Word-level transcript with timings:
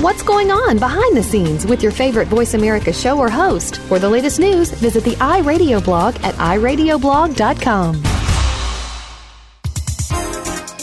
What's 0.00 0.22
going 0.22 0.50
on 0.50 0.78
behind 0.78 1.14
the 1.14 1.22
scenes 1.22 1.66
with 1.66 1.82
your 1.82 1.92
favorite 1.92 2.28
Voice 2.28 2.54
America 2.54 2.90
show 2.90 3.18
or 3.18 3.28
host? 3.28 3.76
For 3.82 3.98
the 3.98 4.08
latest 4.08 4.40
news, 4.40 4.70
visit 4.70 5.04
the 5.04 5.16
iRadio 5.16 5.84
blog 5.84 6.14
at 6.24 6.34
iradioblog.com. 6.36 8.02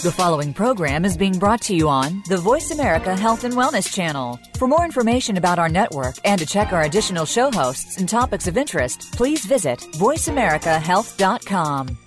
The 0.03 0.13
following 0.15 0.53
program 0.53 1.03
is 1.03 1.17
being 1.17 1.39
brought 1.39 1.61
to 1.61 1.75
you 1.75 1.89
on 1.89 2.21
the 2.29 2.37
Voice 2.37 2.69
America 2.69 3.17
Health 3.17 3.43
and 3.43 3.55
Wellness 3.55 3.91
Channel. 3.91 4.39
For 4.59 4.67
more 4.67 4.85
information 4.85 5.37
about 5.37 5.57
our 5.57 5.67
network 5.67 6.17
and 6.23 6.39
to 6.39 6.45
check 6.45 6.71
our 6.71 6.83
additional 6.83 7.25
show 7.25 7.49
hosts 7.49 7.97
and 7.97 8.07
topics 8.07 8.47
of 8.47 8.55
interest, 8.55 9.13
please 9.13 9.45
visit 9.45 9.79
voiceamericahealth.com. 9.79 12.06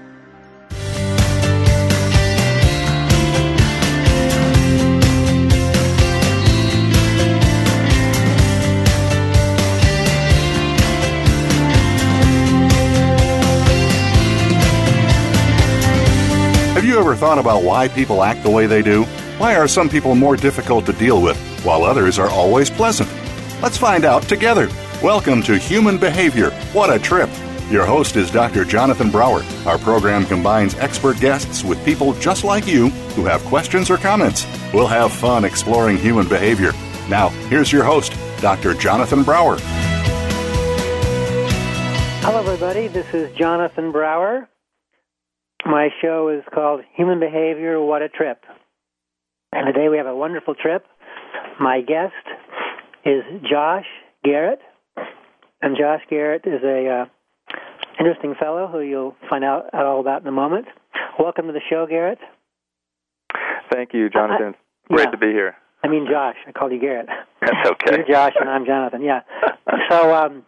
Thought 17.21 17.37
about 17.37 17.61
why 17.61 17.87
people 17.87 18.23
act 18.23 18.41
the 18.41 18.49
way 18.49 18.65
they 18.65 18.81
do? 18.81 19.03
Why 19.37 19.55
are 19.55 19.67
some 19.67 19.87
people 19.87 20.15
more 20.15 20.35
difficult 20.35 20.87
to 20.87 20.93
deal 20.93 21.21
with, 21.21 21.37
while 21.63 21.83
others 21.83 22.17
are 22.17 22.31
always 22.31 22.71
pleasant? 22.71 23.07
Let's 23.61 23.77
find 23.77 24.05
out 24.05 24.23
together. 24.23 24.67
Welcome 25.03 25.43
to 25.43 25.55
Human 25.55 25.99
Behavior. 25.99 26.49
What 26.73 26.91
a 26.91 26.97
trip! 26.97 27.29
Your 27.69 27.85
host 27.85 28.15
is 28.15 28.31
Dr. 28.31 28.65
Jonathan 28.65 29.11
Brower. 29.11 29.43
Our 29.67 29.77
program 29.77 30.25
combines 30.25 30.73
expert 30.79 31.19
guests 31.19 31.63
with 31.63 31.85
people 31.85 32.13
just 32.13 32.43
like 32.43 32.65
you 32.65 32.89
who 33.13 33.25
have 33.25 33.43
questions 33.43 33.91
or 33.91 33.97
comments. 33.97 34.47
We'll 34.73 34.87
have 34.87 35.13
fun 35.13 35.45
exploring 35.45 35.97
human 35.97 36.27
behavior. 36.27 36.71
Now, 37.07 37.29
here's 37.51 37.71
your 37.71 37.83
host, 37.83 38.13
Dr. 38.41 38.73
Jonathan 38.73 39.21
Brower. 39.21 39.57
Hello, 42.23 42.39
everybody. 42.39 42.87
This 42.87 43.13
is 43.13 43.31
Jonathan 43.37 43.91
Brower. 43.91 44.49
My 45.65 45.89
show 46.01 46.29
is 46.29 46.43
called 46.53 46.81
Human 46.95 47.19
Behavior 47.19 47.79
What 47.79 48.01
a 48.01 48.09
Trip. 48.09 48.43
And 49.51 49.67
today 49.67 49.89
we 49.89 49.97
have 49.97 50.07
a 50.07 50.15
wonderful 50.15 50.55
trip. 50.55 50.85
My 51.59 51.81
guest 51.81 52.13
is 53.05 53.23
Josh 53.49 53.85
Garrett. 54.23 54.59
And 55.61 55.77
Josh 55.77 56.01
Garrett 56.09 56.43
is 56.45 56.63
a 56.63 56.87
uh, 56.89 57.05
interesting 57.99 58.33
fellow 58.39 58.67
who 58.67 58.79
you'll 58.79 59.15
find 59.29 59.43
out 59.43 59.71
all 59.73 59.99
about 59.99 60.21
in 60.21 60.27
a 60.27 60.31
moment. 60.31 60.65
Welcome 61.19 61.45
to 61.47 61.53
the 61.53 61.61
show, 61.69 61.85
Garrett. 61.87 62.17
Thank 63.71 63.93
you, 63.93 64.09
Jonathan. 64.09 64.55
Uh, 64.55 64.95
Great 64.95 65.05
yeah. 65.05 65.11
to 65.11 65.17
be 65.17 65.27
here. 65.27 65.55
I 65.83 65.87
mean 65.87 66.07
Josh. 66.09 66.37
I 66.47 66.51
called 66.51 66.71
you 66.71 66.79
Garrett. 66.79 67.07
That's 67.41 67.69
okay. 67.71 67.97
You're 67.97 68.07
Josh 68.07 68.33
and 68.39 68.49
I'm 68.49 68.65
Jonathan. 68.65 69.01
Yeah. 69.01 69.21
So 69.89 70.13
um, 70.13 70.43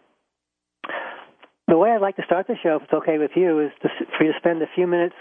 the 1.74 1.78
way 1.78 1.90
I'd 1.90 2.00
like 2.00 2.14
to 2.14 2.22
start 2.24 2.46
the 2.46 2.54
show, 2.62 2.76
if 2.76 2.84
it's 2.84 2.92
okay 2.92 3.18
with 3.18 3.32
you, 3.34 3.58
is 3.58 3.72
to, 3.82 3.88
for 4.16 4.24
you 4.24 4.32
to 4.32 4.38
spend 4.38 4.62
a 4.62 4.66
few 4.76 4.86
minutes 4.86 5.16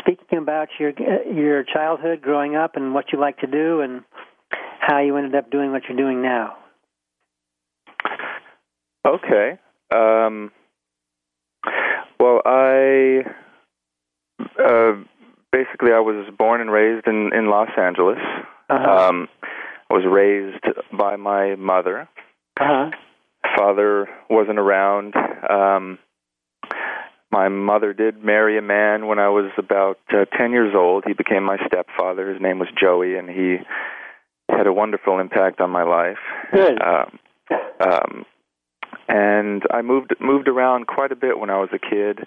speaking 0.00 0.38
about 0.38 0.68
your 0.80 0.90
your 1.30 1.64
childhood, 1.64 2.22
growing 2.22 2.56
up, 2.56 2.76
and 2.76 2.94
what 2.94 3.12
you 3.12 3.20
like 3.20 3.36
to 3.40 3.46
do, 3.46 3.82
and 3.82 4.02
how 4.80 5.02
you 5.02 5.18
ended 5.18 5.34
up 5.34 5.50
doing 5.50 5.72
what 5.72 5.82
you're 5.86 5.98
doing 5.98 6.22
now. 6.22 6.56
Okay. 9.06 9.58
Um, 9.94 10.50
well, 12.18 12.40
I 12.46 13.24
uh, 14.58 14.92
basically 15.52 15.92
I 15.92 16.00
was 16.00 16.26
born 16.38 16.62
and 16.62 16.70
raised 16.70 17.06
in 17.06 17.32
in 17.34 17.50
Los 17.50 17.68
Angeles. 17.76 18.16
Uh-huh. 18.70 19.08
Um, 19.08 19.28
I 19.90 19.94
was 19.94 20.04
raised 20.10 20.64
by 20.98 21.16
my 21.16 21.54
mother. 21.56 22.08
Uh-huh. 22.58 22.92
Father 23.56 24.08
wasn't 24.28 24.58
around. 24.58 25.14
Um, 25.48 25.98
my 27.30 27.48
mother 27.48 27.92
did 27.92 28.22
marry 28.22 28.58
a 28.58 28.62
man 28.62 29.06
when 29.06 29.18
I 29.18 29.28
was 29.28 29.50
about 29.58 29.98
uh, 30.12 30.24
10 30.36 30.52
years 30.52 30.74
old. 30.76 31.04
He 31.06 31.12
became 31.12 31.42
my 31.42 31.58
stepfather. 31.66 32.32
His 32.32 32.40
name 32.40 32.58
was 32.58 32.68
Joey, 32.80 33.16
and 33.16 33.28
he 33.28 33.56
had 34.48 34.66
a 34.66 34.72
wonderful 34.72 35.18
impact 35.18 35.60
on 35.60 35.70
my 35.70 35.82
life. 35.82 36.18
Good. 36.52 36.80
Um, 36.80 37.18
um, 37.80 38.26
and 39.08 39.62
I 39.70 39.82
moved 39.82 40.14
moved 40.20 40.48
around 40.48 40.86
quite 40.86 41.12
a 41.12 41.16
bit 41.16 41.38
when 41.38 41.50
I 41.50 41.58
was 41.58 41.68
a 41.72 41.78
kid. 41.78 42.26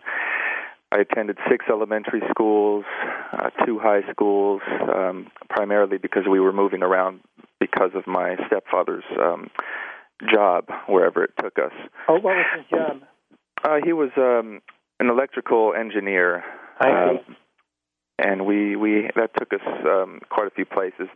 I 0.91 0.99
attended 0.99 1.37
six 1.49 1.65
elementary 1.69 2.21
schools, 2.29 2.85
uh, 3.31 3.49
two 3.65 3.79
high 3.79 4.01
schools, 4.11 4.61
um, 4.93 5.27
primarily 5.49 5.97
because 5.97 6.23
we 6.29 6.39
were 6.39 6.53
moving 6.53 6.81
around 6.81 7.19
because 7.59 7.91
of 7.93 8.07
my 8.07 8.37
stepfather's 8.47 9.03
um, 9.19 9.49
job 10.33 10.65
wherever 10.87 11.23
it 11.23 11.31
took 11.41 11.57
us. 11.59 11.71
Oh, 12.07 12.15
what 12.15 12.35
was 12.35 12.45
his 12.57 12.65
job? 12.69 13.01
Uh, 13.63 13.77
he 13.83 13.93
was 13.93 14.09
um, 14.17 14.61
an 14.99 15.09
electrical 15.09 15.73
engineer. 15.77 16.43
I 16.79 16.85
see. 16.85 17.17
Um, 17.29 17.35
and 18.21 18.45
we 18.45 18.75
we 18.75 19.09
that 19.15 19.31
took 19.37 19.53
us 19.53 19.65
um, 19.85 20.19
quite 20.29 20.47
a 20.47 20.51
few 20.51 20.65
places, 20.65 21.07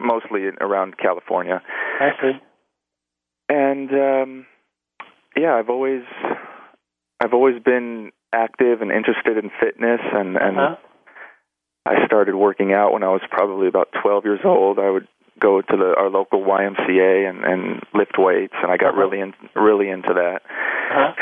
mostly 0.00 0.42
in, 0.42 0.56
around 0.60 0.96
California. 0.96 1.60
I 2.00 2.10
see. 2.20 2.32
And 3.48 3.90
um, 3.90 4.46
yeah, 5.36 5.54
I've 5.54 5.68
always 5.70 6.02
I've 7.20 7.34
always 7.34 7.60
been 7.62 8.12
active 8.32 8.80
and 8.80 8.92
interested 8.92 9.38
in 9.38 9.50
fitness, 9.60 10.00
and 10.12 10.36
and 10.36 10.58
Uh-huh. 10.58 10.76
I 11.86 12.04
started 12.06 12.34
working 12.34 12.72
out 12.72 12.92
when 12.92 13.02
I 13.04 13.08
was 13.10 13.22
probably 13.30 13.68
about 13.68 13.88
12 14.02 14.24
years 14.24 14.40
old. 14.44 14.80
I 14.80 14.90
would 14.90 15.06
go 15.40 15.60
to 15.60 15.76
the 15.76 15.94
our 15.96 16.08
local 16.10 16.40
YMCA 16.42 17.28
and 17.28 17.44
and 17.44 17.82
lift 17.94 18.16
weights, 18.18 18.54
and 18.62 18.70
I 18.70 18.76
got 18.76 18.90
Uh-huh. 18.94 19.00
really 19.00 19.20
in, 19.20 19.34
really 19.54 19.88
into 19.90 20.12
that. 20.14 20.42
Uh-huh. 20.90 21.12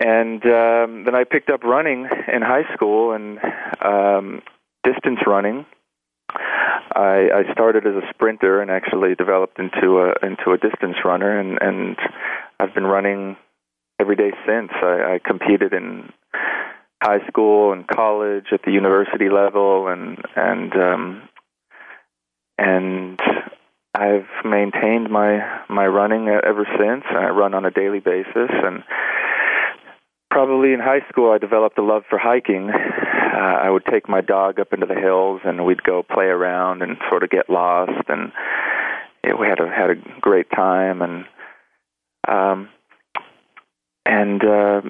And 0.00 0.44
um, 0.44 1.04
then 1.04 1.14
I 1.14 1.24
picked 1.24 1.50
up 1.50 1.62
running 1.62 2.08
in 2.32 2.42
high 2.42 2.64
school 2.74 3.12
and 3.12 3.38
um, 3.80 4.42
distance 4.82 5.20
running. 5.26 5.66
I, 6.30 7.28
I 7.34 7.52
started 7.52 7.86
as 7.86 7.94
a 7.94 8.06
sprinter 8.12 8.60
and 8.60 8.70
actually 8.70 9.14
developed 9.14 9.58
into 9.58 10.00
a 10.00 10.26
into 10.26 10.50
a 10.50 10.58
distance 10.58 10.96
runner, 11.04 11.38
and 11.38 11.58
and 11.60 11.96
I've 12.58 12.74
been 12.74 12.84
running 12.86 13.36
every 14.00 14.16
day 14.16 14.32
since. 14.46 14.70
I, 14.82 15.14
I 15.14 15.20
competed 15.24 15.72
in 15.72 16.12
high 17.02 17.24
school 17.28 17.72
and 17.72 17.86
college 17.86 18.46
at 18.52 18.62
the 18.64 18.72
university 18.72 19.28
level, 19.28 19.88
and 19.88 20.18
and 20.36 20.72
um, 20.74 21.28
and 22.58 23.18
I've 23.94 24.26
maintained 24.44 25.08
my 25.10 25.38
my 25.68 25.86
running 25.86 26.28
ever 26.28 26.66
since. 26.78 27.04
I 27.08 27.28
run 27.28 27.54
on 27.54 27.64
a 27.64 27.70
daily 27.70 28.00
basis, 28.00 28.50
and 28.50 28.82
probably 30.30 30.72
in 30.72 30.80
high 30.80 31.06
school 31.08 31.30
I 31.32 31.38
developed 31.38 31.78
a 31.78 31.82
love 31.82 32.02
for 32.10 32.18
hiking. 32.18 32.70
Uh, 33.34 33.36
I 33.36 33.68
would 33.68 33.84
take 33.90 34.08
my 34.08 34.20
dog 34.20 34.60
up 34.60 34.72
into 34.72 34.86
the 34.86 34.94
hills, 34.94 35.40
and 35.44 35.64
we'd 35.64 35.82
go 35.82 36.02
play 36.02 36.26
around 36.26 36.82
and 36.82 36.96
sort 37.10 37.24
of 37.24 37.30
get 37.30 37.50
lost, 37.50 38.08
and 38.08 38.30
yeah, 39.24 39.34
we 39.34 39.46
had 39.46 39.58
a 39.58 39.68
had 39.68 39.90
a 39.90 40.20
great 40.20 40.50
time, 40.50 41.02
and 41.02 41.24
um, 42.28 42.68
and 44.06 44.42
uh, 44.44 44.82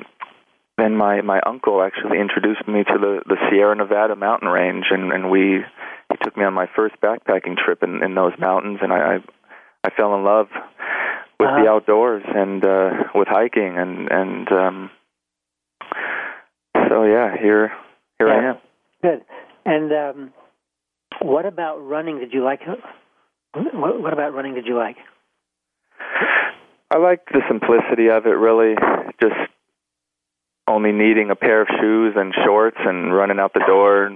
then 0.79 0.97
my 0.97 1.21
my 1.23 1.41
uncle 1.47 1.83
actually 1.83 2.19
introduced 2.21 2.67
me 2.67 2.85
to 2.85 2.99
the 2.99 3.23
the 3.27 3.37
Sierra 3.51 3.75
Nevada 3.77 4.17
mountain 4.17 4.49
range, 4.49 4.87
and 4.91 5.12
and 5.12 5.31
we 5.31 5.65
he 6.11 6.17
took 6.23 6.37
me 6.37 6.44
on 6.44 6.55
my 6.55 6.67
first 6.75 6.94
backpacking 7.00 7.56
trip 7.56 7.82
in 7.82 8.03
in 8.03 8.15
those 8.15 8.32
mountains, 8.38 8.79
and 8.82 8.93
I 8.93 8.97
I, 9.15 9.19
I 9.85 9.91
fell 9.97 10.15
in 10.17 10.25
love 10.25 10.49
with 11.38 11.49
Uh-huh. 11.49 11.62
the 11.62 11.71
outdoors 11.71 12.23
and 12.26 12.65
uh, 12.65 12.91
with 13.15 13.29
hiking, 13.29 13.76
and 13.79 14.11
and 14.11 14.53
um, 14.53 14.91
so 16.88 17.05
yeah, 17.05 17.37
here 17.41 17.73
here 18.19 18.29
I 18.29 18.50
am. 18.50 18.56
Good. 19.03 19.25
And 19.67 19.93
um, 19.93 20.32
what 21.23 21.47
about 21.47 21.79
running? 21.79 22.19
Did 22.19 22.32
you 22.32 22.44
like? 22.44 22.61
What, 23.55 24.00
what 24.00 24.12
about 24.12 24.35
running? 24.35 24.55
Did 24.55 24.67
you 24.67 24.77
like? 24.77 24.97
I 26.91 26.99
like 26.99 27.23
the 27.32 27.41
simplicity 27.49 28.09
of 28.11 28.27
it. 28.27 28.31
Really, 28.37 28.75
just 29.20 29.35
only 30.66 30.93
needing 30.93 31.31
a 31.31 31.37
pair 31.37 31.62
of 31.62 31.69
shoes 31.81 32.14
and 32.16 32.34
shorts 32.44 32.78
and 32.81 33.14
running 33.14 33.38
out 33.38 33.52
the 33.55 33.64
door. 33.66 34.11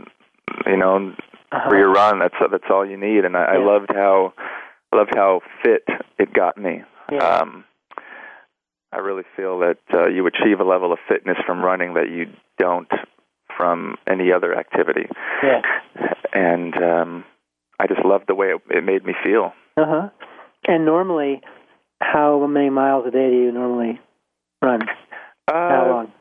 You 0.66 0.76
know, 0.76 1.12
Uh-huh. 1.50 1.68
for 1.70 1.76
your 1.78 1.90
run. 1.92 2.18
That's 2.18 2.34
that's 2.50 2.70
all 2.70 2.84
you 2.86 2.96
need. 2.96 3.24
And 3.24 3.36
I, 3.36 3.54
I 3.54 3.56
loved 3.58 3.90
how 3.92 4.32
I 4.92 4.96
loved 4.96 5.12
how 5.14 5.40
fit 5.62 5.84
it 6.18 6.32
got 6.32 6.56
me. 6.58 6.82
Yeah. 7.10 7.18
Um, 7.18 7.64
I 8.92 8.98
really 8.98 9.24
feel 9.36 9.58
that 9.60 9.78
uh, 9.92 10.08
you 10.08 10.26
achieve 10.26 10.60
a 10.60 10.64
level 10.64 10.92
of 10.92 10.98
fitness 11.08 11.36
from 11.46 11.62
running 11.62 11.94
that 11.94 12.10
you 12.10 12.26
don't 12.58 12.88
from 13.56 13.96
any 14.06 14.30
other 14.32 14.54
activity. 14.56 15.06
Yeah. 15.42 15.60
and 16.32 16.74
um, 16.82 17.24
I 17.78 17.86
just 17.86 18.04
loved 18.04 18.24
the 18.28 18.34
way 18.34 18.48
it, 18.48 18.60
it 18.70 18.84
made 18.84 19.04
me 19.04 19.14
feel. 19.24 19.52
Uh 19.76 19.84
huh. 19.86 20.08
And 20.66 20.84
normally, 20.84 21.40
how 22.00 22.46
many 22.46 22.70
miles 22.70 23.06
a 23.06 23.10
day 23.10 23.28
do 23.30 23.36
you 23.36 23.52
normally 23.52 24.00
run? 24.62 24.82
Uh, 25.46 25.52
how 25.52 25.86
long? 25.88 26.12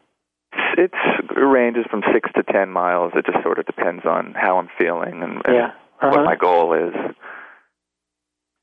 It's, 0.78 0.94
it 1.32 1.40
ranges 1.40 1.86
from 1.90 2.04
six 2.14 2.30
to 2.36 2.44
ten 2.44 2.70
miles. 2.70 3.12
It 3.16 3.26
just 3.26 3.44
sort 3.44 3.58
of 3.60 3.66
depends 3.66 4.06
on 4.06 4.34
how 4.38 4.58
I'm 4.60 4.70
feeling 4.78 5.24
and, 5.24 5.42
and 5.46 5.56
Yeah. 5.56 5.72
Uh-huh. 6.00 6.10
what 6.12 6.26
my 6.26 6.36
goal 6.36 6.74
is. 6.74 6.94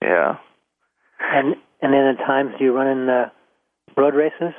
Yeah. 0.00 0.36
And 1.20 1.56
and 1.82 1.92
then 1.92 2.06
at 2.06 2.18
times 2.18 2.52
do 2.58 2.64
you 2.64 2.72
run 2.72 2.86
in 2.86 3.08
uh, 3.08 3.30
road 3.96 4.14
races? 4.14 4.54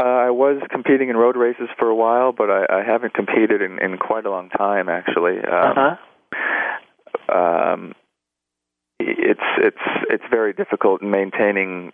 Uh, 0.00 0.04
I 0.06 0.30
was 0.30 0.62
competing 0.70 1.08
in 1.10 1.16
road 1.16 1.36
races 1.36 1.68
for 1.78 1.88
a 1.88 1.94
while, 1.94 2.32
but 2.32 2.48
I, 2.50 2.64
I 2.80 2.84
haven't 2.84 3.14
competed 3.14 3.60
in, 3.60 3.78
in 3.82 3.98
quite 3.98 4.24
a 4.26 4.30
long 4.30 4.48
time, 4.48 4.88
actually. 4.88 5.38
Uh 5.44 5.56
Um, 5.56 5.96
huh. 7.28 7.36
um, 7.36 7.92
it's 9.00 9.40
it's 9.58 9.86
it's 10.08 10.24
very 10.30 10.52
difficult 10.52 11.02
in 11.02 11.10
maintaining 11.10 11.92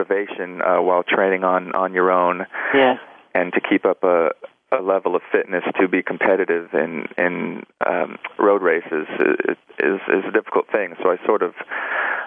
motivation 0.00 0.60
uh, 0.62 0.80
while 0.82 1.02
training 1.02 1.44
on 1.44 1.74
on 1.74 1.92
your 1.94 2.10
own, 2.10 2.46
Yeah. 2.74 2.96
and 3.34 3.52
to 3.52 3.60
keep 3.60 3.84
up 3.84 4.02
a 4.04 4.30
a 4.72 4.82
level 4.82 5.14
of 5.14 5.22
fitness 5.30 5.62
to 5.80 5.86
be 5.88 6.02
competitive 6.02 6.70
in 6.74 7.06
in 7.16 7.62
um, 7.86 8.18
road 8.38 8.62
races 8.62 9.06
is, 9.20 9.56
is 9.78 10.00
is 10.08 10.24
a 10.28 10.32
difficult 10.32 10.66
thing. 10.72 10.94
So 11.02 11.10
I 11.10 11.24
sort 11.24 11.42
of 11.42 11.52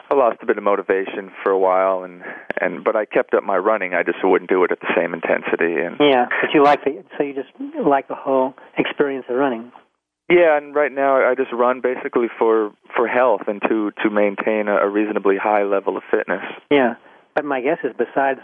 I 0.09 0.15
lost 0.15 0.37
a 0.41 0.45
bit 0.45 0.57
of 0.57 0.63
motivation 0.63 1.31
for 1.43 1.51
a 1.51 1.59
while, 1.59 2.03
and 2.03 2.23
and 2.61 2.83
but 2.83 2.95
I 2.95 3.05
kept 3.05 3.33
up 3.33 3.43
my 3.43 3.57
running. 3.57 3.93
I 3.93 4.03
just 4.03 4.19
wouldn't 4.23 4.49
do 4.49 4.63
it 4.63 4.71
at 4.71 4.79
the 4.79 4.93
same 4.95 5.13
intensity. 5.13 5.81
And 5.81 5.97
Yeah. 5.99 6.27
But 6.41 6.53
you 6.53 6.63
like 6.63 6.83
the 6.85 7.03
so 7.17 7.23
you 7.23 7.33
just 7.33 7.49
like 7.85 8.07
the 8.07 8.15
whole 8.15 8.53
experience 8.77 9.25
of 9.29 9.35
running. 9.35 9.71
yeah, 10.29 10.55
and 10.57 10.73
right 10.73 10.91
now 10.93 11.17
I 11.29 11.35
just 11.35 11.51
run 11.51 11.81
basically 11.81 12.27
for 12.39 12.71
for 12.95 13.07
health 13.07 13.41
and 13.47 13.61
to 13.67 13.91
to 14.03 14.09
maintain 14.09 14.69
a, 14.69 14.77
a 14.77 14.89
reasonably 14.89 15.35
high 15.35 15.63
level 15.63 15.97
of 15.97 16.03
fitness. 16.09 16.43
Yeah. 16.71 16.93
But 17.39 17.45
my 17.45 17.61
guess 17.61 17.77
is 17.85 17.93
besides 17.97 18.41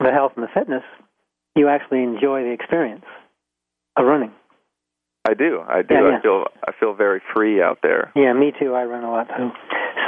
the 0.00 0.10
health 0.10 0.32
and 0.34 0.42
the 0.42 0.48
fitness, 0.52 0.82
you 1.54 1.68
actually 1.68 2.02
enjoy 2.02 2.42
the 2.42 2.50
experience 2.50 3.04
of 3.96 4.06
running. 4.06 4.32
I 5.24 5.34
do. 5.34 5.60
I 5.64 5.82
do. 5.82 5.94
Yeah, 5.94 6.00
yeah. 6.10 6.18
I 6.18 6.20
feel 6.20 6.44
I 6.66 6.72
feel 6.80 6.94
very 6.94 7.22
free 7.32 7.62
out 7.62 7.78
there. 7.80 8.10
Yeah, 8.16 8.32
me 8.32 8.52
too. 8.58 8.74
I 8.74 8.86
run 8.86 9.04
a 9.04 9.10
lot 9.12 9.28
too. 9.28 9.50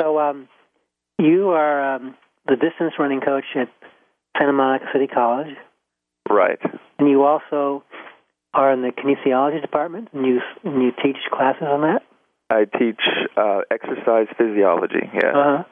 So 0.01 0.19
um, 0.19 0.49
you 1.21 1.51
are 1.51 1.95
um, 1.95 2.17
the 2.49 2.57
distance 2.57 2.95
running 2.99 3.21
coach 3.21 3.45
at 3.55 3.69
Santa 4.37 4.53
Monica 4.55 4.87
City 4.93 5.06
College, 5.06 5.55
Right. 6.29 6.59
and 6.99 7.09
you 7.09 7.23
also 7.23 7.85
are 8.55 8.73
in 8.73 8.83
the 8.83 8.91
kinesiology 8.91 9.61
department, 9.63 10.09
and 10.13 10.27
you 10.27 10.41
and 10.65 10.83
you 10.83 10.91
teach 11.01 11.19
classes 11.33 11.63
on 11.63 11.83
that. 11.83 12.03
I 12.51 12.65
teach 12.65 13.03
uh, 13.37 13.61
exercise 13.71 14.27
physiology. 14.37 15.09
Yeah. 15.15 15.29
Uh-huh. 15.29 15.65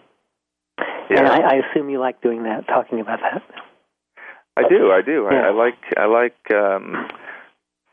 Yeah. 1.11 1.19
And 1.19 1.29
I, 1.29 1.41
I 1.41 1.55
assume 1.65 1.91
you 1.91 1.99
like 1.99 2.21
doing 2.23 2.45
that, 2.45 2.67
talking 2.67 3.01
about 3.01 3.21
that. 3.21 3.43
I 4.57 4.69
do. 4.69 4.91
I 4.91 5.03
do. 5.03 5.29
Yeah. 5.31 5.39
I, 5.39 5.49
I 5.49 5.51
like. 5.53 5.79
I 5.97 6.07
like 6.07 6.51
um, 6.51 7.09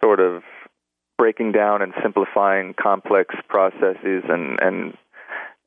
sort 0.03 0.19
of 0.19 0.41
breaking 1.17 1.51
down 1.51 1.81
and 1.81 1.93
simplifying 2.01 2.73
complex 2.81 3.35
processes 3.47 4.23
and 4.27 4.59
and 4.61 4.93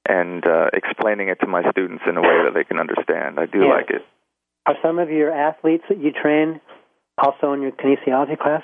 and 0.09 0.47
uh, 0.47 0.67
explaining 0.73 1.29
it 1.29 1.39
to 1.41 1.47
my 1.47 1.63
students 1.71 2.03
in 2.09 2.17
a 2.17 2.21
way 2.23 2.43
that 2.45 2.53
they 2.55 2.65
can 2.65 2.79
understand. 2.79 3.39
I 3.39 3.47
do 3.47 3.61
Yeah. 3.61 3.75
like 3.75 3.91
it. 3.91 4.03
Are 4.67 4.75
some 4.83 4.99
of 4.99 5.11
your 5.11 5.31
athletes 5.33 5.85
that 5.89 5.99
you 5.99 6.13
train 6.13 6.61
also 7.17 7.53
in 7.53 7.63
your 7.63 7.73
kinesiology 7.73 8.39
class? 8.39 8.63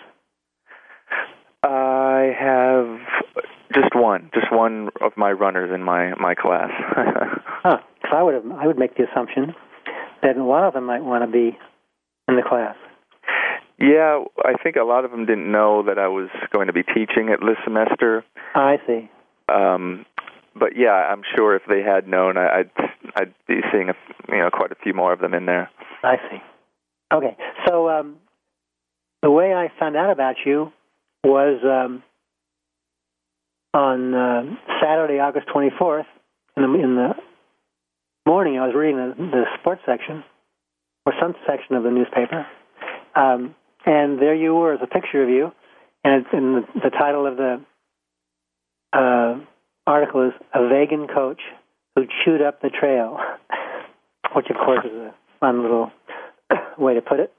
I 1.63 2.33
have 2.39 2.99
just 3.75 3.95
one, 3.95 4.31
just 4.35 4.53
one 4.53 4.91
of 5.01 5.13
my 5.17 5.33
runners 5.33 5.71
in 5.75 5.83
my 5.83 6.15
my 6.15 6.35
class. 6.35 6.71
I 8.15 8.23
would 8.23 8.35
have, 8.35 8.45
I 8.53 8.67
would 8.67 8.79
make 8.79 8.97
the 8.97 9.05
assumption 9.11 9.55
that 10.23 10.37
a 10.37 10.45
lot 10.45 10.67
of 10.67 10.75
them 10.75 10.85
might 10.85 11.03
want 11.03 11.25
to 11.25 11.31
be 11.31 11.57
in 12.29 12.37
the 12.37 12.43
class. 12.43 12.77
yeah, 13.79 14.25
I 14.45 14.55
think 14.63 14.77
a 14.77 14.85
lot 14.85 15.05
of 15.05 15.11
them 15.11 15.27
didn't 15.27 15.51
know 15.51 15.83
that 15.83 15.99
I 15.99 16.09
was 16.09 16.29
going 16.53 16.69
to 16.69 16.73
be 16.73 16.83
teaching 16.83 17.29
it 17.29 17.41
this 17.41 17.59
semester. 17.65 18.25
I 18.55 18.77
see. 18.87 19.11
Um, 19.53 20.07
but 20.55 20.77
yeah, 20.77 20.93
I'm 20.93 21.23
sure 21.37 21.57
if 21.57 21.63
they 21.69 21.83
had 21.83 22.09
known, 22.09 22.39
I, 22.39 22.61
I'd 22.61 22.71
I'd 23.17 23.35
be 23.47 23.61
seeing 23.73 23.91
a, 23.91 23.95
you 24.29 24.39
know 24.39 24.51
quite 24.51 24.73
a 24.73 24.77
few 24.77 24.95
more 24.95 25.13
of 25.13 25.21
them 25.21 25.35
in 25.35 25.47
there. 25.47 25.71
I 26.03 26.17
see. 26.31 26.39
Okay, 27.13 27.37
so 27.67 27.91
um, 27.91 28.17
the 29.23 29.31
way 29.31 29.53
I 29.53 29.69
found 29.79 29.97
out 29.97 30.11
about 30.11 30.37
you 30.45 30.73
was 31.23 31.61
um, 31.65 32.03
on 33.73 34.15
uh, 34.15 34.43
Saturday, 34.81 35.19
August 35.19 35.47
24th, 35.55 36.07
in 36.57 36.63
the, 36.63 36.75
in 36.75 36.95
the 36.97 37.15
morning. 38.27 38.59
I 38.59 38.67
was 38.67 38.75
reading 38.75 38.97
the, 38.97 39.15
the 39.17 39.45
sports 39.61 39.83
section 39.87 40.25
or 41.05 41.13
some 41.21 41.35
section 41.47 41.77
of 41.77 41.83
the 41.83 41.91
newspaper, 41.91 42.47
um, 43.15 43.55
and 43.85 44.19
there 44.19 44.35
you 44.35 44.55
were 44.55 44.73
as 44.73 44.81
a 44.83 44.87
picture 44.87 45.23
of 45.23 45.29
you, 45.29 45.53
and, 46.03 46.23
it's, 46.23 46.29
and 46.33 46.55
the, 46.57 46.81
the 46.85 46.91
title 46.91 47.27
of 47.27 47.37
the 47.37 47.61
uh, 48.93 49.39
article 49.87 50.29
is 50.29 50.33
"A 50.55 50.69
Vegan 50.69 51.07
Coach 51.07 51.41
Who 51.95 52.05
Chewed 52.25 52.41
Up 52.41 52.63
the 52.63 52.71
Trail," 52.71 53.19
which 54.35 54.47
of 54.49 54.57
course 54.57 54.85
is 54.85 54.93
a 54.93 55.15
fun 55.41 55.63
little 55.63 55.91
way 56.79 56.95
to 56.95 57.03
put 57.03 57.21
it. 57.21 57.33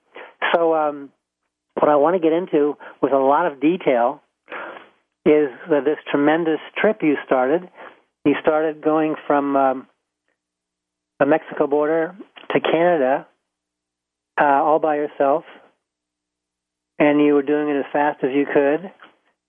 So, 0.54 0.76
um, 0.76 1.10
what 1.74 1.90
I 1.90 1.96
want 1.96 2.16
to 2.16 2.20
get 2.20 2.32
into 2.32 2.78
with 3.02 3.12
a 3.12 3.18
lot 3.18 3.52
of 3.52 3.60
detail 3.60 4.22
is 5.26 5.50
uh, 5.66 5.82
this 5.84 5.98
tremendous 6.10 6.60
trip 6.78 7.00
you 7.02 7.16
started. 7.26 7.68
You 8.24 8.36
started 8.42 8.84
going 8.84 9.16
from 9.28 9.56
um, 9.56 9.88
the 11.20 11.26
Mexico 11.26 11.68
border 11.68 12.16
to 12.52 12.60
Canada 12.60 13.28
uh, 14.40 14.44
all 14.44 14.80
by 14.80 14.96
yourself, 14.96 15.46
and 17.00 17.22
you 17.22 17.34
were 17.34 17.44
doing 17.44 17.70
it 17.70 17.80
as 17.80 17.86
fast 17.92 18.24
as 18.24 18.32
you 18.34 18.46
could, 18.46 18.92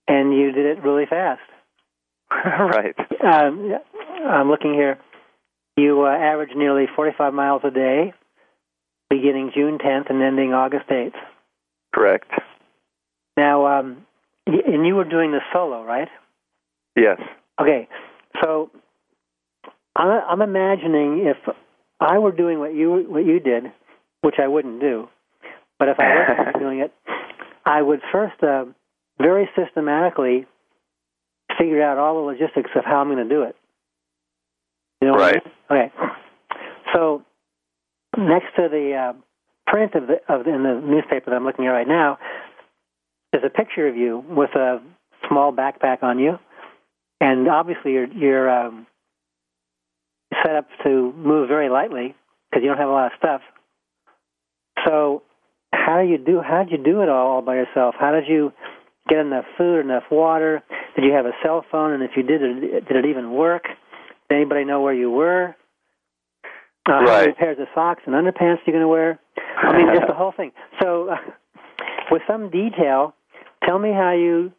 and 0.07 0.33
you 0.33 0.51
did 0.51 0.77
it 0.77 0.83
really 0.83 1.05
fast. 1.05 1.41
right. 2.31 2.95
Um, 3.23 3.73
I'm 4.25 4.49
looking 4.49 4.73
here. 4.73 4.99
You 5.75 6.03
uh, 6.03 6.09
average 6.09 6.51
nearly 6.55 6.85
45 6.95 7.33
miles 7.33 7.61
a 7.63 7.71
day, 7.71 8.13
beginning 9.09 9.51
June 9.53 9.77
10th 9.77 10.09
and 10.09 10.21
ending 10.21 10.53
August 10.53 10.87
8th. 10.89 11.13
Correct. 11.93 12.29
Now, 13.35 13.79
um, 13.79 14.05
and 14.45 14.85
you 14.85 14.95
were 14.95 15.03
doing 15.03 15.31
this 15.31 15.41
solo, 15.53 15.83
right? 15.83 16.07
Yes. 16.95 17.19
Okay, 17.61 17.87
so 18.43 18.71
I'm 19.97 20.41
imagining 20.41 21.25
if 21.25 21.37
I 21.99 22.19
were 22.19 22.31
doing 22.31 22.59
what 22.59 22.73
you 22.75 23.05
what 23.07 23.25
you 23.25 23.39
did, 23.39 23.71
which 24.21 24.35
I 24.39 24.47
wouldn't 24.47 24.79
do, 24.79 25.09
but 25.79 25.89
if 25.89 25.99
I 25.99 26.03
was 26.03 26.55
doing 26.59 26.79
it, 26.79 26.93
I 27.65 27.81
would 27.81 28.01
first 28.11 28.41
uh, 28.43 28.65
very 29.19 29.49
systematically 29.55 30.45
figure 31.57 31.81
out 31.81 31.97
all 31.97 32.15
the 32.15 32.21
logistics 32.21 32.69
of 32.75 32.85
how 32.85 32.97
I'm 32.97 33.07
going 33.07 33.27
to 33.27 33.33
do 33.33 33.43
it. 33.43 33.55
You 35.01 35.07
know 35.07 35.13
what 35.13 35.23
I 35.23 35.31
Right. 35.31 35.45
mean? 35.45 35.53
Okay. 35.71 35.93
So 36.93 37.23
next 38.17 38.55
to 38.55 38.69
the 38.69 38.93
uh, 38.93 39.13
print 39.65 39.95
of 39.95 40.07
the 40.07 40.21
of 40.31 40.45
the, 40.45 40.53
in 40.53 40.63
the 40.63 40.81
newspaper 40.85 41.31
that 41.31 41.35
I'm 41.35 41.45
looking 41.45 41.65
at 41.65 41.69
right 41.71 41.87
now, 41.87 42.19
there's 43.31 43.43
a 43.43 43.49
picture 43.49 43.87
of 43.87 43.95
you 43.95 44.23
with 44.29 44.51
a 44.55 44.81
small 45.27 45.51
backpack 45.51 46.03
on 46.03 46.19
you, 46.19 46.37
and 47.19 47.47
obviously 47.47 47.93
you're 47.93 48.07
you're 48.07 48.49
um, 48.49 48.87
set 50.43 50.55
up 50.55 50.67
to 50.83 51.13
move 51.15 51.47
very 51.47 51.69
lightly 51.69 52.15
because 52.49 52.63
you 52.63 52.69
don't 52.69 52.77
have 52.77 52.89
a 52.89 52.91
lot 52.91 53.07
of 53.07 53.11
stuff. 53.17 53.41
So 54.85 55.23
how 55.73 56.01
do 56.01 56.07
you 56.07 56.17
do? 56.17 56.41
How 56.41 56.63
did 56.63 56.71
you 56.71 56.83
do 56.83 57.01
it 57.01 57.09
all, 57.09 57.27
all 57.27 57.41
by 57.41 57.55
yourself? 57.55 57.95
How 57.99 58.11
did 58.11 58.27
you 58.27 58.51
get 59.09 59.19
enough 59.19 59.45
food, 59.57 59.81
enough 59.81 60.03
water? 60.11 60.63
Did 60.95 61.05
you 61.05 61.13
have 61.13 61.25
a 61.25 61.31
cell 61.43 61.65
phone? 61.71 61.93
And 61.93 62.03
if 62.03 62.11
you 62.15 62.23
did, 62.23 62.41
did 62.87 62.95
it 62.95 63.05
even 63.05 63.31
work? 63.31 63.63
Did 64.29 64.35
anybody 64.35 64.65
know 64.65 64.81
where 64.81 64.93
you 64.93 65.09
were? 65.09 65.55
Uh, 66.87 67.05
How 67.05 67.19
many 67.21 67.33
pairs 67.33 67.57
of 67.59 67.67
socks 67.75 68.03
and 68.05 68.15
underpants 68.15 68.59
you're 68.65 68.73
going 68.73 68.81
to 68.81 68.87
wear? 68.87 69.19
I 69.57 69.77
mean, 69.77 69.87
just 69.93 70.07
the 70.07 70.13
whole 70.15 70.33
thing. 70.35 70.51
So, 70.81 71.09
uh, 71.09 71.15
with 72.11 72.21
some 72.27 72.49
detail, 72.49 73.13
tell 73.65 73.77
me 73.77 73.89
how 73.91 74.13
you 74.13 74.51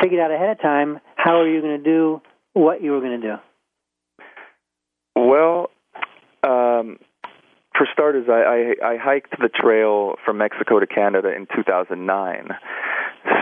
figured 0.00 0.20
out 0.20 0.30
ahead 0.30 0.50
of 0.50 0.62
time 0.62 1.00
how 1.16 1.40
are 1.40 1.48
you 1.48 1.60
going 1.60 1.76
to 1.76 1.84
do 1.84 2.22
what 2.54 2.82
you 2.82 2.92
were 2.92 3.00
going 3.00 3.20
to 3.20 3.26
do. 3.26 3.34
Well, 5.28 5.70
um, 6.42 6.98
for 7.76 7.86
starters, 7.92 8.26
I, 8.28 8.74
I, 8.82 8.92
I 8.94 8.96
hiked 8.96 9.38
the 9.40 9.48
trail 9.48 10.14
from 10.24 10.38
Mexico 10.38 10.80
to 10.80 10.86
Canada 10.86 11.28
in 11.34 11.46
2009. 11.54 12.48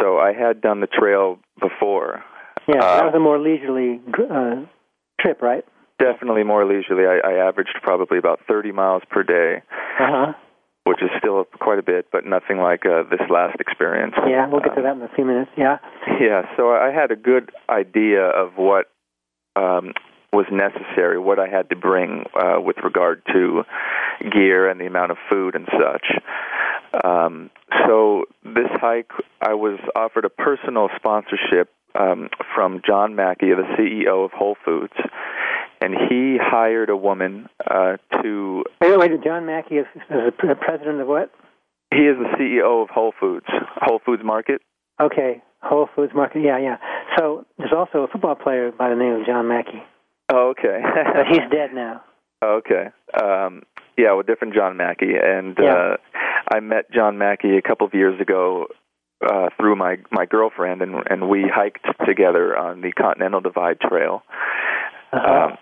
So 0.00 0.18
I 0.18 0.32
had 0.32 0.61
done 0.61 0.80
the 0.80 0.87
trail 0.87 1.38
before. 1.61 2.23
Yeah, 2.68 2.82
Uh, 2.82 2.97
that 2.97 3.04
was 3.06 3.14
a 3.14 3.20
more 3.20 3.38
leisurely 3.38 4.00
gr- 4.11 4.23
uh, 4.32 4.66
trip, 5.20 5.40
right? 5.42 5.64
Definitely 5.99 6.44
more 6.44 6.64
leisurely. 6.64 7.04
I, 7.06 7.18
I 7.26 7.49
averaged 7.49 7.76
probably 7.82 8.18
about 8.18 8.40
30 8.49 8.73
miles 8.73 9.02
per 9.11 9.23
day. 9.23 9.62
Uh 10.00 10.06
huh. 10.11 10.32
which 10.85 11.02
is 11.02 11.11
still 11.18 11.44
quite 11.61 11.78
a 11.78 11.82
bit, 11.82 12.06
but 12.11 12.25
nothing 12.25 12.58
like 12.58 12.87
uh, 12.87 13.02
this 13.11 13.20
last 13.28 13.61
experience. 13.61 14.14
Yeah, 14.26 14.49
we'll 14.49 14.61
get 14.61 14.75
to 14.76 14.82
that 14.82 14.97
in 14.97 15.02
a 15.02 15.08
few 15.14 15.25
minutes. 15.25 15.50
Yeah. 15.56 15.78
Yeah, 16.20 16.42
so 16.56 16.70
I 16.70 16.90
had 16.92 17.11
a 17.11 17.16
good 17.16 17.50
idea 17.68 18.23
of 18.25 18.52
what 18.56 18.87
um, 19.54 19.92
was 20.32 20.47
necessary, 20.50 21.18
what 21.18 21.38
I 21.38 21.49
had 21.49 21.70
to 21.70 21.76
bring 21.76 22.25
uh, 22.38 22.61
with 22.61 22.76
regard 22.85 23.23
to 23.32 23.62
gear 24.30 24.68
and 24.68 24.80
the 24.80 24.87
amount 24.87 25.11
of 25.11 25.16
food 25.30 25.54
and 25.54 25.66
such. 25.70 27.02
Um, 27.04 27.50
so 27.87 28.25
this 28.44 28.70
hike, 28.73 29.11
I 29.40 29.54
was 29.54 29.78
offered 29.97 30.25
a 30.25 30.30
personal 30.30 30.88
sponsorship 30.97 31.73
um, 31.99 32.28
from 32.54 32.82
John 32.87 33.14
Mackey, 33.14 33.49
the 33.49 33.64
CEO 33.78 34.25
of 34.25 34.32
Whole 34.32 34.56
Foods, 34.64 34.92
and 35.80 35.94
he 36.08 36.37
hired 36.40 36.90
a 36.90 36.97
woman 36.97 37.49
uh, 37.66 37.97
to. 38.23 38.64
Wait, 38.80 38.99
wait, 38.99 39.25
John 39.25 39.47
Mackey 39.47 39.76
is, 39.76 39.87
is 39.97 40.02
the 40.08 40.54
president 40.61 41.00
of 41.00 41.08
what? 41.08 41.30
He 41.90 42.02
is 42.02 42.16
the 42.18 42.37
CEO 42.38 42.82
of 42.82 42.90
Whole 42.90 43.12
Foods, 43.18 43.47
Whole 43.76 44.00
Foods 44.04 44.23
Market. 44.25 44.61
Okay, 45.00 45.42
Whole 45.62 45.88
Foods 45.94 46.12
Market. 46.14 46.42
Yeah, 46.44 46.58
yeah. 46.58 46.76
So 47.16 47.47
there's 47.56 47.73
also 47.76 48.04
a 48.04 48.08
football 48.08 48.35
player 48.35 48.70
by 48.70 48.90
the 48.90 48.97
name 48.97 49.12
of 49.14 49.26
John 49.26 49.49
Mackey. 49.49 49.82
Oh, 50.30 50.50
okay. 50.50 50.80
but 51.14 51.26
he's 51.28 51.50
dead 51.50 51.75
now. 51.75 52.02
Okay. 52.40 52.87
Um, 53.20 53.64
yeah, 53.97 54.12
well, 54.12 54.23
different 54.23 54.54
John 54.54 54.76
Mackey, 54.76 55.11
and 55.20 55.56
Yeah. 55.61 55.73
uh, 55.75 55.97
I 56.54 56.61
met 56.61 56.88
John 56.92 57.18
Mackey 57.18 57.56
a 57.56 57.62
couple 57.62 57.85
of 57.85 57.94
years 57.94 58.20
ago 58.20 58.68
uh, 59.28 59.49
through 59.58 59.75
my 59.75 59.97
my 60.12 60.25
girlfriend, 60.25 60.80
and 60.80 60.94
and 61.11 61.28
we 61.28 61.47
hiked 61.52 61.85
together 62.06 62.56
on 62.56 62.80
the 62.80 62.92
Continental 62.92 63.40
Divide 63.40 63.80
Trail. 63.80 64.23
Uh-huh. 65.12 65.49
Um, 65.49 65.58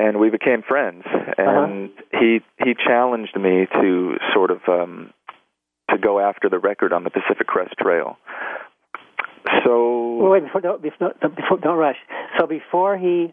and 0.00 0.20
we 0.20 0.30
became 0.30 0.62
friends, 0.62 1.02
and 1.36 1.90
he 2.12 2.38
he 2.64 2.74
challenged 2.74 3.34
me 3.36 3.66
to 3.82 4.16
sort 4.32 4.52
of 4.52 4.60
um, 4.68 5.12
to 5.90 5.98
go 5.98 6.20
after 6.20 6.48
the 6.48 6.60
record 6.60 6.92
on 6.92 7.02
the 7.02 7.10
Pacific 7.10 7.48
Crest 7.48 7.74
Trail. 7.80 8.16
So 9.64 10.18
Well, 10.20 10.30
wait, 10.30 10.44
before 10.44 10.60
don't, 10.60 10.80
before, 10.80 11.14
before, 11.34 11.58
don't 11.58 11.78
rush. 11.78 11.96
So 12.38 12.46
before 12.46 12.96
he, 12.96 13.32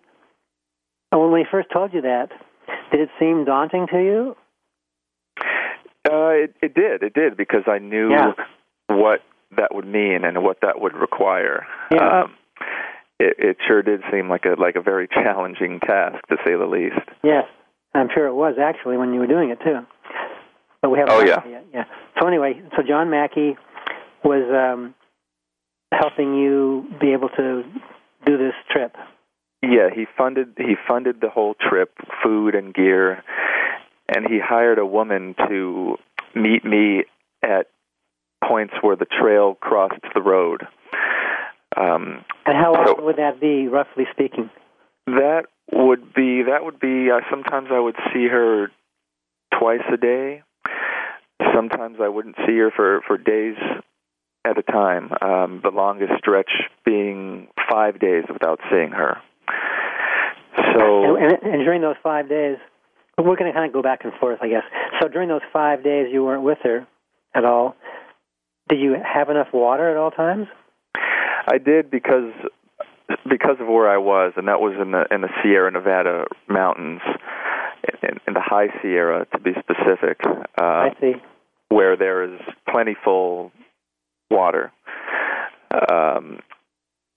when 1.12 1.32
we 1.32 1.46
first 1.50 1.70
told 1.72 1.94
you 1.94 2.02
that, 2.02 2.30
did 2.92 3.02
it 3.02 3.10
seem 3.20 3.46
daunting 3.46 3.88
to 3.88 3.98
you? 3.98 4.36
Uh, 6.10 6.30
it, 6.32 6.56
it 6.62 6.74
did. 6.74 7.04
It 7.04 7.14
did 7.14 7.36
because 7.38 7.64
I 7.68 7.80
knew 7.80 8.12
Yeah. 8.12 8.32
what 8.88 9.22
that 9.58 9.74
would 9.74 9.86
mean 9.86 10.24
and 10.24 10.44
what 10.44 10.60
that 10.62 10.80
would 10.80 10.94
require. 10.94 11.66
Yeah. 11.92 12.24
Um, 12.24 12.36
it, 13.20 13.36
it 13.40 13.58
sure 13.68 13.82
did 13.82 14.02
seem 14.12 14.30
like 14.30 14.46
a 14.46 14.60
like 14.60 14.76
a 14.76 14.82
very 14.82 15.08
challenging 15.12 15.80
task, 15.80 16.26
to 16.30 16.38
say 16.46 16.56
the 16.56 16.66
least. 16.66 17.00
Yes, 17.24 17.46
I'm 17.94 18.10
sure 18.14 18.28
it 18.28 18.34
was 18.34 18.56
actually 18.62 18.98
when 18.98 19.14
you 19.14 19.20
were 19.20 19.28
doing 19.28 19.50
it 19.50 19.60
too. 19.64 19.80
But 20.82 20.92
we 20.92 21.00
haven't. 21.00 21.16
Oh, 21.16 21.22
yeah. 21.24 21.46
yet. 21.48 21.66
Yeah. 21.74 21.84
So 22.20 22.28
anyway, 22.28 22.62
so 22.76 22.84
John 22.88 23.10
Mackey 23.10 23.58
was 24.24 24.44
um, 24.54 24.94
helping 25.92 26.36
you 26.36 26.86
be 27.02 27.14
able 27.14 27.30
to 27.30 27.64
do 28.26 28.38
this 28.38 28.54
trip. 28.70 28.96
Yeah, 29.62 29.90
he 29.94 30.06
funded 30.18 30.54
he 30.58 30.76
funded 30.88 31.20
the 31.22 31.30
whole 31.30 31.56
trip, 31.56 31.94
food 32.24 32.54
and 32.56 32.74
gear, 32.74 33.24
and 34.08 34.28
he 34.28 34.40
hired 34.40 34.78
a 34.78 34.86
woman 34.86 35.36
to 35.48 35.98
meet 36.36 36.64
me 36.64 37.06
at 37.42 37.68
points 38.48 38.76
where 38.82 38.96
the 38.96 39.06
trail 39.06 39.56
crossed 39.56 40.02
the 40.14 40.22
road. 40.22 40.68
Um, 41.76 42.24
And 42.46 42.58
how 42.58 42.74
So- 42.86 43.02
would 43.02 43.18
that 43.18 43.40
be, 43.40 43.68
roughly 43.68 44.08
speaking? 44.12 44.50
That 45.08 45.46
would 45.72 46.14
be 46.14 46.44
that 46.44 46.64
would 46.64 46.80
be. 46.80 47.10
Uh, 47.12 47.22
sometimes 47.30 47.70
I 47.72 47.80
would 47.80 47.98
see 48.14 48.28
her 48.28 48.72
twice 49.52 49.84
a 49.92 49.98
day. 49.98 50.44
Sometimes 51.54 52.00
I 52.00 52.08
wouldn't 52.10 52.36
see 52.46 52.58
her 52.60 52.72
for 52.72 53.02
for 53.02 53.18
days 53.18 53.58
at 54.46 54.58
a 54.58 54.64
time. 54.64 55.12
Um, 55.22 55.62
the 55.62 55.72
longest 55.72 56.14
stretch 56.20 56.52
being 56.86 57.48
five 57.70 58.00
days 58.00 58.26
without 58.30 58.60
seeing 58.70 58.92
her. 58.92 59.18
So 60.74 61.16
And, 61.16 61.24
and, 61.24 61.54
and 61.54 61.64
during 61.64 61.82
those 61.82 61.96
five 62.04 62.30
days, 62.30 62.58
we're 63.18 63.36
going 63.36 63.52
to 63.52 63.54
kind 63.54 63.66
of 63.66 63.74
go 63.74 63.82
back 63.82 64.02
and 64.04 64.14
forth, 64.20 64.40
I 64.42 64.48
guess. 64.50 64.64
So 65.02 65.08
during 65.08 65.30
those 65.30 65.42
five 65.52 65.84
days, 65.84 66.08
you 66.12 66.24
weren't 66.24 66.44
with 66.44 66.60
her 66.64 66.88
at 67.34 67.46
all. 67.46 67.76
Did 68.70 68.80
you 68.80 68.96
have 69.04 69.30
enough 69.30 69.48
water 69.54 69.90
at 69.90 69.98
all 69.98 70.12
times? 70.12 70.48
I 71.48 71.58
did 71.58 71.90
because 71.90 72.34
because 73.30 73.56
of 73.62 73.68
where 73.68 73.90
I 73.90 73.98
was, 73.98 74.34
and 74.36 74.48
that 74.50 74.60
was 74.60 74.74
in 74.82 74.92
the 74.92 75.06
in 75.10 75.22
the 75.22 75.30
Sierra 75.42 75.72
Nevada 75.72 76.26
mountains, 76.50 77.00
in, 78.04 78.20
in 78.28 78.34
the 78.34 78.42
High 78.42 78.68
Sierra 78.82 79.26
to 79.32 79.40
be 79.40 79.52
specific. 79.54 80.20
Uh, 80.60 80.62
I 80.62 80.90
see. 81.00 81.14
where 81.70 81.96
there 81.96 82.24
is 82.24 82.40
plentiful 82.70 83.52
water, 84.30 84.74
um, 85.90 86.40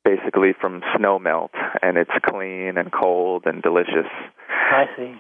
basically 0.05 0.53
from 0.59 0.83
snow 0.97 1.19
melt, 1.19 1.53
and 1.83 1.97
it's 1.97 2.11
clean 2.25 2.77
and 2.77 2.91
cold 2.93 3.45
and 3.47 3.63
delicious. 3.63 4.07
I 4.49 4.85
see. 4.97 5.15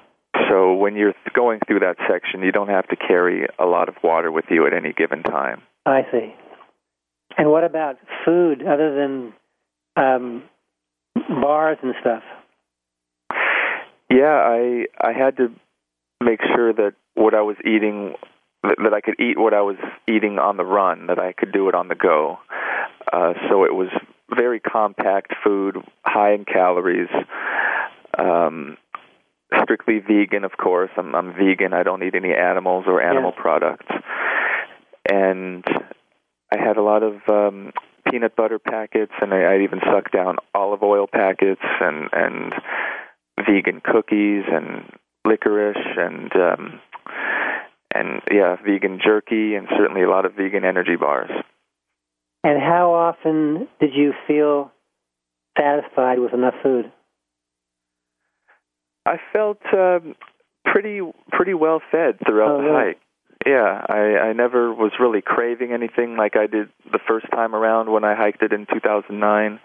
So 0.49 0.75
when 0.75 0.97
you're 0.97 1.15
going 1.35 1.61
through 1.67 1.81
that 1.81 1.97
section, 2.09 2.43
you 2.43 2.53
don't 2.53 2.69
have 2.69 2.87
to 2.89 2.97
carry 2.97 3.47
a 3.59 3.67
lot 3.67 3.89
of 3.89 3.97
water 4.03 4.31
with 4.31 4.47
you 4.49 4.67
at 4.67 4.73
any 4.73 4.93
given 4.93 5.23
time. 5.23 5.63
I 5.87 6.03
see. 6.11 6.35
And 7.37 7.51
what 7.51 7.65
about 7.65 7.99
food 8.25 8.63
other 8.63 8.95
than 8.95 9.33
um, 9.97 10.43
bars 11.15 11.79
and 11.83 11.95
stuff? 12.01 12.23
Yeah, 14.11 14.27
I 14.27 14.87
I 15.01 15.13
had 15.13 15.37
to 15.37 15.53
make 16.23 16.41
sure 16.55 16.73
that 16.73 16.95
what 17.15 17.35
I 17.35 17.43
was 17.43 17.57
eating 17.65 18.15
that, 18.63 18.77
that 18.83 18.93
I 18.93 19.01
could 19.01 19.21
eat 19.21 19.39
what 19.39 19.55
I 19.55 19.63
was 19.63 19.77
eating 20.09 20.39
on 20.39 20.57
the 20.57 20.65
run, 20.65 21.07
that 21.07 21.19
I 21.19 21.33
could 21.33 21.53
do 21.53 21.69
it 21.69 21.75
on 21.75 21.89
the 21.89 21.95
go. 21.95 22.39
Uh, 23.13 23.35
so 23.49 23.65
it 23.65 23.75
was 23.75 23.89
very 24.35 24.61
compact 24.61 25.33
food, 25.45 25.77
high 26.05 26.35
in 26.35 26.45
calories. 26.45 27.09
Um, 28.19 28.77
strictly 29.63 29.99
vegan, 29.99 30.45
of 30.45 30.53
course. 30.57 30.91
I'm, 30.97 31.15
I'm 31.15 31.33
vegan. 31.35 31.73
I 31.73 31.83
don't 31.83 32.03
eat 32.03 32.15
any 32.15 32.33
animals 32.35 32.85
or 32.87 33.03
animal 33.03 33.33
Yeah. 33.37 33.43
products. 33.43 33.87
And 35.11 35.65
I 36.53 36.59
had 36.59 36.77
a 36.77 36.83
lot 36.83 37.03
of 37.03 37.15
um, 37.29 37.73
peanut 38.11 38.37
butter 38.37 38.59
packets, 38.59 39.13
and 39.21 39.33
I, 39.33 39.43
I 39.55 39.61
even 39.63 39.81
sucked 39.85 40.13
down 40.13 40.37
olive 40.55 40.83
oil 40.83 41.07
packets 41.11 41.63
and 41.81 42.09
and 42.13 42.55
vegan 43.47 43.81
cookies 43.83 44.45
and 44.53 44.85
licorice 45.25 45.77
and 45.97 46.31
um, 46.37 46.81
and 47.95 48.21
yeah, 48.31 48.57
vegan 48.65 49.01
jerky, 49.03 49.55
and 49.55 49.67
certainly 49.77 50.03
a 50.03 50.11
lot 50.11 50.25
of 50.27 50.35
vegan 50.35 50.65
energy 50.65 50.97
bars. 50.97 51.31
And 52.43 52.61
how 52.61 52.95
often 52.95 53.69
did 53.81 53.91
you 53.95 54.13
feel 54.27 54.73
satisfied 55.59 56.19
with 56.19 56.33
enough 56.33 56.55
food? 56.63 56.91
I 59.07 59.17
felt 59.33 59.59
um, 59.73 60.15
pretty 60.65 61.01
pretty 61.31 61.55
well 61.55 61.81
fed 61.91 62.19
throughout 62.27 62.51
Oh, 62.51 62.59
the 62.59 62.65
really? 62.65 62.85
hike. 62.89 63.01
Yeah, 63.47 63.85
I, 63.89 64.29
I 64.29 64.33
never 64.35 64.73
was 64.75 64.93
really 65.01 65.23
craving 65.23 65.73
anything 65.73 66.17
like 66.17 66.37
I 66.37 66.47
did 66.47 66.69
the 66.93 66.99
first 67.09 67.27
time 67.31 67.55
around 67.55 67.91
when 67.91 68.05
I 68.05 68.15
hiked 68.15 68.43
it 68.43 68.53
in 68.53 68.67
2009. 68.67 69.61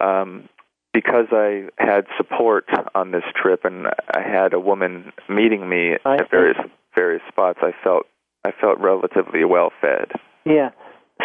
Um, 0.00 0.48
because 0.92 1.26
I 1.30 1.68
had 1.78 2.06
support 2.16 2.66
on 2.94 3.10
this 3.12 3.22
trip 3.40 3.64
and 3.64 3.86
I 3.86 4.22
had 4.22 4.54
a 4.54 4.60
woman 4.60 5.12
meeting 5.28 5.68
me 5.68 5.96
I 6.04 6.16
at 6.16 6.30
various 6.30 6.56
various 6.94 7.22
spots, 7.28 7.58
I 7.62 7.72
felt 7.84 8.06
I 8.44 8.50
felt 8.58 8.78
relatively 8.80 9.44
well 9.44 9.70
fed. 9.80 10.12
Yeah. 10.44 10.70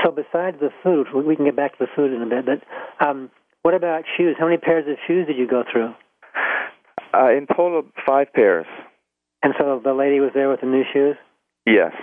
So 0.06 0.12
besides 0.12 0.58
the 0.60 0.70
food, 0.84 1.12
we- 1.14 1.36
can 1.36 1.46
get 1.46 1.56
back 1.56 1.78
to 1.78 1.86
the 1.86 1.92
food 1.96 2.14
in 2.14 2.22
a 2.22 2.26
bit. 2.28 2.46
But 2.46 2.62
um, 3.06 3.32
what 3.64 3.74
about 3.74 4.04
shoes? 4.16 4.36
How 4.38 4.46
many 4.46 4.58
pairs 4.58 4.86
of 4.88 4.98
shoes 5.08 5.26
did 5.26 5.38
you 5.38 5.48
go 5.48 5.64
through? 5.70 5.94
Uh, 7.14 7.32
in 7.32 7.48
total, 7.48 7.84
five 8.06 8.32
pairs. 8.34 8.68
And 9.42 9.54
so 9.60 9.82
the 9.84 9.94
lady 9.94 10.20
was 10.20 10.32
there 10.34 10.50
with 10.50 10.62
the 10.62 10.68
new 10.68 10.84
shoes, 10.94 11.16
Yes. 11.66 11.94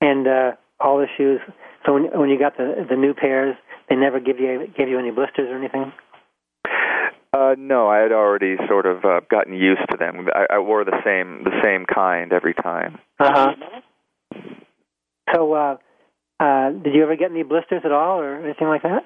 and 0.00 0.26
uh, 0.26 0.52
all 0.80 0.98
the 0.98 1.06
shoes. 1.16 1.40
So 1.84 1.94
when 1.94 2.04
when 2.18 2.28
you 2.30 2.38
got 2.38 2.56
the 2.56 2.86
the 2.88 2.96
new 2.96 3.14
pairs, 3.14 3.56
they 3.88 3.96
never 3.96 4.20
give 4.20 4.38
you 4.38 4.66
give 4.76 4.88
you 4.88 4.98
any 4.98 5.10
blisters 5.10 5.48
or 5.50 5.56
anything. 5.56 5.92
Uh, 7.32 7.54
no, 7.58 7.88
I 7.88 7.98
had 7.98 8.12
already 8.12 8.56
sort 8.68 8.86
of 8.86 9.04
uh, 9.04 9.20
gotten 9.28 9.54
used 9.54 9.80
to 9.90 9.96
them. 9.96 10.28
I, 10.34 10.54
I 10.56 10.58
wore 10.60 10.84
the 10.84 10.98
same 11.04 11.42
the 11.44 11.60
same 11.62 11.84
kind 11.86 12.32
every 12.32 12.54
time. 12.54 12.98
Uh 13.18 13.30
huh. 13.34 14.40
So, 15.34 15.52
uh, 15.52 15.76
uh, 16.42 16.70
did 16.82 16.94
you 16.94 17.02
ever 17.04 17.16
get 17.16 17.30
any 17.30 17.44
blisters 17.44 17.82
at 17.84 17.92
all, 17.92 18.18
or 18.18 18.42
anything 18.44 18.66
like 18.66 18.82
that? 18.82 19.04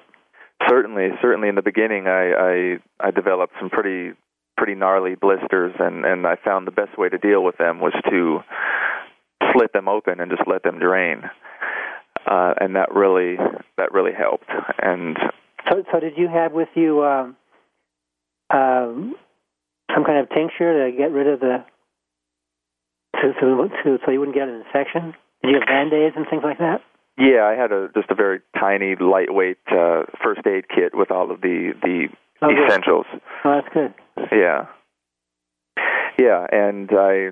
Certainly, 0.67 1.09
certainly 1.21 1.49
in 1.49 1.55
the 1.55 1.61
beginning, 1.61 2.07
I 2.07 2.23
I, 2.33 3.07
I 3.07 3.11
developed 3.11 3.53
some 3.59 3.69
pretty 3.69 4.17
pretty 4.57 4.73
gnarly 4.73 5.15
blisters, 5.15 5.73
and 5.79 6.03
and 6.03 6.25
I 6.25 6.35
found 6.43 6.65
the 6.65 6.71
best 6.71 6.97
way 6.97 7.09
to 7.09 7.17
deal 7.17 7.43
with 7.43 7.57
them 7.57 7.79
was 7.79 7.93
to 8.09 8.39
slit 9.53 9.71
them 9.73 9.87
open 9.87 10.19
and 10.19 10.31
just 10.31 10.47
let 10.47 10.63
them 10.63 10.79
drain, 10.79 11.21
uh, 12.25 12.53
and 12.59 12.75
that 12.75 12.89
really 12.93 13.37
that 13.77 13.91
really 13.93 14.13
helped. 14.17 14.49
And 14.81 15.15
So, 15.69 15.83
so 15.91 15.99
did 15.99 16.17
you 16.17 16.27
have 16.27 16.53
with 16.53 16.69
you 16.75 17.03
um, 17.03 17.35
um, 18.49 19.15
some 19.93 20.03
kind 20.05 20.19
of 20.19 20.29
tincture 20.29 20.89
to 20.89 20.97
get 20.97 21.11
rid 21.11 21.27
of 21.27 21.39
the 21.39 21.63
to, 23.21 23.33
to, 23.33 23.69
to 23.83 23.97
so 24.05 24.11
you 24.11 24.19
wouldn't 24.19 24.35
get 24.35 24.47
an 24.47 24.63
infection? 24.65 25.13
Did 25.43 25.51
you 25.51 25.59
have 25.59 25.67
band 25.67 25.93
aids 25.93 26.15
and 26.17 26.25
things 26.29 26.43
like 26.43 26.59
that? 26.59 26.81
Yeah, 27.17 27.45
I 27.45 27.55
had 27.59 27.71
a 27.71 27.89
just 27.95 28.11
a 28.11 28.15
very 28.15 28.41
tiny, 28.59 28.95
lightweight 28.99 29.57
uh, 29.71 30.03
first 30.23 30.41
aid 30.45 30.65
kit 30.69 30.93
with 30.93 31.11
all 31.11 31.31
of 31.31 31.41
the 31.41 31.73
the 31.81 32.07
Oh, 32.39 32.49
good. 32.49 32.67
essentials. 32.69 33.05
Oh, 33.43 33.59
that's 33.61 33.73
good. 33.73 33.93
Yeah, 34.31 34.67
yeah, 36.19 36.45
and 36.51 36.87
I 36.93 37.29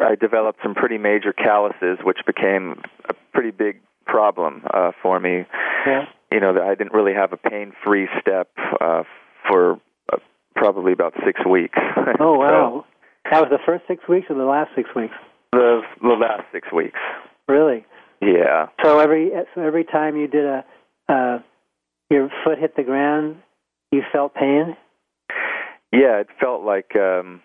I 0.00 0.14
developed 0.20 0.58
some 0.62 0.74
pretty 0.74 0.98
major 0.98 1.32
calluses, 1.32 1.98
which 2.04 2.18
became 2.26 2.82
a 3.08 3.14
pretty 3.32 3.50
big 3.50 3.80
problem 4.04 4.62
uh, 4.74 4.92
for 5.02 5.20
me. 5.20 5.44
Yeah. 5.86 6.04
You 6.30 6.40
know, 6.40 6.50
I 6.62 6.74
didn't 6.74 6.92
really 6.92 7.14
have 7.14 7.32
a 7.32 7.36
pain-free 7.36 8.08
step 8.20 8.48
uh, 8.80 9.04
for 9.48 9.78
uh, 10.12 10.16
probably 10.56 10.92
about 10.92 11.14
six 11.24 11.40
weeks. 11.46 11.78
Oh 12.20 12.34
So, 12.34 12.38
wow. 12.38 12.84
that 13.30 13.40
was 13.40 13.48
the 13.50 13.58
first 13.64 13.84
six 13.86 14.06
weeks 14.08 14.26
or 14.28 14.36
the 14.36 14.44
last 14.44 14.70
six 14.76 14.88
weeks? 14.94 15.14
the 15.52 15.82
the 16.02 16.08
last 16.08 16.42
six 16.52 16.70
weeks. 16.72 16.98
Really? 17.52 17.84
Yeah. 18.22 18.68
So 18.82 18.98
every 18.98 19.30
so 19.54 19.60
every 19.60 19.84
time 19.84 20.16
you 20.16 20.26
did 20.26 20.46
a 20.46 20.64
uh, 21.08 21.38
your 22.08 22.30
foot 22.44 22.58
hit 22.58 22.76
the 22.76 22.82
ground, 22.82 23.36
you 23.90 24.02
felt 24.10 24.34
pain. 24.34 24.74
Yeah, 25.92 26.20
it 26.20 26.28
felt 26.40 26.62
like 26.62 26.96
um 26.96 27.42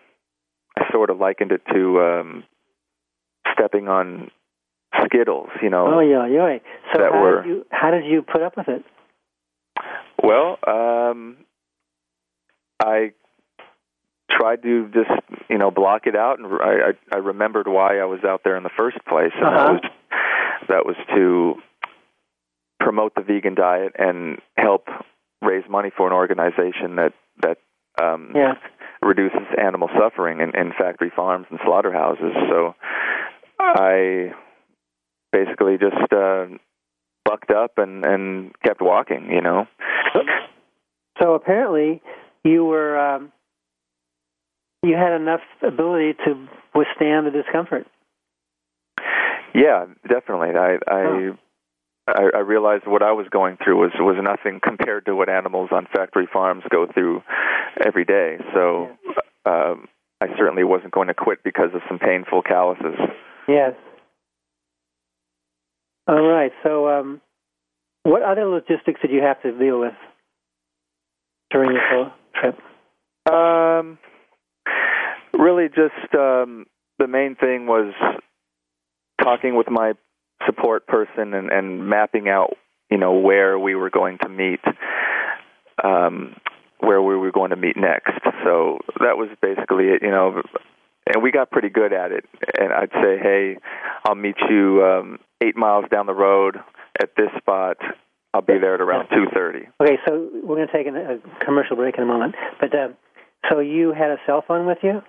I 0.79 0.85
sort 0.93 1.09
of 1.09 1.17
likened 1.19 1.51
it 1.51 1.61
to 1.73 2.01
um 2.01 2.43
stepping 3.53 3.89
on 3.89 4.31
skittles, 5.03 5.49
you 5.61 5.69
know. 5.69 5.95
Oh 5.95 5.99
yeah, 5.99 6.25
yeah. 6.27 6.57
So 6.93 7.03
how 7.03 7.21
were- 7.21 7.41
did 7.41 7.49
you 7.49 7.65
how 7.69 7.91
did 7.91 8.05
you 8.05 8.21
put 8.21 8.41
up 8.41 8.55
with 8.55 8.69
it? 8.69 8.83
Well, 10.23 10.57
um 10.65 11.35
I 12.79 13.11
tried 14.29 14.61
to 14.63 14.87
just, 14.93 15.09
you 15.49 15.57
know, 15.57 15.71
block 15.71 16.05
it 16.05 16.15
out 16.15 16.39
and 16.39 16.47
I 16.47 16.89
I, 16.89 17.15
I 17.15 17.17
remembered 17.17 17.67
why 17.67 17.99
I 17.99 18.05
was 18.05 18.19
out 18.23 18.41
there 18.43 18.57
in 18.57 18.63
the 18.63 18.69
first 18.77 18.97
place 19.07 19.31
and 19.35 19.45
Uh-huh. 19.45 19.57
that 19.57 19.71
was 19.73 19.91
that 20.69 20.85
was 20.85 20.95
to 21.15 21.55
promote 22.79 23.15
the 23.15 23.21
vegan 23.21 23.55
diet 23.55 23.93
and 23.97 24.39
help 24.57 24.87
raise 25.41 25.63
money 25.69 25.91
for 25.95 26.07
an 26.07 26.13
organization 26.13 26.95
that 26.97 27.13
that 27.41 27.57
um 28.01 28.31
Yeah. 28.35 28.55
reduces 29.01 29.47
animal 29.57 29.89
suffering 29.97 30.41
in, 30.41 30.55
in 30.55 30.73
factory 30.77 31.11
farms 31.15 31.47
and 31.49 31.59
slaughterhouses. 31.65 32.33
So 32.49 32.75
I 33.59 34.33
basically 35.31 35.77
just 35.77 36.11
uh, 36.13 36.45
bucked 37.25 37.51
up 37.51 37.77
and, 37.77 38.05
and 38.05 38.51
kept 38.63 38.81
walking, 38.81 39.29
you 39.31 39.41
know. 39.41 39.67
So 41.21 41.33
apparently 41.33 42.01
you 42.43 42.65
were 42.65 42.97
um, 42.97 43.31
you 44.83 44.95
had 44.95 45.13
enough 45.13 45.41
ability 45.61 46.13
to 46.25 46.47
withstand 46.75 47.27
the 47.27 47.31
discomfort. 47.31 47.87
Yeah, 49.53 49.85
definitely. 50.07 50.49
I 50.55 50.77
I, 50.87 51.03
Huh. 51.03 51.33
I 52.07 52.37
I 52.37 52.39
realized 52.39 52.85
what 52.87 53.03
I 53.03 53.11
was 53.11 53.27
going 53.29 53.57
through 53.63 53.77
was 53.81 53.91
was 53.99 54.17
nothing 54.21 54.59
compared 54.63 55.05
to 55.05 55.15
what 55.15 55.29
animals 55.29 55.69
on 55.71 55.87
factory 55.87 56.27
farms 56.31 56.63
go 56.69 56.87
through 56.87 57.21
every 57.83 58.05
day. 58.05 58.37
So 58.53 58.89
um, 59.45 59.87
I 60.21 60.27
certainly 60.37 60.63
wasn't 60.63 60.91
going 60.91 61.07
to 61.07 61.13
quit 61.13 61.43
because 61.43 61.69
of 61.73 61.81
some 61.87 61.99
painful 61.99 62.41
calluses. 62.41 62.97
Yes. 63.47 63.73
All 66.07 66.21
right. 66.21 66.51
So, 66.63 66.87
um, 66.87 67.21
what 68.03 68.23
other 68.23 68.45
logistics 68.45 69.01
did 69.01 69.11
you 69.11 69.21
have 69.21 69.41
to 69.41 69.57
deal 69.57 69.79
with 69.79 69.93
during 71.51 71.71
your 71.71 71.81
whole 71.89 72.11
trip? 72.35 72.57
Um, 73.31 73.99
really, 75.37 75.67
just 75.67 76.13
um, 76.15 76.65
the 76.99 77.07
main 77.07 77.35
thing 77.35 77.67
was 77.67 77.93
talking 79.21 79.55
with 79.55 79.69
my 79.69 79.93
support 80.45 80.87
person 80.87 81.33
and, 81.33 81.51
and 81.51 81.87
mapping 81.87 82.29
out, 82.29 82.53
you 82.89 82.97
know, 82.97 83.13
where 83.13 83.57
we 83.57 83.75
were 83.75 83.89
going 83.89 84.17
to 84.21 84.29
meet, 84.29 84.59
um, 85.83 86.35
where 86.79 87.01
we 87.01 87.15
were 87.17 87.31
going 87.31 87.49
to 87.49 87.55
meet 87.55 87.75
next. 87.75 88.19
So 88.43 88.79
that 88.99 89.17
was 89.17 89.29
basically 89.41 89.85
it, 89.85 90.01
you 90.01 90.11
know. 90.11 90.41
And 91.13 91.23
we 91.23 91.31
got 91.31 91.51
pretty 91.51 91.69
good 91.69 91.93
at 91.93 92.11
it. 92.11 92.25
And 92.59 92.73
I'd 92.73 92.91
say, 92.91 93.17
hey, 93.21 93.57
I'll 94.03 94.15
meet 94.15 94.35
you 94.49 94.83
um, 94.83 95.19
eight 95.41 95.55
miles 95.55 95.85
down 95.91 96.05
the 96.05 96.13
road 96.13 96.57
at 97.01 97.11
this 97.15 97.29
spot. 97.37 97.77
I'll 98.33 98.41
be 98.41 98.59
there 98.59 98.75
at 98.75 98.81
around 98.81 99.07
two 99.09 99.25
thirty. 99.33 99.67
Okay, 99.81 99.97
so 100.05 100.29
we're 100.43 100.57
going 100.57 100.67
to 100.67 100.73
take 100.73 100.85
a 100.85 101.19
commercial 101.43 101.75
break 101.75 101.95
in 101.97 102.03
a 102.03 102.05
moment. 102.05 102.35
But 102.59 102.75
uh, 102.75 102.89
so 103.49 103.59
you 103.59 103.93
had 103.93 104.11
a 104.11 104.17
cell 104.25 104.43
phone 104.47 104.67
with 104.67 104.79
you? 104.83 105.01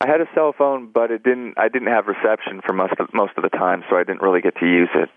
I 0.00 0.06
had 0.06 0.20
a 0.20 0.26
cell 0.34 0.54
phone, 0.56 0.90
but 0.92 1.10
it 1.10 1.22
didn't. 1.24 1.54
I 1.56 1.68
didn't 1.68 1.88
have 1.88 2.06
reception 2.06 2.60
for 2.64 2.72
most 2.72 2.94
of 3.00 3.08
most 3.12 3.32
of 3.36 3.42
the 3.42 3.48
time, 3.50 3.82
so 3.90 3.96
I 3.96 4.04
didn't 4.04 4.22
really 4.22 4.40
get 4.40 4.54
to 4.60 4.66
use 4.66 4.90
it. 4.94 5.08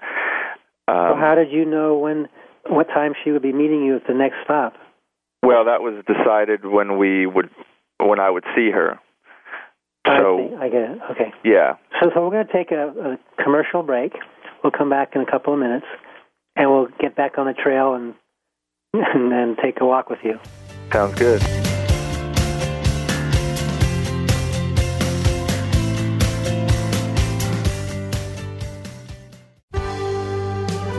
Um, 0.87 1.11
so 1.13 1.15
how 1.19 1.35
did 1.35 1.51
you 1.51 1.65
know 1.65 1.97
when, 1.97 2.27
what 2.67 2.87
time 2.87 3.13
she 3.23 3.31
would 3.31 3.43
be 3.43 3.53
meeting 3.53 3.83
you 3.85 3.95
at 3.95 4.07
the 4.07 4.13
next 4.13 4.35
stop? 4.43 4.73
well, 5.43 5.65
that 5.65 5.81
was 5.81 6.03
decided 6.05 6.65
when 6.65 6.97
we 6.97 7.25
would, 7.25 7.49
when 7.99 8.19
I 8.19 8.29
would 8.29 8.43
see 8.55 8.69
her. 8.71 8.99
I 10.05 10.17
So 10.19 10.49
see. 10.49 10.55
I 10.55 10.69
get 10.69 10.81
it. 10.81 10.99
Okay. 11.11 11.33
yeah, 11.43 11.73
So, 12.01 12.09
so 12.13 12.23
we're 12.23 12.31
going 12.31 12.47
to 12.47 12.53
take 12.53 12.71
a, 12.71 12.89
a 12.89 13.43
commercial 13.43 13.81
break. 13.83 14.13
We'll 14.63 14.71
come 14.71 14.89
back 14.89 15.11
in 15.15 15.21
a 15.21 15.25
couple 15.29 15.53
of 15.53 15.59
minutes, 15.59 15.85
and 16.55 16.69
we'll 16.69 16.87
get 16.99 17.15
back 17.15 17.37
on 17.37 17.45
the 17.47 17.53
trail 17.53 17.93
and 17.93 18.13
and 18.93 19.31
then 19.31 19.55
take 19.63 19.79
a 19.79 19.85
walk 19.85 20.09
with 20.09 20.19
you. 20.23 20.39
sounds 20.91 21.15
good. 21.15 21.41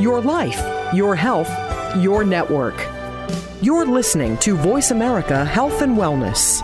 Your 0.03 0.21
life, 0.21 0.61
your 0.93 1.15
health, 1.15 1.49
your 1.97 2.25
network. 2.25 2.75
You're 3.63 3.87
listening 3.87 4.37
to 4.39 4.57
Voice 4.57 4.91
America 4.91 5.45
Health 5.45 5.81
and 5.81 5.97
Wellness. 5.97 6.61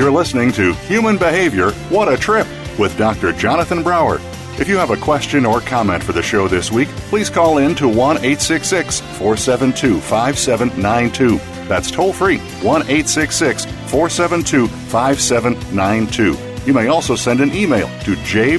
You're 0.00 0.10
listening 0.10 0.50
to 0.52 0.72
Human 0.88 1.18
Behavior 1.18 1.72
What 1.90 2.10
a 2.10 2.16
Trip 2.16 2.46
with 2.78 2.96
Dr. 2.96 3.32
Jonathan 3.34 3.82
Brower. 3.82 4.18
If 4.58 4.66
you 4.66 4.78
have 4.78 4.88
a 4.88 4.96
question 4.96 5.44
or 5.44 5.60
comment 5.60 6.02
for 6.02 6.12
the 6.12 6.22
show 6.22 6.48
this 6.48 6.72
week, 6.72 6.88
please 7.10 7.28
call 7.28 7.58
in 7.58 7.74
to 7.74 7.86
1 7.86 7.96
866 8.16 9.00
472 9.00 10.00
5792. 10.00 11.36
That's 11.68 11.90
toll 11.90 12.14
free 12.14 12.38
1 12.38 12.64
866 12.80 13.66
472 13.66 14.68
5792. 14.68 16.38
You 16.64 16.72
may 16.72 16.86
also 16.86 17.14
send 17.14 17.42
an 17.42 17.52
email 17.52 17.88
to 18.04 18.16
jbrowerphd 18.16 18.56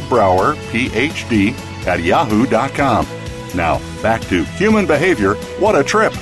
at 1.87 2.03
yahoo.com. 2.03 3.07
Now, 3.55 3.81
back 4.03 4.21
to 4.25 4.43
Human 4.43 4.85
Behavior 4.85 5.33
What 5.57 5.75
a 5.75 5.83
Trip. 5.83 6.13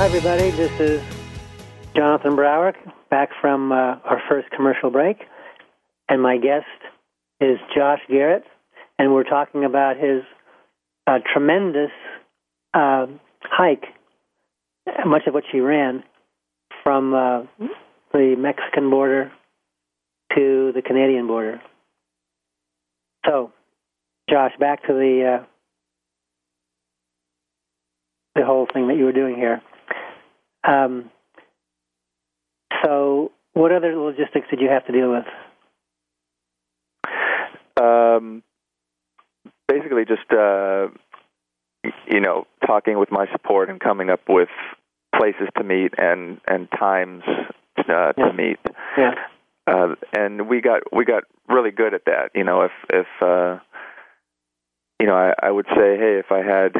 Hi, 0.00 0.06
everybody. 0.06 0.50
This 0.52 0.80
is 0.80 1.02
Jonathan 1.94 2.34
Brower 2.34 2.74
back 3.10 3.28
from 3.38 3.70
uh, 3.70 3.96
our 4.02 4.22
first 4.30 4.50
commercial 4.50 4.90
break, 4.90 5.18
and 6.08 6.22
my 6.22 6.38
guest 6.38 6.64
is 7.38 7.58
Josh 7.76 8.00
Garrett, 8.08 8.44
and 8.98 9.12
we're 9.12 9.24
talking 9.24 9.62
about 9.62 9.98
his 9.98 10.22
uh, 11.06 11.18
tremendous 11.30 11.90
uh, 12.72 13.08
hike, 13.42 13.84
much 15.04 15.26
of 15.26 15.34
which 15.34 15.44
he 15.52 15.60
ran 15.60 16.02
from 16.82 17.12
uh, 17.12 17.42
the 18.14 18.36
Mexican 18.38 18.88
border 18.88 19.30
to 20.34 20.72
the 20.74 20.80
Canadian 20.80 21.26
border. 21.26 21.60
So, 23.26 23.52
Josh, 24.30 24.52
back 24.58 24.80
to 24.86 24.94
the 24.94 25.40
uh, 25.40 25.44
the 28.34 28.46
whole 28.46 28.66
thing 28.72 28.88
that 28.88 28.96
you 28.96 29.04
were 29.04 29.12
doing 29.12 29.36
here. 29.36 29.60
Um, 30.64 31.10
so, 32.84 33.32
what 33.52 33.72
other 33.72 33.96
logistics 33.96 34.46
did 34.50 34.60
you 34.60 34.68
have 34.68 34.86
to 34.86 34.92
deal 34.92 35.10
with? 35.10 35.24
Um, 37.82 38.42
basically, 39.68 40.04
just 40.04 40.30
uh, 40.32 40.88
you 42.06 42.20
know, 42.20 42.46
talking 42.66 42.98
with 42.98 43.10
my 43.10 43.26
support 43.32 43.70
and 43.70 43.80
coming 43.80 44.10
up 44.10 44.20
with 44.28 44.48
places 45.16 45.48
to 45.56 45.64
meet 45.64 45.94
and 45.98 46.40
and 46.46 46.68
times 46.78 47.22
uh, 47.78 48.12
Yeah. 48.16 48.24
to 48.26 48.32
meet. 48.32 48.58
Yeah. 48.98 49.14
Uh, 49.66 49.94
and 50.16 50.48
we 50.48 50.60
got 50.60 50.82
we 50.92 51.04
got 51.04 51.24
really 51.48 51.70
good 51.70 51.94
at 51.94 52.04
that. 52.06 52.30
You 52.34 52.44
know, 52.44 52.62
if 52.62 52.72
if 52.90 53.06
uh, 53.22 53.58
you 55.00 55.06
know, 55.06 55.14
I, 55.16 55.32
I 55.42 55.50
would 55.50 55.66
say, 55.66 55.96
hey, 55.96 56.18
if 56.18 56.30
I 56.30 56.42
had 56.42 56.76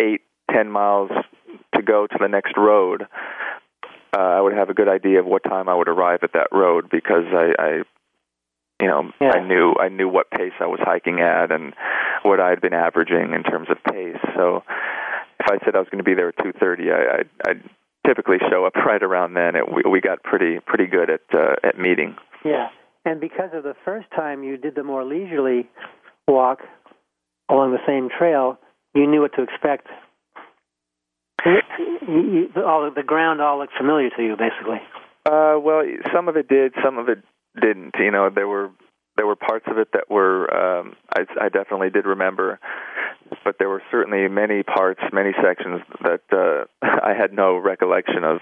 eight, 0.00 0.22
ten 0.50 0.70
miles 0.70 1.10
to 1.74 1.82
go 1.82 2.06
to 2.06 2.16
the 2.20 2.28
next 2.28 2.56
road, 2.56 3.06
uh, 4.16 4.18
I 4.18 4.40
would 4.40 4.54
have 4.54 4.70
a 4.70 4.74
good 4.74 4.88
idea 4.88 5.20
of 5.20 5.26
what 5.26 5.42
time 5.44 5.68
I 5.68 5.74
would 5.74 5.88
arrive 5.88 6.20
at 6.22 6.32
that 6.32 6.48
road 6.52 6.88
because 6.90 7.24
I, 7.32 7.52
I 7.58 7.70
you 8.80 8.88
know, 8.88 9.10
Yeah. 9.20 9.32
I 9.34 9.46
knew 9.46 9.74
I 9.80 9.88
knew 9.88 10.08
what 10.08 10.30
pace 10.30 10.52
I 10.60 10.66
was 10.66 10.80
hiking 10.82 11.20
at 11.20 11.50
and 11.50 11.74
what 12.22 12.40
I'd 12.40 12.60
been 12.60 12.74
averaging 12.74 13.32
in 13.34 13.42
terms 13.42 13.68
of 13.70 13.78
pace. 13.92 14.20
So 14.34 14.62
if 15.40 15.46
I 15.50 15.64
said 15.64 15.76
I 15.76 15.78
was 15.78 15.88
going 15.90 16.02
to 16.02 16.08
be 16.08 16.14
there 16.14 16.28
at 16.28 16.36
two 16.42 16.52
thirty, 16.52 16.90
I, 16.90 17.20
I'd, 17.20 17.28
I'd 17.48 17.62
typically 18.06 18.38
show 18.50 18.64
up 18.64 18.74
right 18.86 19.02
around 19.02 19.34
then. 19.34 19.56
It, 19.56 19.64
we, 19.72 19.82
we 19.90 20.00
got 20.00 20.22
pretty 20.22 20.58
pretty 20.66 20.86
good 20.86 21.10
at 21.10 21.22
uh, 21.34 21.56
at 21.64 21.78
meeting. 21.78 22.16
Yeah. 22.44 22.68
And 23.04 23.20
because 23.20 23.50
of 23.52 23.62
the 23.62 23.74
first 23.84 24.10
time 24.10 24.42
you 24.42 24.56
did 24.56 24.74
the 24.74 24.82
more 24.82 25.04
leisurely 25.04 25.68
walk 26.26 26.58
along 27.48 27.72
the 27.72 27.86
same 27.86 28.08
trail, 28.08 28.58
you 28.94 29.06
knew 29.06 29.20
what 29.20 29.32
to 29.34 29.42
expect. 29.42 29.86
You, 31.78 32.50
you, 32.54 32.62
all 32.62 32.90
the 32.94 33.02
ground 33.02 33.40
all 33.40 33.58
looked 33.58 33.76
familiar 33.76 34.10
to 34.10 34.22
you, 34.22 34.36
basically. 34.36 34.80
Uh, 35.24 35.58
well, 35.60 35.82
some 36.14 36.28
of 36.28 36.36
it 36.36 36.48
did, 36.48 36.72
some 36.84 36.98
of 36.98 37.08
it 37.08 37.18
didn't. 37.60 37.94
You 37.98 38.10
know, 38.10 38.30
there 38.30 38.48
were 38.48 38.70
there 39.16 39.26
were 39.26 39.36
parts 39.36 39.66
of 39.68 39.78
it 39.78 39.88
that 39.92 40.10
were 40.10 40.52
um, 40.54 40.94
I, 41.14 41.24
I 41.40 41.48
definitely 41.48 41.90
did 41.90 42.06
remember, 42.06 42.58
but 43.44 43.56
there 43.58 43.68
were 43.68 43.82
certainly 43.90 44.28
many 44.28 44.62
parts, 44.62 45.00
many 45.12 45.32
sections 45.42 45.80
that 46.02 46.20
uh, 46.32 46.64
I 46.82 47.14
had 47.18 47.32
no 47.32 47.56
recollection 47.56 48.24
of 48.24 48.36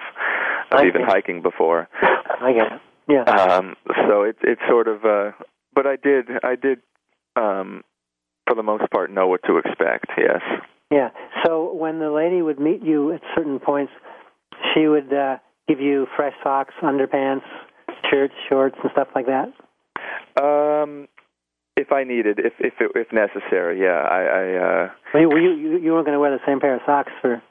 of 0.71 0.81
I 0.81 0.87
even 0.87 1.03
hiking 1.05 1.43
before. 1.43 1.89
I 2.03 2.53
get 2.53 2.73
it. 2.73 2.81
Yeah. 3.09 3.23
Um, 3.23 3.77
so 4.09 4.23
it 4.23 4.37
it's 4.43 4.63
sort 4.69 4.89
of, 4.89 5.05
uh, 5.05 5.33
but 5.75 5.87
I 5.87 5.97
did 5.97 6.29
I 6.43 6.57
did 6.57 6.81
um, 7.37 7.83
for 8.47 8.55
the 8.55 8.63
most 8.63 8.91
part 8.91 9.11
know 9.11 9.29
what 9.29 9.43
to 9.47 9.59
expect. 9.59 10.07
Yes. 10.19 10.41
Yeah. 10.95 11.11
So 11.45 11.75
when 11.75 11.99
the 11.99 12.11
lady 12.13 12.41
would 12.41 12.61
meet 12.61 12.85
you 12.85 13.13
at 13.13 13.21
certain 13.35 13.59
points, 13.59 13.93
she 14.73 14.87
would 14.87 15.13
uh, 15.13 15.39
give 15.67 15.81
you 15.81 16.07
fresh 16.15 16.35
socks, 16.45 16.73
underpants, 16.81 17.43
shirts, 18.09 18.35
shorts, 18.49 18.77
and 18.81 18.93
stuff 18.93 19.09
like 19.13 19.27
that. 19.27 19.49
Um, 20.41 21.09
if 21.77 21.91
I 21.91 22.05
needed, 22.05 22.39
if 22.39 22.53
if 22.61 22.75
it, 22.79 22.93
if 22.95 23.13
necessary, 23.13 23.81
yeah. 23.83 24.07
I, 24.09 24.23
I 24.23 24.85
uh, 24.85 24.89
Well, 25.13 25.23
you, 25.23 25.29
were 25.29 25.41
you 25.41 25.79
you 25.79 25.93
weren't 25.93 26.07
going 26.07 26.15
to 26.15 26.21
wear 26.21 26.31
the 26.31 26.45
same 26.47 26.61
pair 26.61 26.77
of 26.77 26.83
socks 26.87 27.11
for 27.21 27.43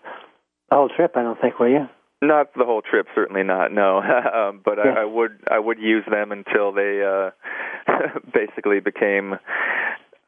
the 0.69 0.75
whole 0.75 0.87
trip, 0.87 1.11
I 1.17 1.23
don't 1.23 1.39
think, 1.41 1.59
were 1.59 1.67
you? 1.67 1.89
Not 2.21 2.53
the 2.55 2.63
whole 2.63 2.81
trip, 2.81 3.07
certainly 3.13 3.43
not. 3.43 3.73
No, 3.73 3.97
um, 4.33 4.61
but 4.63 4.77
Yeah. 4.77 4.93
I, 4.93 5.01
I 5.01 5.05
would 5.05 5.37
I 5.51 5.59
would 5.59 5.79
use 5.79 6.05
them 6.09 6.31
until 6.31 6.71
they 6.71 7.03
uh, 7.03 7.31
basically 8.33 8.79
became 8.79 9.33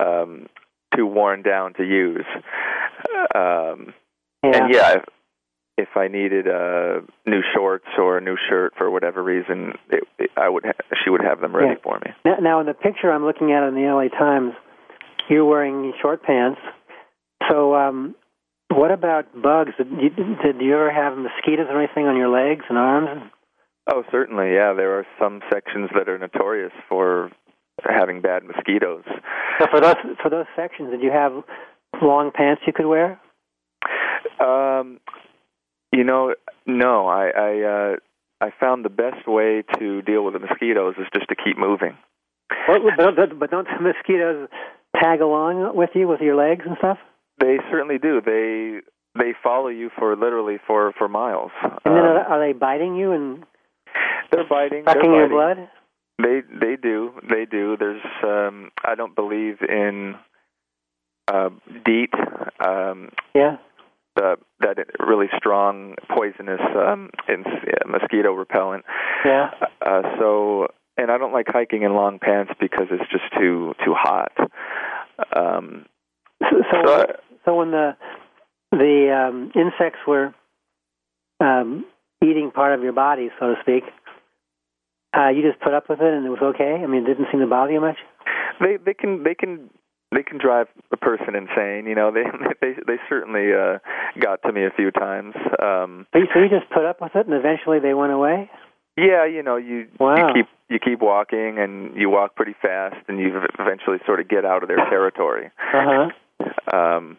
um, 0.01 0.47
too 0.95 1.05
worn 1.05 1.41
down 1.41 1.73
to 1.75 1.83
use. 1.83 2.25
Um, 3.33 3.93
And 4.43 4.73
yeah, 4.73 4.97
if, 4.97 5.03
if 5.77 5.89
I 5.95 6.07
needed 6.07 6.47
uh, 6.47 7.01
new 7.25 7.41
shorts 7.55 7.87
or 7.97 8.17
a 8.17 8.21
new 8.21 8.37
shirt 8.49 8.73
for 8.77 8.89
whatever 8.91 9.23
reason, 9.23 9.73
it, 9.89 10.03
it, 10.19 10.29
I 10.37 10.47
would 10.49 10.65
ha- 10.65 10.95
she 11.03 11.09
would 11.09 11.21
have 11.23 11.41
them 11.41 11.55
ready 11.55 11.69
Yeah. 11.75 11.83
for 11.83 11.99
me. 12.05 12.11
Now, 12.23 12.35
now, 12.41 12.59
in 12.59 12.65
the 12.67 12.73
picture 12.73 13.11
I'm 13.11 13.25
looking 13.25 13.51
at 13.51 13.63
in 13.67 13.75
the 13.75 13.81
LA 13.91 14.07
Times, 14.17 14.53
you're 15.29 15.45
wearing 15.45 15.93
short 16.01 16.23
pants. 16.23 16.59
So, 17.49 17.75
um, 17.75 18.15
what 18.69 18.91
about 18.91 19.25
bugs? 19.41 19.71
Did 19.77 19.87
you, 19.91 20.09
did 20.43 20.61
you 20.61 20.73
ever 20.75 20.91
have 20.91 21.17
mosquitoes 21.17 21.67
or 21.69 21.81
anything 21.81 22.05
on 22.07 22.15
your 22.17 22.29
legs 22.29 22.65
and 22.69 22.77
arms? 22.77 23.31
Oh, 23.91 24.03
certainly, 24.11 24.53
yeah. 24.53 24.73
There 24.73 24.97
are 24.97 25.05
some 25.19 25.41
sections 25.51 25.89
that 25.95 26.09
are 26.09 26.17
notorious 26.17 26.71
for 26.89 27.31
having 27.83 28.21
bad 28.21 28.43
mosquitoes. 28.43 29.03
So, 29.59 29.67
for 29.71 29.79
those 29.81 29.95
for 30.21 30.29
those 30.29 30.45
sections, 30.55 30.91
did 30.91 31.01
you 31.01 31.11
have 31.11 31.31
long 32.01 32.31
pants 32.31 32.61
you 32.67 32.73
could 32.73 32.85
wear? 32.87 33.19
Um, 34.39 34.99
you 35.91 36.03
know, 36.03 36.33
no. 36.65 37.07
I 37.07 37.29
I 37.29 37.61
uh, 37.61 37.95
I 38.41 38.51
found 38.59 38.83
the 38.85 38.89
best 38.89 39.27
way 39.27 39.63
to 39.79 40.01
deal 40.01 40.23
with 40.25 40.33
the 40.33 40.39
mosquitoes 40.39 40.95
is 40.99 41.07
just 41.13 41.29
to 41.29 41.35
keep 41.35 41.57
moving. 41.57 41.97
But, 42.67 42.81
but, 42.97 43.39
but 43.39 43.49
don't 43.51 43.67
the 43.67 43.81
mosquitoes 43.81 44.49
tag 45.01 45.21
along 45.21 45.75
with 45.75 45.91
you 45.93 46.07
with 46.07 46.21
your 46.21 46.35
legs 46.35 46.63
and 46.67 46.77
stuff? 46.77 46.97
They 47.39 47.57
certainly 47.71 47.97
do. 47.97 48.21
They 48.25 48.79
they 49.17 49.33
follow 49.43 49.67
you 49.69 49.89
for 49.97 50.15
literally 50.15 50.57
for 50.67 50.91
for 50.97 51.07
miles. 51.07 51.51
And 51.63 51.71
then 51.85 51.93
Um, 51.93 52.05
are, 52.05 52.19
are 52.25 52.39
they 52.45 52.53
biting 52.53 52.95
you 52.95 53.11
and 53.11 53.43
they're 54.31 54.47
biting. 54.49 54.83
sucking 54.85 55.01
they're 55.11 55.27
your 55.27 55.29
biting. 55.29 55.67
blood? 55.67 55.69
They 56.21 56.41
they 56.65 56.75
do. 56.81 57.11
They 57.29 57.45
do. 57.45 57.77
There's 57.77 58.01
um 58.23 58.71
I 58.83 58.95
don't 58.95 59.15
believe 59.15 59.57
in 59.67 60.15
uh 61.27 61.49
DEET 61.85 62.13
um 62.59 63.09
Yeah. 63.33 63.57
the 64.15 64.37
that 64.59 64.77
really 64.99 65.27
strong 65.37 65.95
poisonous 66.09 66.61
um 66.75 67.09
in, 67.27 67.43
mosquito 67.87 68.31
repellent. 68.33 68.85
Yeah. 69.25 69.51
Uh 69.85 70.01
so 70.19 70.67
and 70.97 71.11
I 71.11 71.17
don't 71.17 71.33
like 71.33 71.47
hiking 71.49 71.83
in 71.83 71.93
long 71.93 72.19
pants 72.19 72.53
because 72.59 72.87
it's 72.91 73.09
just 73.11 73.25
too 73.39 73.73
too 73.83 73.93
hot. 73.93 74.31
Um 75.35 75.85
So, 76.41 76.57
so, 76.71 76.81
so 76.85 76.93
I- 77.01 77.15
so 77.45 77.55
when 77.55 77.71
the 77.71 77.95
the 78.71 79.27
um, 79.29 79.51
insects 79.55 79.99
were 80.07 80.33
um, 81.39 81.85
eating 82.23 82.51
part 82.51 82.73
of 82.73 82.83
your 82.83 82.91
body, 82.93 83.29
so 83.39 83.53
to 83.53 83.61
speak, 83.61 83.83
uh, 85.15 85.29
you 85.29 85.41
just 85.43 85.61
put 85.61 85.73
up 85.73 85.87
with 85.87 86.01
it 86.01 86.13
and 86.13 86.25
it 86.25 86.29
was 86.29 86.41
okay. 86.41 86.81
I 86.83 86.87
mean, 86.87 87.03
it 87.03 87.07
didn't 87.07 87.27
seem 87.31 87.39
to 87.41 87.47
bother 87.47 87.71
you 87.71 87.79
much. 87.79 87.97
they 88.59 88.77
they 88.83 88.93
can 88.93 89.23
they 89.23 89.35
can 89.35 89.69
they 90.11 90.23
can 90.23 90.37
drive 90.37 90.67
a 90.91 90.97
person 90.97 91.35
insane. 91.35 91.85
You 91.87 91.95
know, 91.95 92.11
they 92.13 92.23
they 92.61 92.73
they 92.87 92.97
certainly 93.09 93.53
uh 93.53 93.79
got 94.21 94.41
to 94.43 94.51
me 94.51 94.65
a 94.65 94.71
few 94.71 94.91
times. 94.91 95.35
Um 95.61 96.07
So 96.13 96.19
you, 96.19 96.27
so 96.33 96.39
you 96.39 96.49
just 96.49 96.69
put 96.71 96.85
up 96.85 97.01
with 97.01 97.15
it, 97.15 97.25
and 97.27 97.35
eventually 97.35 97.79
they 97.79 97.93
went 97.93 98.11
away. 98.13 98.49
yeah, 98.97 99.25
you 99.25 99.43
know, 99.43 99.57
you 99.57 99.87
Wow. 99.99 100.15
you 100.15 100.33
keep 100.33 100.45
you 100.69 100.79
keep 100.79 100.99
walking 101.01 101.59
and 101.59 101.95
you 101.95 102.09
walk 102.09 102.35
pretty 102.35 102.55
fast 102.61 102.95
and 103.07 103.19
you 103.19 103.31
eventually 103.59 103.97
sort 104.05 104.19
of 104.19 104.27
get 104.27 104.45
out 104.45 104.63
of 104.63 104.67
their 104.69 104.83
territory. 104.89 105.51
Uh 105.73 105.85
huh. 105.89 106.75
Um 106.77 107.17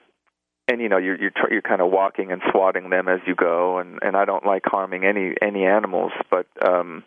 and 0.69 0.81
you 0.81 0.89
know 0.89 0.97
you're 0.99 1.17
you're 1.21 1.31
tr- 1.31 1.53
you're 1.53 1.63
kind 1.63 1.81
of 1.81 1.91
walking 1.93 2.33
and 2.33 2.43
swatting 2.51 2.91
them 2.91 3.09
as 3.09 3.21
you 3.27 3.35
go 3.37 3.79
and 3.79 3.99
and 4.03 4.17
I 4.17 4.25
don't 4.25 4.45
like 4.45 4.63
harming 4.67 5.05
any 5.05 5.35
any 5.41 5.65
animals 5.65 6.13
but 6.31 6.47
um 6.67 7.05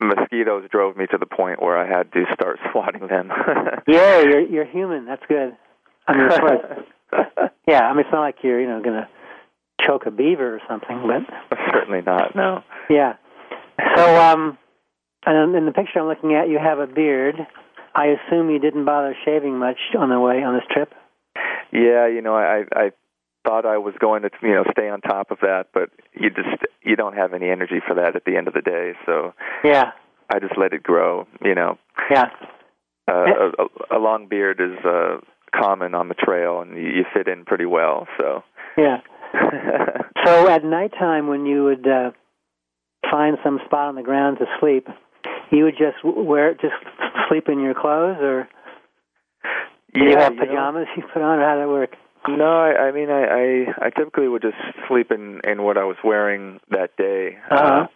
mosquitoes 0.00 0.68
drove 0.70 0.96
me 0.96 1.06
to 1.08 1.18
the 1.18 1.26
point 1.26 1.62
where 1.62 1.76
I 1.78 1.86
had 1.86 2.12
to 2.12 2.24
start 2.32 2.58
swatting 2.72 3.06
them. 3.06 3.30
Yeah, 3.86 4.20
you're 4.22 4.40
you're 4.40 4.64
human. 4.64 5.04
That's 5.06 5.22
good. 5.28 5.56
I 6.06 6.16
mean, 6.16 6.26
of 6.32 6.40
course. 6.40 6.60
Yeah, 7.68 7.82
I 7.82 7.92
mean, 7.92 8.00
it's 8.00 8.12
not 8.12 8.20
like 8.20 8.36
you're 8.42 8.60
you 8.60 8.66
know 8.68 8.80
gonna 8.82 9.08
choke 9.86 10.06
a 10.06 10.10
beaver 10.10 10.56
or 10.56 10.60
something, 10.68 11.06
but 11.06 11.58
Certainly 11.72 12.02
not. 12.02 12.34
No. 12.34 12.62
yeah. 12.88 13.14
So 13.96 14.20
um, 14.20 14.58
and 15.26 15.54
in 15.54 15.66
the 15.66 15.72
picture 15.72 16.00
I'm 16.00 16.06
looking 16.06 16.34
at, 16.34 16.48
you 16.48 16.58
have 16.58 16.78
a 16.78 16.86
beard. 16.86 17.36
I 17.94 18.06
assume 18.06 18.50
you 18.50 18.58
didn't 18.58 18.84
bother 18.84 19.14
shaving 19.24 19.58
much 19.58 19.78
on 19.98 20.08
the 20.08 20.18
way 20.20 20.42
on 20.42 20.54
this 20.54 20.64
trip. 20.70 20.92
Yeah, 21.72 22.06
you 22.08 22.22
know, 22.22 22.34
I 22.34 22.64
I 22.74 22.90
thought 23.44 23.64
I 23.66 23.78
was 23.78 23.94
going 23.98 24.22
to 24.22 24.30
you 24.42 24.54
know 24.54 24.64
stay 24.72 24.88
on 24.88 25.00
top 25.00 25.30
of 25.30 25.38
that, 25.40 25.66
but 25.72 25.90
you 26.12 26.30
just 26.30 26.64
you 26.82 26.96
don't 26.96 27.16
have 27.16 27.32
any 27.32 27.50
energy 27.50 27.80
for 27.86 27.94
that 27.94 28.16
at 28.16 28.24
the 28.24 28.36
end 28.36 28.48
of 28.48 28.54
the 28.54 28.62
day, 28.62 28.92
so 29.06 29.32
Yeah, 29.64 29.92
I 30.32 30.38
just 30.38 30.56
let 30.58 30.72
it 30.72 30.82
grow. 30.82 31.26
You 31.42 31.54
know, 31.54 31.78
yeah, 32.10 32.30
uh, 33.08 33.12
a, 33.12 33.94
a, 33.94 33.98
a 33.98 34.00
long 34.00 34.28
beard 34.28 34.60
is 34.60 34.84
uh, 34.84 35.18
common 35.54 35.94
on 35.94 36.08
the 36.08 36.14
trail, 36.14 36.60
and 36.60 36.76
you, 36.76 36.88
you 36.88 37.04
fit 37.12 37.28
in 37.28 37.44
pretty 37.44 37.66
well. 37.66 38.06
So. 38.18 38.42
yeah. 38.76 38.98
So 40.26 40.48
at 40.48 40.64
nighttime, 40.64 41.28
when 41.28 41.46
you 41.46 41.64
would 41.64 41.86
uh, 41.86 42.10
find 43.10 43.38
some 43.42 43.58
spot 43.64 43.88
on 43.88 43.94
the 43.94 44.02
ground 44.02 44.38
to 44.38 44.44
sleep, 44.60 44.86
you 45.50 45.64
would 45.64 45.78
just 45.78 46.04
wear 46.04 46.52
just 46.54 46.74
sleep 47.28 47.48
in 47.48 47.60
your 47.60 47.74
clothes, 47.74 48.18
or 48.20 48.48
do 49.94 50.04
you 50.04 50.16
have 50.16 50.36
pajamas 50.36 50.86
you 50.96 51.04
put 51.12 51.22
on, 51.22 51.38
or 51.38 51.44
how 51.44 51.56
did 51.56 51.62
it 51.62 51.68
work? 51.68 51.96
No, 52.28 52.44
I, 52.44 52.88
I 52.88 52.92
mean, 52.92 53.10
I, 53.10 53.24
I 53.24 53.86
I 53.86 53.90
typically 53.90 54.28
would 54.28 54.42
just 54.42 54.56
sleep 54.88 55.10
in 55.10 55.40
in 55.44 55.62
what 55.62 55.78
I 55.78 55.84
was 55.84 55.96
wearing 56.04 56.60
that 56.70 56.96
day. 56.96 57.38
Uh-huh. 57.50 57.86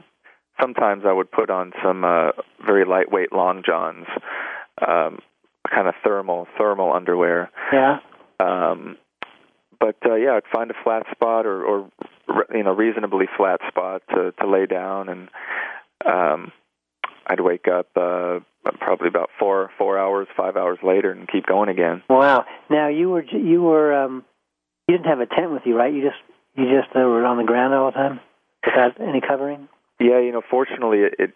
sometimes 0.61 1.05
I 1.07 1.13
would 1.13 1.31
put 1.31 1.51
on 1.51 1.73
some 1.85 2.05
uh, 2.05 2.31
very 2.65 2.85
lightweight 2.85 3.33
long 3.33 3.63
johns, 3.65 4.07
um, 4.87 5.19
kind 5.73 5.89
of 5.89 5.95
thermal 6.03 6.47
thermal 6.59 6.93
underwear. 6.93 7.51
Yeah. 7.73 7.99
Um, 8.41 8.97
but 9.79 9.97
uh, 10.07 10.15
yeah, 10.15 10.33
I'd 10.33 10.51
find 10.53 10.71
a 10.71 10.75
flat 10.83 11.05
spot 11.11 11.47
or, 11.47 11.63
or 11.63 11.91
you 12.55 12.63
know 12.63 12.73
reasonably 12.73 13.27
flat 13.37 13.61
spot 13.69 14.03
to 14.15 14.33
to 14.41 14.49
lay 14.49 14.67
down, 14.67 15.09
and 15.09 15.29
um, 16.07 16.53
I'd 17.27 17.41
wake 17.41 17.67
up 17.69 17.89
uh, 17.97 18.41
probably 18.81 19.09
about 19.09 19.31
four 19.39 19.71
four 19.79 19.99
hours, 19.99 20.29
five 20.37 20.57
hours 20.57 20.79
later, 20.83 21.11
and 21.11 21.29
keep 21.29 21.47
going 21.47 21.69
again. 21.69 22.03
Wow. 22.09 22.45
Now 22.71 22.89
you 22.89 23.11
were 23.11 23.25
you 23.25 23.63
were 23.63 23.95
um, 23.95 24.25
you 24.89 24.97
didn't 24.97 25.09
have 25.09 25.21
a 25.21 25.27
tent 25.27 25.53
with 25.53 25.63
you, 25.65 25.77
right? 25.77 25.93
You 25.93 26.03
just 26.03 26.23
you 26.55 26.65
just 26.65 26.95
uh, 26.95 27.01
were 27.01 27.25
on 27.25 27.39
the 27.39 27.45
ground 27.45 27.75
all 27.75 27.87
the 27.87 27.93
time 27.93 28.21
without 28.65 29.01
any 29.01 29.21
covering. 29.21 29.69
Yeah, 30.01 30.21
you 30.21 30.33
know, 30.33 30.43
fortunately, 30.51 31.01
it 31.01 31.15
it, 31.19 31.31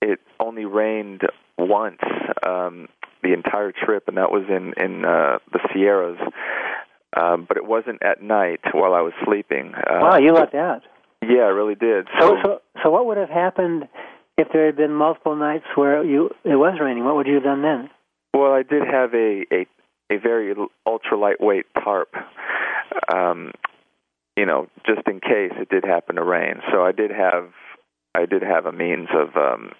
it 0.00 0.18
only 0.40 0.64
rained 0.64 1.22
once 1.58 2.00
um, 2.46 2.88
the 3.22 3.32
entire 3.32 3.72
trip, 3.72 4.04
and 4.08 4.16
that 4.16 4.30
was 4.30 4.44
in 4.48 4.72
in 4.82 5.04
uh, 5.04 5.38
the 5.52 5.60
Sierras. 5.72 6.18
Um, 7.14 7.44
but 7.46 7.58
it 7.58 7.66
wasn't 7.66 8.02
at 8.02 8.22
night 8.22 8.60
while 8.72 8.94
I 8.94 9.02
was 9.02 9.12
sleeping. 9.24 9.74
Uh, 9.74 9.98
wow, 10.00 10.16
you 10.16 10.32
lucked 10.32 10.54
out. 10.54 10.80
Yeah, 11.22 11.42
I 11.42 11.52
really 11.52 11.74
did. 11.74 12.08
So, 12.18 12.36
so, 12.42 12.62
so, 12.82 12.90
what 12.90 13.06
would 13.06 13.18
have 13.18 13.28
happened 13.28 13.84
if 14.38 14.48
there 14.52 14.66
had 14.66 14.76
been 14.76 14.92
multiple 14.92 15.36
nights 15.36 15.64
where 15.74 16.04
you 16.04 16.30
it 16.44 16.56
was 16.56 16.78
raining? 16.80 17.04
What 17.04 17.16
would 17.16 17.26
you 17.26 17.34
have 17.34 17.44
done 17.44 17.62
then? 17.62 17.90
Well, 18.34 18.52
I 18.52 18.62
did 18.62 18.82
have 18.82 19.14
a 19.14 19.44
a, 19.52 19.66
a 20.10 20.18
very 20.18 20.54
ultra 20.86 21.18
lightweight 21.18 21.66
tarp. 21.82 22.14
Um, 23.12 23.52
you 24.36 24.46
know, 24.46 24.68
just 24.86 25.06
in 25.06 25.20
case 25.20 25.52
it 25.56 25.68
did 25.68 25.84
happen 25.84 26.16
to 26.16 26.24
rain. 26.24 26.60
So 26.72 26.82
I 26.82 26.92
did 26.92 27.10
have 27.10 27.50
I 28.14 28.26
did 28.26 28.42
have 28.42 28.66
a 28.66 28.72
means 28.72 29.08
of 29.14 29.36
um, 29.36 29.72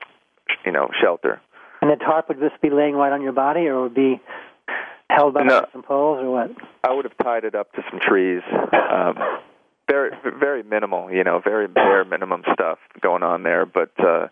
you 0.64 0.72
know 0.72 0.88
shelter. 1.00 1.40
And 1.80 1.90
the 1.90 1.96
tarp 1.96 2.28
would 2.28 2.38
just 2.38 2.60
be 2.60 2.70
laying 2.70 2.94
right 2.94 3.12
on 3.12 3.22
your 3.22 3.32
body, 3.32 3.66
or 3.66 3.82
would 3.82 3.94
be 3.94 4.20
held 5.10 5.34
by 5.34 5.42
no, 5.42 5.66
some 5.72 5.82
poles, 5.82 6.20
or 6.22 6.30
what? 6.30 6.50
I 6.84 6.92
would 6.92 7.04
have 7.04 7.16
tied 7.18 7.44
it 7.44 7.54
up 7.54 7.72
to 7.72 7.82
some 7.90 8.00
trees. 8.00 8.42
Um, 8.52 9.16
very, 9.88 10.10
very 10.38 10.62
minimal, 10.62 11.10
you 11.10 11.24
know, 11.24 11.40
very 11.42 11.68
bare 11.68 12.04
minimum 12.04 12.42
stuff 12.52 12.78
going 13.00 13.22
on 13.22 13.42
there, 13.42 13.66
but 13.66 13.90
uh, 13.98 14.28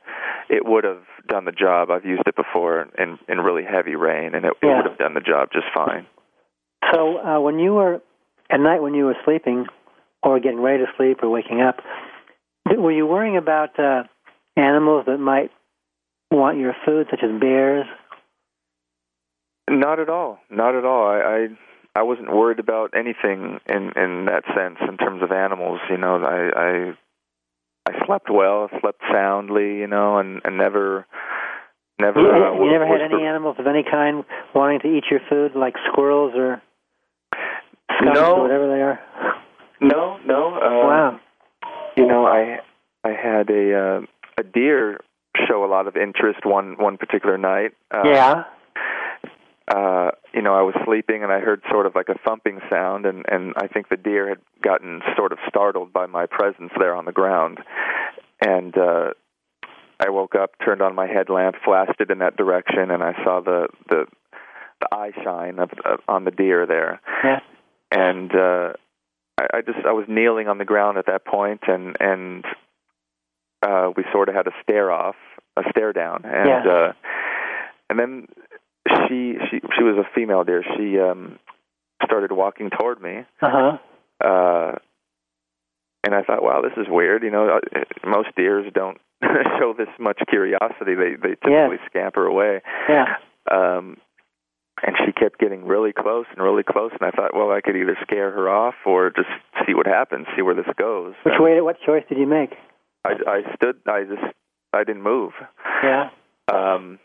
it 0.48 0.64
would 0.64 0.84
have 0.84 1.02
done 1.28 1.44
the 1.44 1.52
job. 1.52 1.90
I've 1.90 2.04
used 2.04 2.22
it 2.26 2.36
before 2.36 2.88
in 2.98 3.18
in 3.28 3.38
really 3.38 3.64
heavy 3.64 3.96
rain, 3.96 4.34
and 4.34 4.44
it, 4.46 4.52
yeah. 4.62 4.70
it 4.70 4.76
would 4.76 4.86
have 4.86 4.98
done 4.98 5.14
the 5.14 5.20
job 5.20 5.50
just 5.52 5.66
fine. 5.74 6.06
So 6.92 7.18
uh, 7.18 7.40
when 7.40 7.58
you 7.58 7.74
were 7.74 8.00
at 8.50 8.60
night, 8.60 8.80
when 8.80 8.94
you 8.94 9.04
were 9.04 9.16
sleeping, 9.24 9.66
or 10.22 10.40
getting 10.40 10.60
ready 10.60 10.84
to 10.84 10.90
sleep, 10.96 11.18
or 11.22 11.30
waking 11.30 11.60
up, 11.60 11.76
were 12.66 12.92
you 12.92 13.06
worrying 13.06 13.36
about 13.36 13.78
uh, 13.78 14.04
animals 14.56 15.04
that 15.06 15.18
might 15.18 15.50
want 16.30 16.58
your 16.58 16.74
food, 16.84 17.08
such 17.10 17.20
as 17.22 17.40
bears? 17.40 17.86
Not 19.68 20.00
at 20.00 20.08
all. 20.08 20.38
Not 20.50 20.74
at 20.74 20.84
all. 20.84 21.06
I, 21.06 21.18
I 21.18 21.48
I 21.94 22.02
wasn't 22.02 22.30
worried 22.30 22.60
about 22.60 22.92
anything 22.94 23.58
in 23.66 23.92
in 23.96 24.26
that 24.26 24.44
sense 24.54 24.78
in 24.88 24.96
terms 24.96 25.22
of 25.22 25.32
animals. 25.32 25.80
You 25.90 25.96
know, 25.98 26.16
I 26.22 26.60
I 26.60 27.92
I 27.92 28.06
slept 28.06 28.30
well, 28.30 28.68
slept 28.80 29.00
soundly. 29.12 29.78
You 29.78 29.86
know, 29.86 30.18
and 30.18 30.40
and 30.44 30.56
never 30.56 31.06
never. 32.00 32.20
You, 32.20 32.28
uh, 32.28 32.64
you 32.64 32.70
never 32.70 32.86
had 32.86 33.00
any 33.00 33.24
animals 33.24 33.56
of 33.58 33.66
any 33.66 33.82
kind 33.82 34.24
wanting 34.54 34.80
to 34.80 34.88
eat 34.88 35.04
your 35.10 35.20
food, 35.28 35.52
like 35.56 35.74
squirrels 35.90 36.32
or 36.36 36.62
skunks 37.98 38.20
No. 38.20 38.36
or 38.36 38.42
whatever 38.42 38.68
they 38.68 38.82
are. 38.82 39.00
No, 39.80 40.18
no. 40.24 40.54
Um, 40.54 40.86
wow. 40.86 41.20
You 41.96 42.06
know, 42.06 42.26
I 42.26 42.58
I 43.04 43.10
had 43.10 43.50
a 43.50 43.74
uh, 43.74 44.00
a 44.38 44.42
deer 44.42 45.00
show 45.48 45.64
a 45.64 45.66
lot 45.66 45.86
of 45.86 45.96
interest 45.96 46.44
one 46.44 46.76
one 46.78 46.98
particular 46.98 47.36
night. 47.36 47.72
Uh, 47.90 48.02
yeah. 48.04 48.44
Uh, 49.74 50.10
you 50.34 50.42
know, 50.42 50.54
I 50.54 50.62
was 50.62 50.74
sleeping 50.84 51.22
and 51.22 51.30
I 51.32 51.38
heard 51.38 51.62
sort 51.70 51.86
of 51.86 51.94
like 51.94 52.08
a 52.08 52.18
thumping 52.26 52.60
sound, 52.68 53.06
and 53.06 53.24
and 53.28 53.54
I 53.56 53.66
think 53.68 53.88
the 53.88 53.96
deer 53.96 54.28
had 54.28 54.38
gotten 54.62 55.00
sort 55.16 55.32
of 55.32 55.38
startled 55.48 55.92
by 55.92 56.06
my 56.06 56.26
presence 56.26 56.72
there 56.78 56.94
on 56.94 57.04
the 57.04 57.12
ground, 57.12 57.58
and 58.44 58.76
uh, 58.76 59.10
I 60.00 60.10
woke 60.10 60.34
up, 60.34 60.52
turned 60.64 60.82
on 60.82 60.94
my 60.94 61.06
headlamp, 61.06 61.56
flashed 61.64 62.00
it 62.00 62.10
in 62.10 62.18
that 62.18 62.36
direction, 62.36 62.90
and 62.90 63.02
I 63.02 63.12
saw 63.24 63.40
the 63.40 63.68
the 63.88 64.06
the 64.80 64.88
eye 64.96 65.12
shine 65.22 65.58
of, 65.58 65.70
of 65.84 66.00
on 66.08 66.24
the 66.24 66.30
deer 66.30 66.66
there, 66.66 67.00
Yeah. 67.22 67.40
and 67.92 68.34
uh, 68.34 68.72
I, 69.38 69.58
I 69.58 69.60
just 69.60 69.86
I 69.86 69.92
was 69.92 70.06
kneeling 70.08 70.48
on 70.48 70.58
the 70.58 70.64
ground 70.64 70.98
at 70.98 71.06
that 71.06 71.24
point, 71.24 71.60
and 71.68 71.96
and 72.00 72.44
uh, 73.62 73.90
we 73.96 74.04
sort 74.10 74.28
of 74.30 74.34
had 74.34 74.46
a 74.46 74.52
stare 74.62 74.90
off, 74.90 75.16
a 75.56 75.62
stare 75.70 75.92
down, 75.92 76.22
and 76.24 76.48
Yeah. 76.48 76.72
uh, 76.72 76.92
and 77.90 77.98
then 77.98 78.26
she 78.88 79.34
she 79.50 79.60
she 79.76 79.82
was 79.82 79.96
a 79.98 80.08
female 80.14 80.44
deer. 80.44 80.64
She 80.76 80.98
um 80.98 81.38
started 82.04 82.32
walking 82.32 82.70
toward 82.70 83.00
me, 83.02 83.24
Uh 83.42 83.50
huh. 83.50 83.78
uh, 84.26 84.72
and 86.04 86.14
I 86.14 86.22
thought, 86.22 86.42
wow, 86.42 86.62
this 86.62 86.72
is 86.76 86.86
weird. 86.88 87.22
You 87.22 87.30
know, 87.30 87.58
uh, 87.58 87.80
most 88.08 88.28
deers 88.36 88.70
don't 88.74 88.98
show 89.58 89.74
this 89.76 89.88
much 89.98 90.18
curiosity. 90.28 90.94
They 90.94 91.14
they 91.20 91.34
typically 91.36 91.78
scamper 91.86 92.24
away. 92.26 92.62
Yeah. 92.88 93.16
Um, 93.50 93.96
and 94.82 94.96
she 95.04 95.12
kept 95.12 95.38
getting 95.38 95.66
really 95.66 95.92
close 95.92 96.24
and 96.32 96.42
really 96.42 96.62
close, 96.62 96.90
and 96.98 97.02
I 97.06 97.10
thought, 97.10 97.34
well, 97.34 97.50
I 97.50 97.60
could 97.60 97.76
either 97.76 97.98
scare 98.02 98.30
her 98.30 98.48
off 98.48 98.74
or 98.86 99.10
just 99.10 99.28
see 99.66 99.74
what 99.74 99.86
happens, 99.86 100.26
see 100.34 100.40
where 100.40 100.54
this 100.54 100.64
goes. 100.78 101.12
Which 101.22 101.34
And 101.34 101.44
way? 101.44 101.60
What 101.60 101.76
choice 101.84 102.04
did 102.08 102.16
you 102.16 102.26
make? 102.26 102.54
I, 103.04 103.10
I 103.26 103.54
stood. 103.56 103.76
I 103.86 104.04
just. 104.04 104.34
I 104.72 104.84
didn't 104.84 105.02
move. 105.02 105.32
Yeah. 105.82 106.10
Um, 106.50 106.98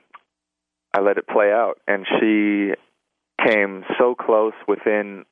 I 0.96 1.02
let 1.02 1.18
it 1.18 1.28
play 1.28 1.52
out, 1.52 1.76
and 1.90 2.06
she 2.20 2.72
came 3.46 3.84
so 4.00 4.16
close 4.16 4.54
within 4.66 5.26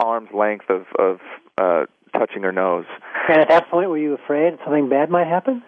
arm's 0.00 0.30
length 0.34 0.64
of 0.68 0.86
of 0.98 1.18
uh, 1.56 1.86
touching 2.18 2.42
her 2.42 2.50
nose. 2.52 2.84
And 3.28 3.40
at 3.40 3.48
that 3.48 3.70
point, 3.70 3.88
were 3.88 3.98
you 3.98 4.14
afraid 4.14 4.58
something 4.64 4.88
bad 4.88 5.08
might 5.08 5.28
happen? 5.28 5.62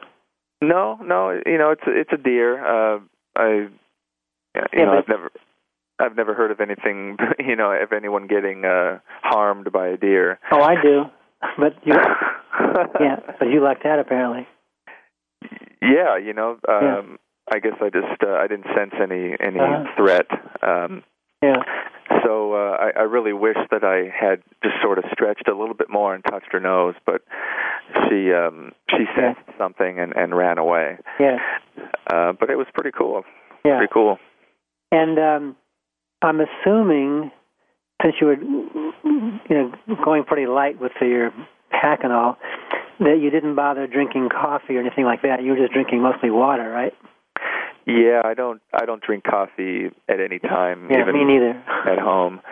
No, 0.60 0.98
no, 1.02 1.30
you 1.46 1.58
know 1.58 1.70
it's 1.70 1.82
a, 1.86 1.90
it's 2.00 2.10
a 2.12 2.16
deer. 2.16 2.58
Uh, 2.58 2.98
I, 3.36 3.46
you 3.48 3.70
Yeah, 4.74 4.84
know, 4.84 4.98
I've 4.98 5.08
never. 5.08 5.30
I've 6.00 6.16
never 6.16 6.32
heard 6.34 6.50
of 6.50 6.60
anything, 6.60 7.18
you 7.38 7.54
know, 7.56 7.70
of 7.72 7.92
anyone 7.92 8.26
getting 8.26 8.64
uh 8.64 8.98
harmed 9.22 9.70
by 9.70 9.88
a 9.88 9.96
deer. 9.96 10.40
Oh, 10.50 10.60
I 10.62 10.74
do. 10.82 11.04
But 11.58 11.74
you, 11.84 11.94
yeah, 13.00 13.16
but 13.38 13.46
you 13.48 13.62
lucked 13.62 13.86
out 13.86 13.98
apparently. 13.98 14.46
yeah, 15.80 16.16
you 16.18 16.32
know, 16.34 16.58
um 16.68 16.80
Yeah. 16.82 17.16
I 17.52 17.58
guess 17.58 17.74
I 17.80 17.90
just 17.90 18.22
uh, 18.22 18.32
I 18.32 18.46
didn't 18.46 18.66
sense 18.76 18.92
any 19.00 19.34
any 19.40 19.58
Uh-huh. 19.60 19.84
threat. 19.96 20.26
Um 20.62 21.02
Yeah. 21.42 21.62
So 22.24 22.52
uh, 22.54 22.76
I, 22.78 22.90
I 23.00 23.02
really 23.02 23.32
wish 23.32 23.56
that 23.70 23.82
I 23.84 24.10
had 24.14 24.42
just 24.62 24.74
sort 24.82 24.98
of 24.98 25.04
stretched 25.12 25.48
a 25.48 25.54
little 25.56 25.74
bit 25.74 25.88
more 25.88 26.14
and 26.14 26.22
touched 26.24 26.52
her 26.52 26.60
nose, 26.60 26.94
but 27.06 27.22
she 28.08 28.32
um, 28.32 28.72
she 28.90 29.04
Yeah. 29.16 29.34
sensed 29.34 29.58
something 29.58 29.98
and, 29.98 30.14
and 30.16 30.36
ran 30.36 30.58
away. 30.58 30.98
Yeah. 31.18 31.38
Uh, 32.12 32.32
but 32.32 32.50
it 32.50 32.56
was 32.56 32.66
pretty 32.74 32.90
cool. 32.96 33.24
Yeah. 33.64 33.78
Pretty 33.78 33.92
cool. 33.92 34.18
And 34.92 35.18
um, 35.18 35.56
I'm 36.20 36.40
assuming, 36.40 37.30
since 38.02 38.16
you 38.20 38.26
were, 38.26 38.34
you 38.34 38.92
know, 39.50 39.72
going 40.04 40.24
pretty 40.24 40.46
light 40.46 40.80
with 40.80 40.92
your 41.00 41.30
pack 41.70 42.00
and 42.02 42.12
all, 42.12 42.36
that 42.98 43.18
you 43.22 43.30
didn't 43.30 43.54
bother 43.54 43.86
drinking 43.86 44.28
coffee 44.30 44.76
or 44.76 44.80
anything 44.80 45.04
like 45.04 45.22
that. 45.22 45.42
You 45.42 45.52
were 45.52 45.58
just 45.58 45.72
drinking 45.72 46.02
mostly 46.02 46.30
water, 46.30 46.68
right? 46.68 46.92
Yeah, 47.86 48.22
I 48.24 48.34
don't 48.34 48.60
I 48.72 48.84
don't 48.86 49.02
drink 49.02 49.24
coffee 49.24 49.86
at 50.08 50.20
any 50.20 50.38
time, 50.38 50.88
Yeah, 50.90 51.00
even 51.00 51.14
me 51.14 51.24
neither. 51.24 51.50
at 51.90 51.98
home. 51.98 52.40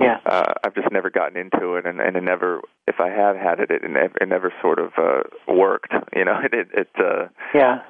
Yeah. 0.00 0.18
Uh, 0.24 0.52
I've 0.64 0.76
just 0.76 0.92
never 0.92 1.10
gotten 1.10 1.36
into 1.36 1.74
it, 1.74 1.84
and, 1.84 2.00
and 2.00 2.16
it 2.16 2.22
never. 2.22 2.60
If 2.86 3.00
I 3.00 3.08
have 3.08 3.34
had 3.34 3.58
it, 3.58 3.72
it 3.72 3.82
never, 3.82 4.14
it 4.20 4.28
never 4.28 4.52
sort 4.62 4.78
of 4.78 4.92
uh, 4.96 5.22
worked. 5.52 5.92
You 6.14 6.24
know, 6.24 6.38
it 6.44 6.54
it, 6.54 6.68
it 6.72 6.88
uh, 7.00 7.26
Yeah. 7.52 7.80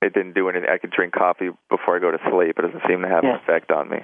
it 0.00 0.14
didn't 0.14 0.32
do 0.32 0.48
anything. 0.48 0.70
I 0.72 0.78
could 0.78 0.92
drink 0.92 1.12
coffee 1.12 1.50
before 1.68 1.96
I 1.96 1.98
go 1.98 2.10
to 2.10 2.16
sleep. 2.32 2.56
It 2.58 2.62
doesn't 2.62 2.80
seem 2.88 3.02
to 3.02 3.08
have 3.08 3.22
Yeah. 3.22 3.34
an 3.34 3.40
effect 3.42 3.70
on 3.70 3.90
me. 3.90 3.98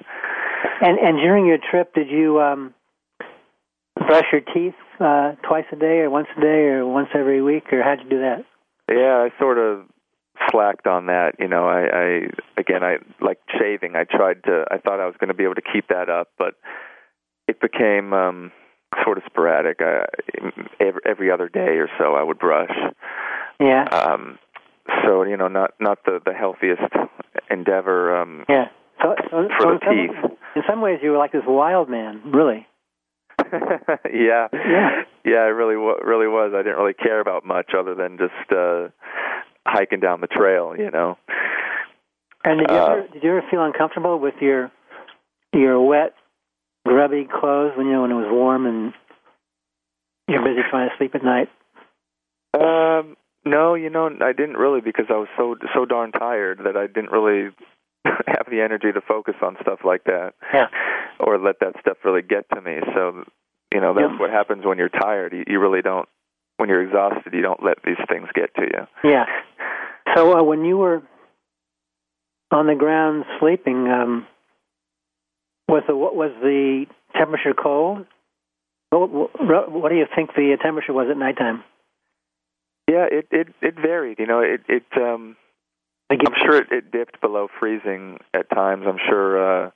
And 0.83 0.99
and 0.99 1.17
during 1.17 1.47
your 1.47 1.57
trip, 1.71 1.95
did 1.95 2.11
you 2.11 2.39
um, 2.43 2.75
brush 3.97 4.27
your 4.31 4.43
teeth 4.43 4.75
uh, 5.01 5.33
twice 5.49 5.65
a 5.73 5.77
day, 5.77 6.01
or 6.01 6.11
once 6.11 6.29
a 6.37 6.41
day, 6.43 6.65
or 6.69 6.87
once 6.87 7.09
every 7.15 7.41
week, 7.41 7.73
or 7.73 7.83
how'd 7.83 8.01
you 8.05 8.11
do 8.11 8.21
that? 8.21 8.45
Yeah, 8.91 9.25
I 9.27 9.31
sort 9.41 9.57
of 9.57 9.87
slacked 10.51 10.87
on 10.87 11.07
that. 11.07 11.33
You 11.39 11.49
know, 11.49 11.67
I, 11.69 11.81
I 11.87 12.21
again, 12.61 12.83
I 12.83 12.97
like 13.21 13.39
shaving. 13.59 13.95
I 13.97 14.05
tried 14.05 14.43
to. 14.45 14.65
I 14.71 14.79
thought 14.79 15.01
I 15.01 15.07
was 15.07 15.15
going 15.19 15.29
to 15.29 15.35
be 15.35 15.45
able 15.45 15.55
to 15.57 15.63
keep 15.73 15.89
that 15.89 16.09
up, 16.09 16.29
but 16.39 16.55
it 17.49 17.61
became 17.61 18.13
um 18.13 18.53
sort 19.05 19.19
of 19.19 19.25
sporadic. 19.27 19.79
I, 19.81 20.05
every, 20.81 21.01
every 21.07 21.31
other 21.31 21.49
day 21.49 21.79
or 21.79 21.89
so, 21.99 22.15
I 22.15 22.23
would 22.23 22.39
brush. 22.39 22.71
Yeah. 23.61 23.85
Um, 23.85 24.39
so 25.05 25.23
you 25.25 25.37
know, 25.37 25.49
not 25.49 25.73
not 25.81 25.99
the 26.05 26.21
the 26.25 26.33
healthiest 26.33 26.83
endeavor. 27.51 28.17
Um, 28.17 28.45
yeah. 28.49 28.67
So, 29.03 29.15
so, 29.31 29.31
for 29.31 29.49
so 29.61 29.67
the 29.67 29.73
in 29.75 29.81
some, 29.81 29.97
teeth. 29.97 30.39
in 30.57 30.63
some 30.69 30.81
ways, 30.81 31.01
you 31.03 31.11
were 31.11 31.19
like 31.19 31.33
this 31.33 31.43
wild 31.47 31.89
man, 31.91 32.23
really. 32.33 32.67
yeah, 33.53 34.47
Yeah. 34.53 35.03
yeah, 35.25 35.45
it 35.45 35.55
really 35.55 35.77
wa- 35.77 35.99
really 36.05 36.29
was. 36.29 36.53
I 36.55 36.59
didn't 36.63 36.79
really 36.79 36.95
care 36.95 37.21
about 37.21 37.45
much 37.45 37.73
other 37.77 37.95
than 37.95 38.17
just 38.17 38.53
uh 38.53 38.89
hiking 39.67 40.01
down 40.01 40.21
the 40.21 40.27
trail. 40.27 40.75
You 40.77 40.91
know. 40.91 41.19
And 42.45 42.61
did 42.61 42.71
you 42.71 42.77
Uh, 42.77 42.87
ever 42.91 43.07
did 43.09 43.23
you 43.23 43.31
ever 43.31 43.47
feel 43.51 43.65
uncomfortable 43.65 44.19
with 44.19 44.35
your 44.41 44.71
your 45.53 45.81
wet, 45.81 46.15
grubby 46.87 47.25
clothes 47.25 47.73
when 47.77 47.87
you 47.87 47.93
know 47.93 48.03
when 48.03 48.11
it 48.11 48.15
was 48.15 48.29
warm 48.31 48.67
and 48.67 48.93
you're 50.29 50.43
busy 50.43 50.61
trying 50.71 50.91
to 50.91 50.97
sleep 50.97 51.15
at 51.15 51.25
night? 51.25 51.49
Um, 52.59 53.17
no, 53.45 53.75
you 53.75 53.91
know, 53.91 54.09
I 54.21 54.33
didn't 54.33 54.57
really 54.57 54.81
because 54.81 55.07
I 55.11 55.15
was 55.17 55.29
so 55.37 55.57
so 55.75 55.85
darn 55.85 56.13
tired 56.13 56.61
that 56.65 56.77
I 56.77 56.87
didn't 56.87 57.11
really 57.11 57.51
have 58.05 58.47
the 58.51 58.61
energy 58.63 58.93
to 58.93 59.01
focus 59.01 59.35
on 59.43 59.57
stuff 59.61 59.81
like 59.85 60.05
that. 60.05 60.35
Yeah. 60.53 60.69
Or 61.21 61.39
let 61.39 61.61
that 61.61 61.75
stuff 61.81 61.99
really 62.05 62.23
get 62.23 62.45
to 62.55 62.61
me. 62.61 62.81
So, 62.95 63.25
you 63.73 63.81
know, 63.81 63.95
that's 63.95 64.13
Yeah. 64.13 64.19
what 64.19 64.31
happens 64.31 64.65
when 64.65 64.79
you're 64.79 64.89
tired. 64.89 65.33
You, 65.33 65.45
you 65.47 65.61
really 65.61 65.81
don't. 65.83 66.09
When 66.57 66.69
you're 66.69 66.83
exhausted, 66.83 67.33
you 67.33 67.43
don't 67.43 67.63
let 67.63 67.79
these 67.85 67.97
things 68.09 68.29
get 68.35 68.55
to 68.55 68.63
you. 68.63 69.11
Yeah. 69.11 69.25
So 70.15 70.39
uh, 70.39 70.43
when 70.43 70.65
you 70.65 70.77
were 70.77 71.03
on 72.51 72.67
the 72.67 72.75
ground 72.75 73.25
sleeping, 73.41 73.89
um, 73.89 74.27
was 75.69 75.83
the 75.89 75.97
what 75.97 76.15
was 76.15 76.31
the 76.41 76.87
temperature 77.17 77.55
cold? 77.55 78.07
What, 78.91 79.11
what, 79.11 79.73
what 79.73 79.89
do 79.89 79.97
you 79.97 80.07
think 80.15 80.35
the 80.35 80.57
temperature 80.63 80.93
was 80.93 81.09
at 81.11 81.17
nighttime? 81.17 81.65
Yeah, 82.89 83.07
it 83.11 83.29
it 83.31 83.49
it 83.61 83.75
varied. 83.75 84.19
You 84.19 84.27
know, 84.27 84.41
it 84.41 84.61
it 84.69 84.85
um 84.97 85.37
I'm 86.11 86.19
sure 86.45 86.59
it, 86.59 86.71
it 86.71 86.93
dipped 86.93 87.21
below 87.21 87.49
freezing 87.59 88.19
at 88.35 88.51
times. 88.51 88.85
I'm 88.87 88.99
sure 89.09 89.67
uh 89.67 89.71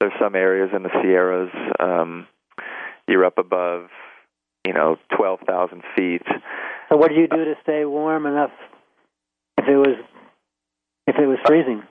there's 0.00 0.12
some 0.20 0.34
areas 0.34 0.70
in 0.74 0.82
the 0.82 0.90
Sierras 1.00 1.50
um 1.78 2.26
you're 3.08 3.24
up 3.24 3.38
above, 3.38 3.88
you 4.66 4.72
know, 4.72 4.96
12,000 5.16 5.82
feet. 5.96 6.22
So 6.88 6.96
what 6.96 7.08
did 7.08 7.18
you 7.18 7.28
do 7.28 7.44
to 7.44 7.54
stay 7.62 7.84
warm 7.84 8.26
enough 8.26 8.50
if 9.58 9.66
it 9.68 9.76
was 9.76 9.96
if 11.06 11.16
it 11.16 11.26
was 11.26 11.38
freezing? 11.46 11.82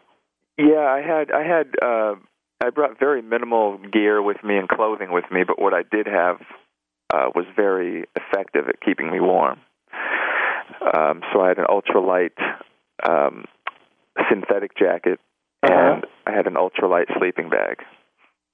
Yeah, 0.57 0.79
I 0.87 1.01
had 1.01 1.31
I 1.31 1.43
had 1.43 1.67
uh 1.81 2.15
I 2.61 2.69
brought 2.69 2.99
very 2.99 3.21
minimal 3.21 3.77
gear 3.77 4.21
with 4.21 4.43
me 4.43 4.57
and 4.57 4.67
clothing 4.67 5.11
with 5.11 5.25
me, 5.31 5.43
but 5.47 5.59
what 5.59 5.73
I 5.73 5.83
did 5.89 6.05
have 6.07 6.37
uh 7.13 7.29
was 7.33 7.45
very 7.55 8.05
effective 8.15 8.67
at 8.67 8.81
keeping 8.81 9.09
me 9.11 9.19
warm. 9.19 9.59
Um 10.81 11.21
so 11.33 11.41
I 11.41 11.47
had 11.49 11.57
an 11.59 11.65
ultralight 11.69 12.31
um 13.07 13.45
synthetic 14.29 14.77
jacket 14.77 15.19
Uh-huh. 15.63 15.73
and 15.73 16.05
I 16.27 16.31
had 16.35 16.45
an 16.47 16.53
ultralight 16.55 17.05
sleeping 17.17 17.49
bag. 17.49 17.77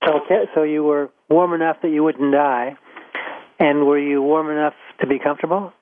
So 0.05 0.21
okay, 0.23 0.43
so 0.53 0.61
you 0.63 0.83
were 0.83 1.09
warm 1.29 1.53
enough 1.53 1.77
that 1.81 1.89
you 1.89 2.03
wouldn't 2.03 2.31
die, 2.31 2.77
and 3.59 3.85
were 3.85 3.99
you 3.99 4.21
warm 4.21 4.49
enough 4.49 4.73
to 5.01 5.07
be 5.07 5.19
comfortable? 5.19 5.73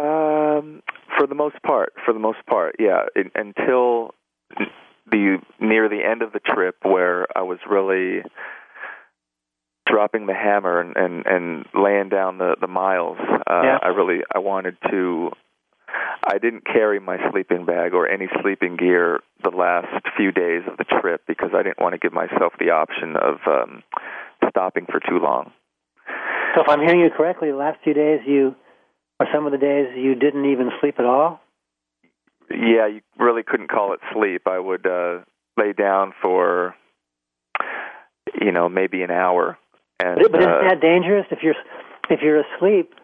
Um, 0.00 0.82
for 1.16 1.26
the 1.26 1.34
most 1.34 1.56
part, 1.62 1.92
for 2.04 2.12
the 2.12 2.20
most 2.20 2.44
part, 2.46 2.76
yeah. 2.78 3.04
It, 3.14 3.30
until 3.34 4.14
the 5.10 5.38
near 5.60 5.88
the 5.88 6.00
end 6.04 6.22
of 6.22 6.32
the 6.32 6.40
trip, 6.40 6.76
where 6.82 7.26
I 7.36 7.42
was 7.42 7.58
really 7.68 8.22
dropping 9.86 10.26
the 10.26 10.34
hammer 10.34 10.80
and 10.80 10.96
and, 10.96 11.26
and 11.26 11.66
laying 11.74 12.08
down 12.08 12.38
the 12.38 12.56
the 12.60 12.66
miles. 12.68 13.18
Uh, 13.20 13.62
Yeah. 13.64 13.78
I 13.82 13.88
really 13.88 14.22
I 14.34 14.38
wanted 14.38 14.76
to. 14.90 15.30
I 16.24 16.38
didn't 16.38 16.64
carry 16.64 17.00
my 17.00 17.18
sleeping 17.30 17.66
bag 17.66 17.92
or 17.92 18.08
any 18.08 18.28
sleeping 18.40 18.76
gear 18.76 19.20
the 19.42 19.50
last 19.50 19.88
few 20.16 20.30
days 20.32 20.62
of 20.70 20.78
the 20.78 20.84
trip 20.84 21.22
because 21.26 21.50
I 21.52 21.62
didn't 21.62 21.80
want 21.80 21.92
to 21.94 21.98
give 21.98 22.12
myself 22.12 22.54
the 22.58 22.70
option 22.70 23.16
of 23.16 23.38
um, 23.46 23.82
stopping 24.48 24.86
for 24.86 25.00
too 25.00 25.18
long. 25.18 25.52
So 26.54 26.62
if 26.62 26.68
I'm 26.68 26.80
hearing 26.80 27.00
you 27.00 27.10
correctly, 27.16 27.50
the 27.50 27.56
last 27.56 27.78
few 27.82 27.94
days 27.94 28.20
you, 28.26 28.54
or 29.18 29.26
some 29.32 29.46
of 29.46 29.52
the 29.52 29.58
days 29.58 29.88
you 29.96 30.14
didn't 30.14 30.44
even 30.46 30.70
sleep 30.80 30.96
at 30.98 31.04
all. 31.04 31.40
Yeah, 32.50 32.86
you 32.88 33.00
really 33.18 33.42
couldn't 33.42 33.68
call 33.70 33.94
it 33.94 34.00
sleep. 34.12 34.42
I 34.46 34.58
would 34.58 34.86
uh 34.86 35.20
lay 35.56 35.72
down 35.72 36.12
for 36.20 36.74
you 38.40 38.52
know, 38.52 38.68
maybe 38.68 39.02
an 39.02 39.10
hour 39.10 39.58
and 40.00 40.16
But, 40.20 40.32
but 40.32 40.40
uh, 40.42 40.44
isn't 40.44 40.68
that 40.68 40.80
dangerous 40.80 41.26
if 41.30 41.40
you're 41.42 41.54
if 42.10 42.20
you're 42.22 42.40
asleep? 42.40 42.94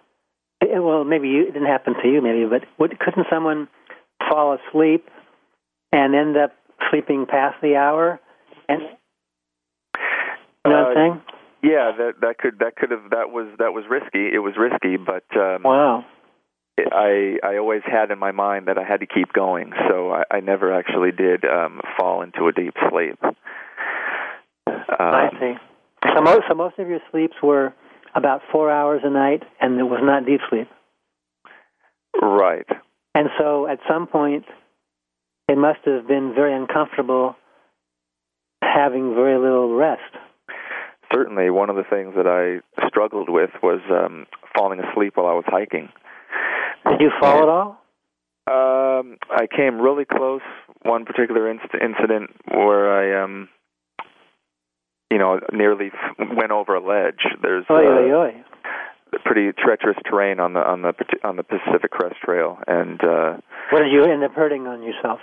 eh, 0.63 0.79
Well, 0.79 1.05
maybe 1.05 1.29
you, 1.29 1.43
it 1.43 1.53
didn't 1.53 1.69
happen 1.69 1.95
to 2.03 2.09
you, 2.09 2.21
maybe, 2.21 2.45
but 2.47 2.65
would, 2.79 2.99
couldn't 2.99 3.27
someone 3.31 3.69
fall 4.29 4.57
asleep 4.59 5.09
and 5.93 6.15
end 6.15 6.37
up 6.37 6.53
sleeping 6.91 7.27
past 7.27 7.57
the 7.63 7.77
hour? 7.77 8.21
And 8.69 8.83
you 8.83 10.71
know 10.73 10.83
what 10.83 10.91
I'm 10.91 10.91
Uh, 10.91 10.95
saying? 10.95 11.23
Yeah, 11.62 11.92
that 11.97 12.12
that 12.21 12.38
could 12.38 12.59
that 12.61 12.77
could 12.77 12.90
have 12.90 13.11
that 13.11 13.31
was 13.31 13.49
that 13.59 13.73
was 13.73 13.85
risky. 13.88 14.29
It 14.33 14.40
was 14.40 14.55
risky, 14.57 14.97
but 14.97 15.25
um 15.37 15.62
Wow. 15.64 16.05
I 16.92 17.38
I 17.42 17.57
always 17.57 17.83
had 17.85 18.11
in 18.11 18.18
my 18.18 18.31
mind 18.31 18.66
that 18.68 18.79
I 18.79 18.85
had 18.85 19.01
to 19.01 19.07
keep 19.07 19.33
going, 19.33 19.73
so 19.88 20.12
I, 20.12 20.23
I 20.31 20.40
never 20.40 20.73
actually 20.73 21.11
did 21.12 21.44
um 21.44 21.81
fall 21.99 22.23
into 22.23 22.47
a 22.47 22.53
deep 22.53 22.75
sleep. 22.90 23.18
I 24.66 25.29
Um, 25.31 25.38
see. 25.40 25.55
So 26.14 26.21
most, 26.23 26.42
so 26.49 26.55
most 26.55 26.79
of 26.79 26.88
your 26.88 27.01
sleeps 27.11 27.35
were 27.42 27.75
about 28.14 28.40
four 28.53 28.71
hours 28.71 29.01
a 29.05 29.11
night, 29.11 29.42
and 29.61 29.79
it 29.79 29.83
was 29.85 30.01
not 30.03 30.25
deep 30.27 30.40
sleep. 30.49 30.68
right. 32.23 32.66
And 33.14 33.29
so 33.38 33.66
at 33.66 33.79
some 33.88 34.07
point, 34.07 34.44
it 35.49 35.59
must 35.59 35.81
have 35.85 36.07
been 36.07 36.33
very 36.35 36.55
uncomfortable 36.55 37.37
having 38.62 39.14
very 39.14 39.38
little 39.38 39.75
rest. 39.75 40.14
Certainly, 41.12 41.51
one 41.51 41.71
of 41.71 41.77
the 41.77 41.85
things 41.88 42.14
that 42.16 42.27
I 42.27 42.61
struggled 42.88 43.29
with 43.31 43.51
was 43.62 43.81
um 43.90 44.27
falling 44.57 44.81
asleep 44.81 45.16
while 45.16 45.27
I 45.27 45.35
was 45.35 45.44
hiking. 45.47 45.88
Did 46.88 47.01
you 47.01 47.11
fall 47.21 47.42
at 47.42 47.49
all? 47.49 47.79
Um, 48.47 49.18
I 49.31 49.47
came 49.47 49.81
really 49.81 50.05
close. 50.05 50.40
One 50.83 51.05
particular 51.05 51.51
inst- 51.51 51.75
incident 51.75 52.31
where 52.51 52.90
I, 53.21 53.23
um, 53.25 53.49
you 55.11 55.18
know, 55.18 55.40
nearly 55.53 55.90
f- 55.92 56.29
went 56.35 56.51
over 56.53 56.75
a 56.75 56.81
ledge. 56.81 57.21
There's 57.42 57.66
Oy, 57.71 57.75
uh, 57.75 58.01
oy, 58.01 58.12
oy. 58.14 58.44
pretty 59.25 59.53
treacherous 59.53 59.97
terrain 60.09 60.40
on 60.40 60.55
the 60.55 60.61
on 60.61 60.83
the 60.83 60.94
on 61.25 61.37
the 61.37 61.42
Pacific 61.42 61.90
Crest 61.90 62.16
Trail, 62.25 62.59
and 62.66 63.03
uh, 63.05 63.37
What 63.71 63.81
did 63.83 63.92
you 63.92 64.05
end 64.05 64.23
up 64.25 64.33
hurting 64.33 64.66
on 64.66 64.83
yourself? 64.83 65.21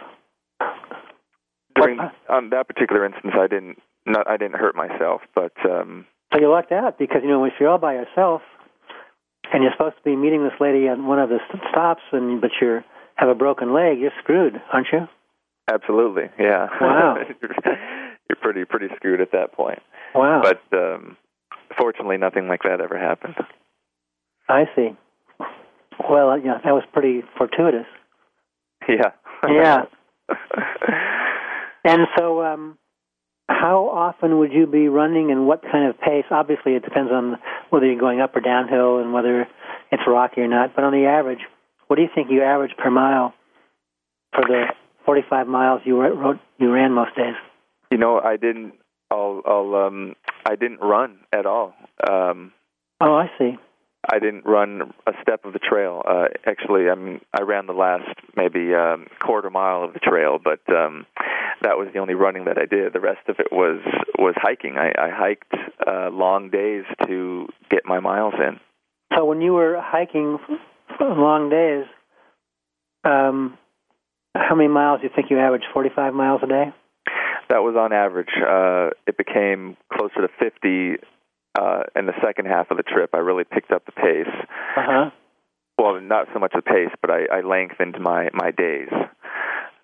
during 1.75 1.99
on 2.29 2.49
that 2.51 2.67
particular 2.67 3.05
instance, 3.05 3.33
I 3.37 3.47
didn't 3.47 3.77
not 4.05 4.29
I 4.29 4.37
didn't 4.37 4.55
hurt 4.55 4.75
myself, 4.75 5.21
but 5.33 5.53
um, 5.69 6.05
So 6.33 6.39
you 6.39 6.49
lucked 6.49 6.71
out 6.71 6.97
because 6.97 7.21
you 7.23 7.29
know 7.29 7.45
if 7.45 7.53
you're 7.59 7.69
all 7.69 7.77
by 7.77 7.93
yourself 7.93 8.41
and 9.53 9.63
you're 9.63 9.71
supposed 9.73 9.97
to 9.97 10.03
be 10.03 10.15
meeting 10.15 10.43
this 10.43 10.59
lady 10.59 10.87
at 10.87 10.97
one 10.97 11.19
of 11.19 11.29
the 11.29 11.39
stops, 11.71 12.01
and 12.11 12.41
but 12.41 12.51
you 12.61 12.81
have 13.15 13.29
a 13.29 13.35
broken 13.35 13.73
leg, 13.73 13.99
you're 13.99 14.11
screwed, 14.21 14.61
aren't 14.71 14.87
you? 14.91 15.07
absolutely, 15.71 16.29
yeah. 16.39 16.67
Wow. 16.79 17.17
You're 18.27 18.37
pretty 18.41 18.65
pretty 18.65 18.87
screwed 18.95 19.21
at 19.21 19.31
that 19.33 19.51
point. 19.53 19.79
Wow. 20.15 20.41
But 20.41 20.61
um, 20.75 21.15
fortunately, 21.77 22.17
nothing 22.17 22.47
like 22.47 22.63
that 22.63 22.81
ever 22.81 22.97
happened. 22.97 23.35
I 24.49 24.65
see. 24.75 24.95
Well, 26.09 26.37
yeah, 26.39 26.57
that 26.63 26.71
was 26.71 26.83
pretty 26.91 27.23
fortuitous. 27.37 27.85
Yeah. 28.89 29.11
Yeah. 29.47 29.83
And 31.85 32.07
so, 32.17 32.43
um, 32.43 32.79
how 33.47 33.89
often 33.89 34.39
would 34.39 34.51
you 34.51 34.65
be 34.67 34.87
running, 34.87 35.31
and 35.31 35.47
what 35.47 35.61
kind 35.61 35.87
of 35.87 35.99
pace? 35.99 36.25
Obviously, 36.31 36.73
it 36.73 36.83
depends 36.83 37.11
on 37.11 37.37
whether 37.69 37.85
you're 37.85 37.99
going 37.99 38.21
up 38.21 38.35
or 38.35 38.41
downhill, 38.41 38.99
and 38.99 39.13
whether 39.13 39.47
it's 39.91 40.03
rocky 40.07 40.41
or 40.41 40.47
not. 40.47 40.75
But 40.75 40.83
on 40.83 40.93
the 40.93 41.05
average, 41.05 41.41
what 41.87 41.97
do 41.97 42.01
you 42.01 42.09
think 42.13 42.29
you 42.31 42.41
average 42.41 42.75
per 42.77 42.89
mile 42.89 43.33
for 44.33 44.43
the 44.45 44.65
45 45.05 45.47
miles 45.47 45.81
you 45.85 45.99
wrote, 45.99 46.39
you 46.57 46.71
ran 46.71 46.91
most 46.91 47.15
days? 47.15 47.35
You 47.91 47.97
know, 47.97 48.19
I 48.19 48.37
didn't. 48.37 48.73
I'll. 49.11 49.41
I'll. 49.45 49.75
Um. 49.75 50.15
I 50.45 50.55
didn't 50.55 50.79
run 50.79 51.19
at 51.31 51.45
all. 51.45 51.73
Um. 52.07 52.51
Oh, 52.99 53.15
I 53.15 53.29
see. 53.37 53.57
I 54.11 54.19
didn't 54.19 54.45
run 54.45 54.93
a 55.07 55.11
step 55.21 55.45
of 55.45 55.53
the 55.53 55.59
trail. 55.59 56.01
Uh, 56.07 56.25
actually, 56.45 56.89
I 56.89 56.95
mean, 56.95 57.21
I 57.33 57.43
ran 57.43 57.67
the 57.67 57.73
last 57.73 58.07
maybe 58.35 58.73
um, 58.73 59.07
quarter 59.19 59.49
mile 59.49 59.83
of 59.83 59.93
the 59.93 59.99
trail, 59.99 60.39
but 60.43 60.61
um, 60.73 61.05
that 61.61 61.77
was 61.77 61.87
the 61.93 61.99
only 61.99 62.13
running 62.13 62.45
that 62.45 62.57
I 62.57 62.65
did. 62.65 62.93
The 62.93 62.99
rest 62.99 63.27
of 63.27 63.37
it 63.39 63.47
was 63.51 63.81
was 64.17 64.35
hiking. 64.37 64.75
I, 64.77 64.91
I 64.97 65.09
hiked 65.11 65.53
uh, 65.85 66.09
long 66.09 66.49
days 66.49 66.83
to 67.07 67.47
get 67.69 67.81
my 67.85 67.99
miles 67.99 68.33
in. 68.35 68.59
So 69.15 69.25
when 69.25 69.41
you 69.41 69.53
were 69.53 69.79
hiking 69.81 70.37
long 70.99 71.49
days, 71.49 71.85
um, 73.03 73.57
how 74.35 74.55
many 74.55 74.69
miles 74.69 75.01
do 75.01 75.07
you 75.07 75.13
think 75.15 75.29
you 75.29 75.39
averaged? 75.39 75.65
45 75.73 76.13
miles 76.13 76.41
a 76.43 76.47
day? 76.47 76.65
That 77.49 77.59
was 77.59 77.75
on 77.77 77.93
average. 77.93 78.33
Uh, 78.35 78.89
it 79.07 79.17
became 79.17 79.77
closer 79.93 80.21
to 80.21 80.27
50 80.39 80.97
uh, 81.59 81.83
in 81.95 82.05
the 82.05 82.13
second 82.23 82.45
half 82.45 82.71
of 82.71 82.77
the 82.77 82.83
trip. 82.83 83.11
I 83.13 83.17
really 83.17 83.43
picked 83.43 83.71
up 83.71 83.85
the 83.85 83.91
pace. 83.91 84.33
Uh 84.77 84.83
huh. 84.85 85.09
well, 85.77 85.99
not 86.01 86.27
so 86.33 86.39
much 86.39 86.53
the 86.55 86.61
pace, 86.61 86.93
but 87.01 87.09
I, 87.09 87.25
I 87.31 87.41
lengthened 87.41 87.97
my 87.99 88.29
my 88.33 88.51
days, 88.51 88.89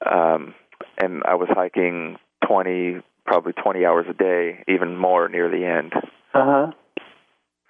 um, 0.10 0.54
and 0.98 1.24
I 1.26 1.36
was 1.36 1.50
hiking 1.52 2.18
twenty, 2.46 3.02
probably 3.26 3.54
twenty 3.54 3.86
hours 3.86 4.06
a 4.10 4.14
day, 4.14 4.64
even 4.68 4.98
more 4.98 5.30
near 5.30 5.50
the 5.50 5.66
end. 5.66 5.94
Uh 6.34 6.46
huh. 6.46 6.72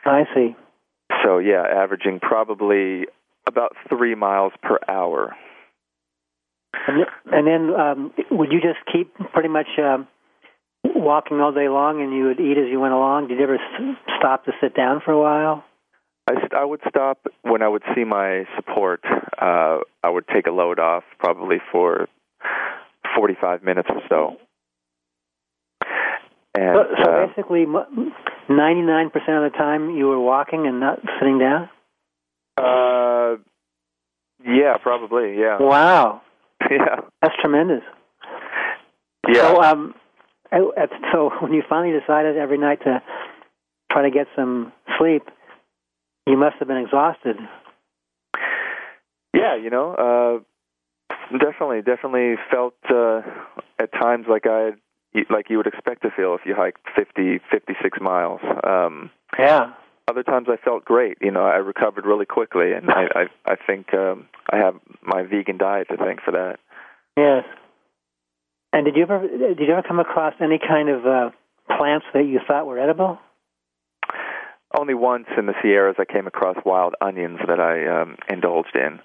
I 0.06 0.24
see. 0.34 0.56
So 1.24 1.38
yeah, 1.40 1.64
averaging 1.64 2.20
probably 2.20 3.06
about 3.48 3.76
three 3.90 4.16
miles 4.16 4.54
per 4.62 4.80
hour. 4.88 5.36
And, 6.88 7.06
and 7.32 7.48
then, 7.48 7.80
um, 7.80 8.14
would 8.32 8.52
you 8.52 8.60
just 8.60 8.80
keep 8.92 9.14
pretty 9.34 9.50
much 9.50 9.68
um, 9.78 10.08
walking 10.84 11.40
all 11.40 11.52
day 11.52 11.70
long, 11.70 12.02
and 12.02 12.14
you 12.14 12.26
would 12.26 12.40
eat 12.40 12.58
as 12.58 12.70
you 12.70 12.80
went 12.80 12.94
along? 12.94 13.28
Did 13.28 13.38
you 13.38 13.44
ever 13.44 13.58
stop 14.18 14.46
to 14.46 14.52
sit 14.62 14.76
down 14.76 15.02
for 15.04 15.12
a 15.12 15.20
while? 15.20 15.64
I, 16.30 16.34
I 16.58 16.66
would 16.66 16.82
stop 16.88 17.20
when 17.42 17.62
I 17.62 17.68
would 17.68 17.84
see 17.96 18.04
my 18.04 18.46
support. 18.56 19.04
Uh, 19.06 19.80
I 20.04 20.10
would 20.10 20.28
take 20.28 20.48
a 20.48 20.52
load 20.52 20.80
off 20.80 21.04
probably 21.20 21.58
for 21.72 22.08
45 23.16 23.64
minutes 23.64 23.90
or 23.92 24.02
so. 24.08 24.38
And 26.54 26.76
so, 26.76 27.04
so 27.04 27.12
uh, 27.12 27.28
basically, 27.28 27.66
ninety-nine 28.50 29.10
percent 29.10 29.38
of 29.44 29.52
the 29.52 29.58
time 29.58 29.96
you 29.96 30.08
were 30.08 30.20
walking 30.20 30.68
and 30.68 30.82
not 30.82 31.00
sitting 31.18 31.40
down. 31.40 31.70
uh, 32.58 33.38
yeah, 34.46 34.76
probably, 34.82 35.38
yeah, 35.40 35.58
Wow, 35.62 36.22
yeah, 36.70 36.98
that's 37.22 37.36
tremendous. 37.40 37.84
yeah. 39.30 39.34
So, 39.54 39.62
um, 39.64 39.96
so 40.52 41.32
when 41.42 41.54
you 41.54 41.64
finally 41.68 41.98
decided 41.98 42.38
every 42.38 42.58
night 42.58 42.82
to 42.84 43.02
try 43.92 44.04
to 44.04 44.12
get 44.12 44.28
some 44.36 44.72
sleep, 44.98 45.24
you 46.28 46.38
must 46.38 46.56
have 46.60 46.68
been 46.68 46.78
exhausted. 46.78 47.38
Yeah, 49.34 49.56
you 49.56 49.70
know, 49.70 50.44
uh, 51.12 51.38
definitely, 51.38 51.82
definitely 51.82 52.36
felt 52.52 52.76
uh, 52.90 53.22
at 53.80 53.92
times 53.94 54.26
like 54.30 54.46
I 54.46 54.72
like 55.30 55.50
you 55.50 55.58
would 55.58 55.68
expect 55.68 56.04
to 56.04 56.10
feel 56.12 56.36
if 56.36 56.42
you 56.46 56.56
hiked 56.56 56.80
50, 56.96 57.40
56 57.52 58.00
miles. 58.02 58.40
Um, 58.64 59.10
Yeah. 59.38 59.74
other 60.08 60.24
times 60.24 60.48
I 60.50 60.58
felt 60.58 60.86
great. 60.86 61.18
You 61.22 61.32
know, 61.32 61.44
I 61.46 61.58
recovered 61.58 62.06
really 62.06 62.26
quickly, 62.26 62.74
and 62.74 62.90
I 62.90 63.08
I, 63.16 63.52
I 63.54 63.56
think 63.56 63.94
um, 63.94 64.28
I 64.50 64.58
have 64.58 64.76
my 65.02 65.24
vegan 65.24 65.58
diet 65.58 65.88
to 65.90 65.98
thank 65.98 66.22
for 66.22 66.32
that. 66.32 66.60
Yes. 67.18 67.46
And 68.74 68.86
did 68.86 68.96
you 68.96 69.04
ever 69.04 69.28
did 69.28 69.60
you 69.60 69.74
ever 69.74 69.84
come 69.88 70.00
across 70.00 70.34
any 70.42 70.60
kind 70.60 70.90
of 70.90 71.06
uh, 71.06 71.30
plants 71.78 72.06
that 72.14 72.24
you 72.26 72.40
thought 72.48 72.66
were 72.66 72.80
edible? 72.80 73.20
Only 74.78 74.94
once 74.94 75.26
in 75.38 75.48
the 75.48 75.54
Sierras 75.62 75.98
I 76.00 76.06
came 76.06 76.28
across 76.28 76.56
wild 76.66 76.96
onions 77.02 77.40
that 77.48 77.60
I 77.60 78.02
um, 78.02 78.16
indulged 78.30 78.76
in. 78.76 79.00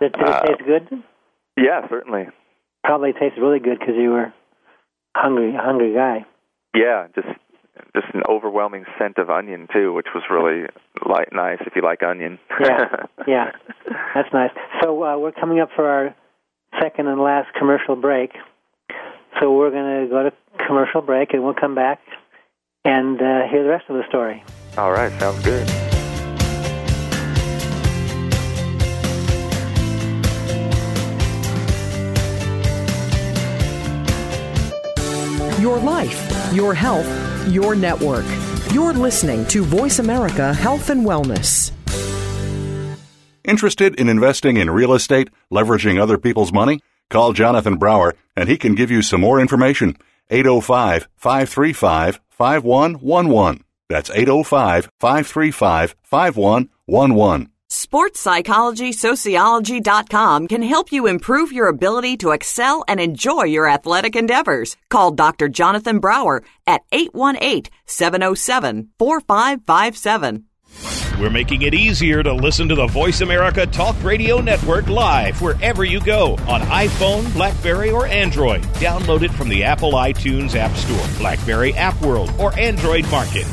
Did, 0.00 0.12
did 0.12 0.22
Uh, 0.26 0.40
it 0.44 0.46
taste 0.46 0.64
good? 0.66 1.02
Yeah, 1.58 1.86
certainly. 1.90 2.28
Probably 2.82 3.12
tasted 3.12 3.40
really 3.40 3.58
good 3.58 3.78
because 3.78 3.94
you 3.98 4.10
were 4.10 4.32
hungry, 5.14 5.52
hungry 5.54 5.92
guy. 5.94 6.24
Yeah, 6.74 7.08
just 7.14 7.28
just 7.94 8.06
an 8.14 8.22
overwhelming 8.26 8.86
scent 8.98 9.18
of 9.18 9.28
onion 9.28 9.68
too, 9.70 9.92
which 9.92 10.06
was 10.14 10.24
really 10.30 10.66
light 11.06 11.28
nice 11.32 11.58
if 11.66 11.76
you 11.76 11.82
like 11.82 12.02
onion. 12.02 12.38
Yeah, 12.58 13.04
yeah. 13.26 13.50
That's 14.14 14.32
nice. 14.32 14.50
So 14.82 15.02
uh, 15.04 15.18
we're 15.18 15.32
coming 15.32 15.60
up 15.60 15.68
for 15.76 15.86
our 15.86 16.14
second 16.80 17.08
and 17.08 17.20
last 17.20 17.48
commercial 17.58 17.96
break. 17.96 18.30
So 19.40 19.52
we're 19.52 19.70
going 19.70 20.04
to 20.04 20.10
go 20.10 20.22
to 20.22 20.32
commercial 20.66 21.02
break, 21.02 21.34
and 21.34 21.44
we'll 21.44 21.54
come 21.54 21.74
back 21.74 22.00
and 22.84 23.20
uh, 23.20 23.48
hear 23.50 23.62
the 23.62 23.68
rest 23.68 23.84
of 23.88 23.96
the 23.96 24.04
story. 24.08 24.42
All 24.78 24.92
right, 24.92 25.12
sounds 25.20 25.44
good. 25.44 25.68
Your 35.60 35.78
life, 35.78 36.52
your 36.54 36.74
health, 36.74 37.06
your 37.48 37.74
network. 37.74 38.24
You're 38.72 38.92
listening 38.92 39.46
to 39.46 39.62
Voice 39.62 39.98
America 39.98 40.54
Health 40.54 40.90
and 40.90 41.04
Wellness. 41.04 41.72
Interested 43.44 43.98
in 43.98 44.08
investing 44.08 44.56
in 44.56 44.70
real 44.70 44.92
estate, 44.92 45.30
leveraging 45.52 46.00
other 46.00 46.18
people's 46.18 46.52
money? 46.52 46.80
Call 47.10 47.32
Jonathan 47.32 47.76
Brower 47.76 48.14
and 48.36 48.48
he 48.48 48.56
can 48.56 48.74
give 48.74 48.90
you 48.90 49.02
some 49.02 49.20
more 49.20 49.38
information. 49.40 49.96
805 50.30 51.08
535 51.16 52.20
5111. 52.30 53.64
That's 53.88 54.10
805 54.10 54.90
535 55.00 55.94
5111. 56.02 57.50
SportsPsychologySociology.com 57.68 60.48
can 60.48 60.62
help 60.62 60.92
you 60.92 61.06
improve 61.06 61.52
your 61.52 61.68
ability 61.68 62.16
to 62.18 62.30
excel 62.30 62.84
and 62.86 63.00
enjoy 63.00 63.42
your 63.44 63.66
athletic 63.68 64.14
endeavors. 64.14 64.76
Call 64.88 65.10
Dr. 65.10 65.48
Jonathan 65.48 65.98
Brower 65.98 66.44
at 66.66 66.82
818 66.92 67.64
707 67.86 68.90
4557. 68.98 70.44
We're 71.18 71.30
making 71.30 71.62
it 71.62 71.72
easier 71.72 72.22
to 72.22 72.32
listen 72.32 72.68
to 72.68 72.74
the 72.74 72.86
Voice 72.86 73.22
America 73.22 73.66
Talk 73.66 73.96
Radio 74.02 74.40
Network 74.40 74.86
live 74.88 75.40
wherever 75.40 75.84
you 75.84 76.00
go 76.00 76.34
on 76.46 76.60
iPhone, 76.62 77.32
Blackberry, 77.32 77.90
or 77.90 78.06
Android. 78.06 78.62
Download 78.74 79.22
it 79.22 79.30
from 79.32 79.48
the 79.48 79.64
Apple 79.64 79.92
iTunes 79.92 80.54
App 80.54 80.76
Store, 80.76 81.18
Blackberry 81.18 81.72
App 81.74 82.00
World, 82.02 82.32
or 82.38 82.56
Android 82.58 83.10
Market. 83.10 83.46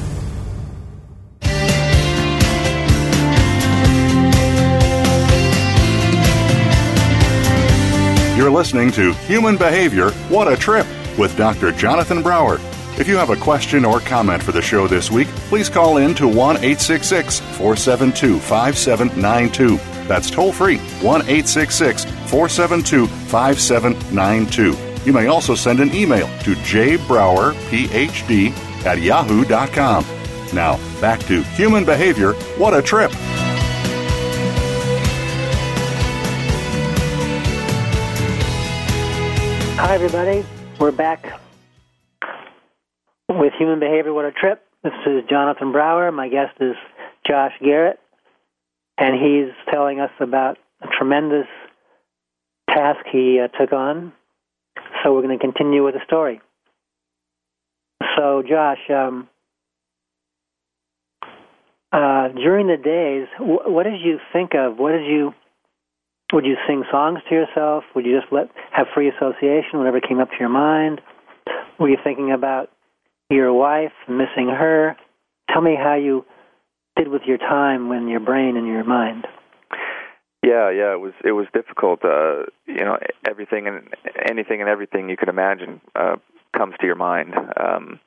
You're 8.36 8.51
listening 8.51 8.91
to 8.93 9.13
Human 9.13 9.55
Behavior 9.57 10.09
What 10.28 10.51
a 10.51 10.57
Trip 10.57 10.88
with 11.17 11.38
Dr. 11.38 11.71
Jonathan 11.71 12.21
Brower. 12.21 12.59
If 12.95 13.07
you 13.07 13.17
have 13.17 13.31
a 13.31 13.35
question 13.35 13.85
or 13.85 13.99
comment 13.99 14.43
for 14.43 14.51
the 14.51 14.61
show 14.61 14.87
this 14.87 15.09
week, 15.09 15.27
please 15.49 15.67
call 15.67 15.97
in 15.97 16.13
to 16.15 16.27
1 16.27 16.57
866 16.57 17.39
472 17.39 18.39
5792. 18.39 19.77
That's 20.07 20.29
toll 20.29 20.53
free 20.53 20.77
1 20.77 21.21
866 21.21 22.05
472 22.05 23.07
5792. 23.07 24.77
You 25.05 25.13
may 25.13 25.25
also 25.25 25.55
send 25.55 25.79
an 25.79 25.91
email 25.93 26.27
to 26.41 26.53
jbrowerphd 26.53 28.51
at 28.85 29.01
yahoo.com. 29.01 30.05
Now, 30.53 30.77
back 31.01 31.19
to 31.21 31.41
Human 31.41 31.83
Behavior 31.85 32.33
What 32.59 32.75
a 32.75 32.81
Trip. 32.81 33.11
Hi, 39.79 39.95
everybody. 39.95 40.45
We're 40.79 40.91
back 40.91 41.42
with 43.39 43.53
Human 43.57 43.79
Behavior 43.79 44.13
What 44.13 44.25
a 44.25 44.31
Trip. 44.31 44.63
This 44.84 44.93
is 45.05 45.23
Jonathan 45.29 45.71
Brower. 45.71 46.11
My 46.11 46.27
guest 46.29 46.55
is 46.59 46.75
Josh 47.25 47.53
Garrett, 47.63 47.99
and 48.97 49.15
he's 49.15 49.53
telling 49.71 49.99
us 49.99 50.11
about 50.19 50.57
a 50.81 50.88
tremendous 50.88 51.47
task 52.69 52.99
he 53.11 53.39
uh, 53.39 53.47
took 53.57 53.71
on. 53.73 54.13
So 55.03 55.13
we're 55.13 55.21
going 55.21 55.38
to 55.38 55.43
continue 55.43 55.84
with 55.84 55.95
the 55.95 56.01
story. 56.05 56.41
So, 58.17 58.43
Josh, 58.47 58.79
um, 58.89 59.29
uh, 61.91 62.29
during 62.29 62.67
the 62.67 62.77
days, 62.77 63.27
wh- 63.38 63.69
what 63.69 63.84
did 63.84 64.01
you 64.01 64.19
think 64.31 64.51
of? 64.53 64.77
What 64.77 64.91
did 64.91 65.05
you 65.05 65.34
would 66.34 66.45
you 66.45 66.55
sing 66.67 66.84
songs 66.91 67.19
to 67.29 67.36
yourself? 67.36 67.84
Would 67.95 68.05
you 68.05 68.19
just 68.19 68.34
let 68.34 68.49
have 68.71 68.88
free 68.93 69.07
association 69.07 69.77
whatever 69.77 70.01
came 70.01 70.19
up 70.19 70.31
to 70.31 70.38
your 70.39 70.49
mind? 70.49 70.99
Were 71.79 71.89
you 71.89 71.97
thinking 72.03 72.31
about 72.31 72.71
your 73.30 73.53
wife, 73.53 73.93
missing 74.07 74.47
her? 74.49 74.95
Tell 75.51 75.61
me 75.61 75.76
how 75.76 75.95
you 75.95 76.26
did 76.95 77.07
with 77.07 77.24
your 77.26 77.38
time 77.38 77.89
when 77.89 78.07
your 78.07 78.19
brain 78.19 78.57
and 78.57 78.67
your 78.67 78.84
mind. 78.84 79.26
Yeah, 80.43 80.69
yeah, 80.71 80.93
it 80.93 80.99
was 80.99 81.13
it 81.24 81.32
was 81.32 81.47
difficult. 81.53 82.03
Uh, 82.03 82.43
you 82.67 82.84
know, 82.84 82.97
everything 83.28 83.65
and 83.67 83.88
anything 84.30 84.59
and 84.59 84.69
everything 84.69 85.09
you 85.09 85.15
could 85.15 85.30
imagine 85.30 85.80
uh, 85.95 86.17
comes 86.55 86.76
to 86.82 86.86
your 86.86 86.95
mind. 86.95 87.34
Um, 87.57 87.99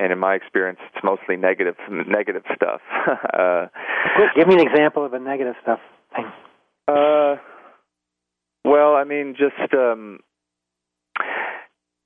and 0.00 0.12
in 0.12 0.18
my 0.18 0.34
experience, 0.34 0.78
it's 0.94 1.04
mostly 1.04 1.36
negative 1.36 1.74
negative 1.90 2.42
stuff. 2.54 2.80
uh, 3.34 3.66
Give 4.36 4.46
me 4.46 4.54
an 4.54 4.60
example 4.60 5.04
of 5.04 5.14
a 5.14 5.18
negative 5.18 5.54
stuff 5.62 5.80
thing. 6.14 6.26
Uh, 6.86 7.36
well, 8.64 8.94
I 8.94 9.04
mean, 9.04 9.34
just 9.36 9.74
um, 9.74 10.20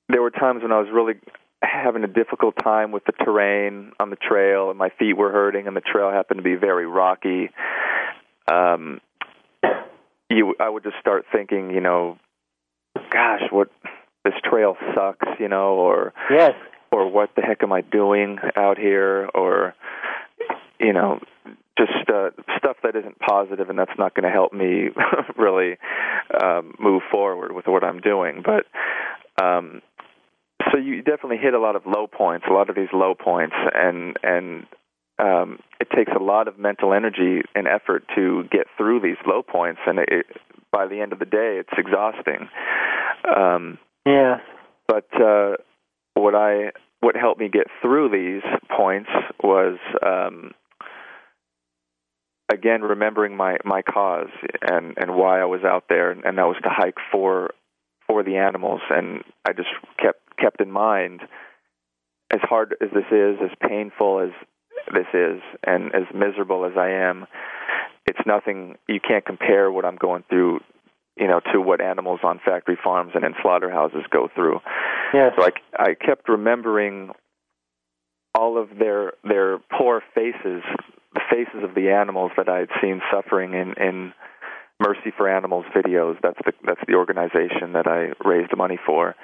there 0.08 0.22
were 0.22 0.30
times 0.30 0.62
when 0.62 0.72
I 0.72 0.78
was 0.78 0.88
really 0.92 1.14
having 1.62 2.04
a 2.04 2.08
difficult 2.08 2.54
time 2.62 2.92
with 2.92 3.04
the 3.04 3.12
terrain 3.12 3.92
on 3.98 4.10
the 4.10 4.16
trail, 4.16 4.70
and 4.70 4.78
my 4.78 4.90
feet 4.98 5.14
were 5.16 5.32
hurting, 5.32 5.66
and 5.66 5.76
the 5.76 5.80
trail 5.80 6.10
happened 6.10 6.38
to 6.38 6.44
be 6.44 6.54
very 6.54 6.86
rocky. 6.86 7.50
Um, 8.50 9.00
you, 10.28 10.54
I 10.60 10.68
would 10.68 10.82
just 10.82 10.96
start 11.00 11.24
thinking, 11.32 11.70
you 11.70 11.80
know, 11.80 12.18
gosh, 13.10 13.42
what 13.50 13.68
this 14.24 14.34
trail 14.44 14.76
sucks, 14.94 15.26
you 15.38 15.48
know, 15.48 15.74
or 15.74 16.12
Yes. 16.30 16.54
or 16.90 17.10
what 17.10 17.30
the 17.36 17.42
heck 17.42 17.62
am 17.62 17.72
I 17.72 17.80
doing 17.80 18.38
out 18.56 18.78
here, 18.78 19.28
or 19.34 19.74
you 20.78 20.92
know, 20.92 21.20
just 21.78 21.92
uh, 22.08 22.30
stuff 22.58 22.76
that 22.82 22.96
isn't 22.96 23.18
positive, 23.18 23.70
and 23.70 23.78
that's 23.78 23.96
not 23.98 24.14
going 24.14 24.24
to 24.24 24.30
help 24.30 24.52
me 24.52 24.88
really 25.36 25.76
um, 26.42 26.74
move 26.78 27.02
forward 27.10 27.52
with 27.52 27.66
what 27.66 27.84
I'm 27.84 28.00
doing. 28.00 28.42
But 28.44 28.66
um, 29.42 29.80
so 30.70 30.78
you 30.78 31.02
definitely 31.02 31.38
hit 31.38 31.54
a 31.54 31.60
lot 31.60 31.76
of 31.76 31.82
low 31.86 32.06
points, 32.06 32.46
a 32.48 32.52
lot 32.52 32.70
of 32.70 32.76
these 32.76 32.88
low 32.92 33.14
points, 33.14 33.54
and 33.74 34.16
and 34.22 34.66
um, 35.18 35.58
it 35.80 35.88
takes 35.94 36.12
a 36.14 36.22
lot 36.22 36.48
of 36.48 36.58
mental 36.58 36.92
energy 36.92 37.42
and 37.54 37.66
effort 37.66 38.04
to 38.14 38.44
get 38.50 38.66
through 38.76 39.00
these 39.00 39.16
low 39.26 39.42
points, 39.42 39.80
and 39.86 39.98
it, 39.98 40.26
by 40.70 40.86
the 40.86 41.00
end 41.00 41.12
of 41.12 41.18
the 41.18 41.24
day, 41.24 41.60
it's 41.60 41.72
exhausting. 41.76 42.48
Um, 43.34 43.78
yeah. 44.04 44.38
But 44.86 45.08
uh, 45.20 45.56
what 46.14 46.34
I 46.34 46.72
what 47.00 47.16
helped 47.16 47.40
me 47.40 47.48
get 47.48 47.66
through 47.82 48.10
these 48.10 48.42
points 48.76 49.10
was 49.42 49.78
um, 50.04 50.52
again 52.52 52.82
remembering 52.82 53.36
my 53.36 53.56
my 53.64 53.82
cause 53.82 54.30
and 54.62 54.94
and 54.96 55.16
why 55.16 55.40
I 55.40 55.44
was 55.44 55.62
out 55.64 55.84
there, 55.88 56.10
and 56.10 56.22
that 56.24 56.46
was 56.46 56.56
to 56.62 56.70
hike 56.70 56.98
for 57.10 57.50
for 58.06 58.22
the 58.22 58.36
animals, 58.36 58.80
and 58.90 59.22
I 59.44 59.52
just 59.52 59.68
kept 59.98 60.20
kept 60.38 60.60
in 60.60 60.70
mind 60.70 61.22
as 62.32 62.40
hard 62.42 62.74
as 62.80 62.88
this 62.92 63.04
is, 63.10 63.36
as 63.42 63.50
painful 63.68 64.20
as 64.20 64.30
this 64.92 65.06
is, 65.14 65.40
and 65.64 65.94
as 65.94 66.02
miserable 66.14 66.64
as 66.64 66.72
I 66.76 66.90
am, 66.90 67.26
it's 68.06 68.18
nothing. 68.26 68.76
You 68.88 69.00
can't 69.00 69.24
compare 69.24 69.70
what 69.70 69.84
I'm 69.84 69.96
going 69.96 70.24
through, 70.28 70.60
you 71.16 71.26
know, 71.26 71.40
to 71.52 71.60
what 71.60 71.80
animals 71.80 72.20
on 72.22 72.40
factory 72.44 72.78
farms 72.82 73.12
and 73.14 73.24
in 73.24 73.34
slaughterhouses 73.42 74.02
go 74.10 74.28
through. 74.34 74.60
Yes. 75.14 75.32
So 75.38 75.44
I, 75.44 75.50
I 75.78 75.94
kept 75.94 76.28
remembering 76.28 77.10
all 78.34 78.60
of 78.60 78.68
their 78.78 79.14
their 79.24 79.58
poor 79.78 80.02
faces, 80.14 80.62
the 81.14 81.20
faces 81.30 81.64
of 81.64 81.74
the 81.74 81.90
animals 81.90 82.32
that 82.36 82.48
I 82.48 82.58
had 82.58 82.68
seen 82.82 83.00
suffering 83.10 83.54
in 83.54 83.74
in 83.82 84.12
Mercy 84.80 85.10
for 85.16 85.28
Animals 85.28 85.64
videos. 85.74 86.16
That's 86.22 86.38
the 86.44 86.52
that's 86.64 86.80
the 86.86 86.94
organization 86.94 87.72
that 87.72 87.86
I 87.86 88.12
raised 88.28 88.54
money 88.56 88.78
for. 88.84 89.14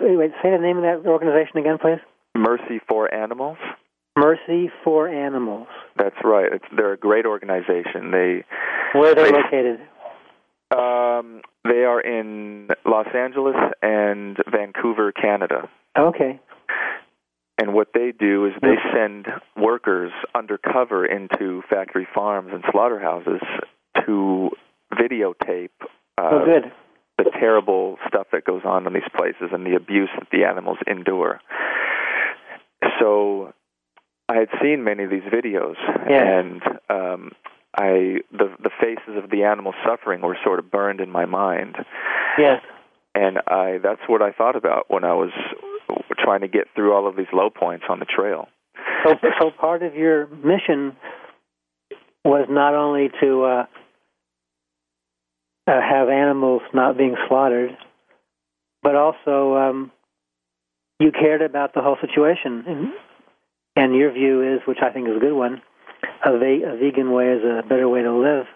Say, 0.00 0.16
wait, 0.16 0.30
say 0.42 0.50
the 0.50 0.58
name 0.58 0.78
of 0.78 0.82
that 0.82 1.08
organization 1.08 1.58
again, 1.58 1.78
please. 1.80 2.00
Mercy 2.36 2.80
for 2.88 3.12
Animals. 3.12 3.58
Mercy 4.16 4.70
for 4.84 5.08
Animals. 5.08 5.68
That's 5.96 6.16
right. 6.24 6.52
It's, 6.52 6.64
they're 6.74 6.92
a 6.92 6.98
great 6.98 7.26
organization. 7.26 8.10
They 8.10 8.44
where 8.92 9.12
are 9.12 9.14
they, 9.14 9.24
they 9.24 9.32
located? 9.32 9.80
Um, 10.74 11.42
they 11.64 11.84
are 11.84 12.00
in 12.00 12.68
Los 12.84 13.06
Angeles 13.14 13.56
and 13.82 14.36
Vancouver, 14.50 15.12
Canada. 15.12 15.68
Okay. 15.98 16.40
And 17.58 17.72
what 17.72 17.88
they 17.94 18.12
do 18.18 18.46
is 18.46 18.52
they 18.60 18.74
send 18.94 19.26
workers 19.56 20.12
undercover 20.34 21.06
into 21.06 21.62
factory 21.70 22.06
farms 22.14 22.50
and 22.52 22.62
slaughterhouses 22.70 23.40
to 24.04 24.50
videotape 24.92 25.70
uh, 26.18 26.30
oh, 26.32 26.44
good. 26.44 26.72
The 27.18 27.30
terrible 27.38 27.96
stuff 28.06 28.26
that 28.32 28.44
goes 28.44 28.62
on 28.64 28.86
in 28.86 28.92
these 28.92 29.08
places 29.16 29.50
and 29.52 29.64
the 29.64 29.74
abuse 29.74 30.10
that 30.18 30.28
the 30.30 30.44
animals 30.44 30.78
endure. 30.86 31.40
So 33.00 33.52
I 34.28 34.34
had 34.36 34.48
seen 34.62 34.84
many 34.84 35.04
of 35.04 35.10
these 35.10 35.22
videos, 35.22 35.76
yeah. 36.08 36.38
and 36.38 36.62
um, 36.90 37.32
I 37.76 38.18
the 38.32 38.54
the 38.62 38.70
faces 38.80 39.22
of 39.22 39.30
the 39.30 39.44
animals 39.44 39.74
suffering 39.84 40.20
were 40.20 40.36
sort 40.44 40.58
of 40.58 40.70
burned 40.70 41.00
in 41.00 41.10
my 41.10 41.24
mind. 41.26 41.76
Yes. 42.38 42.62
And 43.14 43.38
I 43.46 43.78
that's 43.82 44.02
what 44.08 44.22
I 44.22 44.32
thought 44.32 44.56
about 44.56 44.86
when 44.88 45.04
I 45.04 45.14
was 45.14 45.30
trying 46.18 46.40
to 46.40 46.48
get 46.48 46.66
through 46.74 46.92
all 46.92 47.08
of 47.08 47.16
these 47.16 47.26
low 47.32 47.50
points 47.50 47.84
on 47.88 47.98
the 47.98 48.04
trail. 48.04 48.48
So, 49.04 49.14
so 49.40 49.50
part 49.50 49.82
of 49.82 49.94
your 49.94 50.26
mission 50.26 50.96
was 52.24 52.46
not 52.50 52.74
only 52.74 53.10
to 53.20 53.44
uh, 53.44 53.66
uh, 55.66 55.80
have 55.80 56.08
animals 56.08 56.62
not 56.72 56.96
being 56.96 57.16
slaughtered, 57.28 57.76
but 58.82 58.94
also 58.94 59.56
um, 59.56 59.92
you 61.00 61.10
cared 61.12 61.42
about 61.42 61.74
the 61.74 61.80
whole 61.82 61.96
situation. 62.00 62.64
And, 62.66 62.88
and 63.76 63.94
your 63.94 64.12
view 64.12 64.54
is, 64.54 64.60
which 64.66 64.78
I 64.82 64.90
think 64.92 65.08
is 65.08 65.16
a 65.16 65.20
good 65.20 65.34
one, 65.34 65.60
a, 66.24 66.38
ve- 66.38 66.62
a 66.66 66.76
vegan 66.76 67.12
way 67.12 67.26
is 67.32 67.42
a 67.44 67.62
better 67.68 67.88
way 67.88 68.02
to 68.02 68.12
live. 68.14 68.46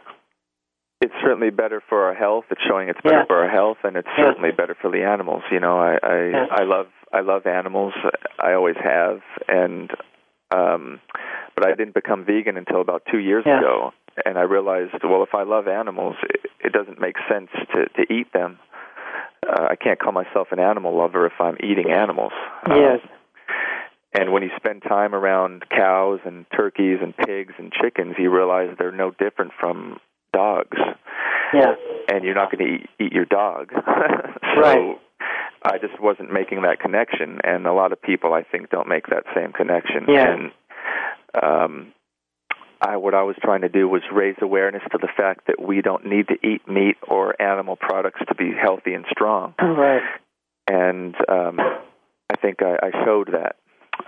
It's 1.03 1.15
certainly 1.23 1.51
better 1.51 1.83
for 1.89 2.05
our 2.05 2.15
health. 2.15 2.45
It's 2.51 2.61
showing 2.69 2.89
it's 2.91 3.01
better 3.03 3.21
Yeah. 3.21 3.27
for 3.27 3.43
our 3.43 3.51
health, 3.51 3.79
and 3.85 3.97
it's 3.97 4.09
Yeah. 4.19 4.25
certainly 4.33 4.51
better 4.53 4.77
for 4.81 4.91
the 4.91 5.03
animals. 5.05 5.43
You 5.51 5.59
know, 5.61 5.79
I 5.79 5.99
I, 6.03 6.17
Yeah. 6.29 6.47
I 6.51 6.63
love 6.65 6.87
I 7.13 7.21
love 7.21 7.47
animals. 7.47 7.95
I 8.39 8.53
always 8.53 8.77
have, 8.77 9.21
and 9.49 9.91
um, 10.55 11.01
but 11.55 11.67
I 11.67 11.75
didn't 11.75 11.95
become 11.95 12.25
vegan 12.27 12.57
until 12.59 12.81
about 12.83 13.03
two 13.11 13.19
years 13.19 13.45
Yeah. 13.47 13.59
ago, 13.61 13.93
and 14.25 14.39
I 14.39 14.43
realized, 14.43 14.93
well, 15.05 15.23
if 15.23 15.35
I 15.35 15.43
love 15.45 15.69
animals, 15.69 16.17
it, 16.29 16.51
it 16.65 16.73
doesn't 16.73 17.01
make 17.01 17.17
sense 17.31 17.51
to 17.75 17.87
to 17.97 18.13
eat 18.13 18.33
them. 18.33 18.59
Uh, 19.47 19.69
I 19.71 19.77
can't 19.77 19.99
call 19.99 20.13
myself 20.13 20.49
an 20.53 20.59
animal 20.61 20.97
lover 20.97 21.27
if 21.27 21.33
I'm 21.41 21.57
eating 21.63 21.91
animals. 21.91 22.33
Uh, 22.69 22.75
Yes. 22.77 23.01
and 24.13 24.33
when 24.33 24.43
you 24.43 24.51
spend 24.57 24.83
time 24.83 25.15
around 25.15 25.65
cows 25.71 26.21
and 26.25 26.45
turkeys 26.55 26.99
and 27.03 27.17
pigs 27.17 27.55
and 27.59 27.73
chickens, 27.73 28.17
you 28.19 28.31
realize 28.31 28.69
they're 28.79 28.93
no 28.93 29.11
different 29.13 29.53
from 29.59 29.99
dogs. 30.33 30.77
Yeah. 31.55 31.75
And 32.13 32.23
you're 32.25 32.35
not 32.35 32.53
going 32.53 32.65
to 32.65 32.75
eat, 32.75 32.91
eat 33.01 33.13
your 33.13 33.25
dog. 33.25 33.71
so 33.75 34.61
Right. 34.61 34.99
I 35.63 35.79
just 35.79 36.01
wasn't 36.01 36.33
making 36.33 36.63
that 36.63 36.81
connection, 36.81 37.39
and 37.45 37.67
a 37.67 37.73
lot 37.73 37.93
of 37.93 38.01
people, 38.01 38.33
I 38.35 38.43
think, 38.43 38.71
don't 38.71 38.89
make 38.89 39.07
that 39.09 39.25
same 39.35 39.53
connection. 39.53 40.05
Yeah. 40.09 40.33
And 40.33 40.53
um, 41.43 41.93
I, 42.83 42.97
what 42.97 43.15
I 43.15 43.23
was 43.25 43.37
trying 43.43 43.61
to 43.63 43.69
do 43.69 43.89
was 43.89 44.03
raise 44.13 44.37
awareness 44.41 44.83
to 44.93 44.99
the 44.99 45.09
fact 45.17 45.47
that 45.49 45.61
we 45.61 45.83
don't 45.83 46.07
need 46.07 46.29
to 46.29 46.35
eat 46.47 46.67
meat 46.67 46.97
or 47.07 47.41
animal 47.41 47.77
products 47.77 48.21
to 48.29 48.35
be 48.35 48.53
healthy 48.53 48.95
and 48.95 49.05
strong. 49.11 49.55
Right. 49.61 50.03
And 50.69 51.15
um, 51.29 51.59
I 51.61 52.37
think 52.41 52.63
I, 52.63 52.77
I 52.83 53.05
showed 53.05 53.31
that 53.33 53.57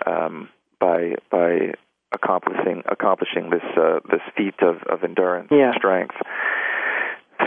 um, 0.06 0.48
by 0.80 1.16
by 1.30 1.74
accomplishing 2.14 2.82
accomplishing 2.90 3.50
this 3.50 3.62
uh, 3.76 4.00
this 4.10 4.20
feat 4.36 4.54
of, 4.62 4.76
of 4.88 5.02
endurance 5.04 5.48
Yeah. 5.50 5.66
and 5.72 5.74
strength. 5.76 6.14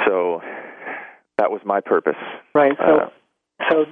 So 0.06 0.42
that 1.38 1.50
was 1.52 1.62
my 1.66 1.82
purpose. 1.82 2.16
Right. 2.54 2.74
So, 2.78 2.98
Uh, 2.98 3.10
so 3.72 3.86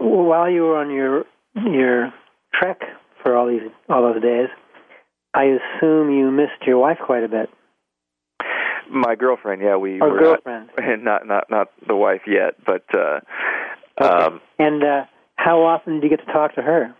while 0.00 0.50
you 0.50 0.62
were 0.62 0.76
on 0.78 0.90
your 0.90 1.24
your 1.54 2.12
trek 2.54 2.80
for 3.22 3.36
all 3.36 3.46
these 3.48 3.70
all 3.88 4.02
those 4.12 4.22
days, 4.22 4.48
I 5.34 5.44
assume 5.44 6.10
you 6.10 6.30
missed 6.30 6.66
your 6.66 6.78
wife 6.78 6.98
quite 7.04 7.22
a 7.24 7.28
bit. 7.28 7.50
my 8.90 9.14
girlfriend, 9.14 9.62
yeah, 9.62 9.76
we 9.76 10.00
were 10.00 10.18
girlfriend. 10.18 10.70
not, 10.78 11.04
not 11.04 11.26
not 11.26 11.44
not 11.50 11.66
the 11.86 11.96
wife 11.96 12.22
yet, 12.26 12.54
but 12.64 12.84
uh, 12.94 13.20
Okay. 14.00 14.08
um, 14.08 14.40
And 14.58 14.82
uh, 14.82 15.04
how 15.36 15.62
often 15.62 15.94
did 16.00 16.04
you 16.10 16.16
get 16.16 16.24
to 16.26 16.32
talk 16.32 16.54
to 16.54 16.62
her? 16.62 16.94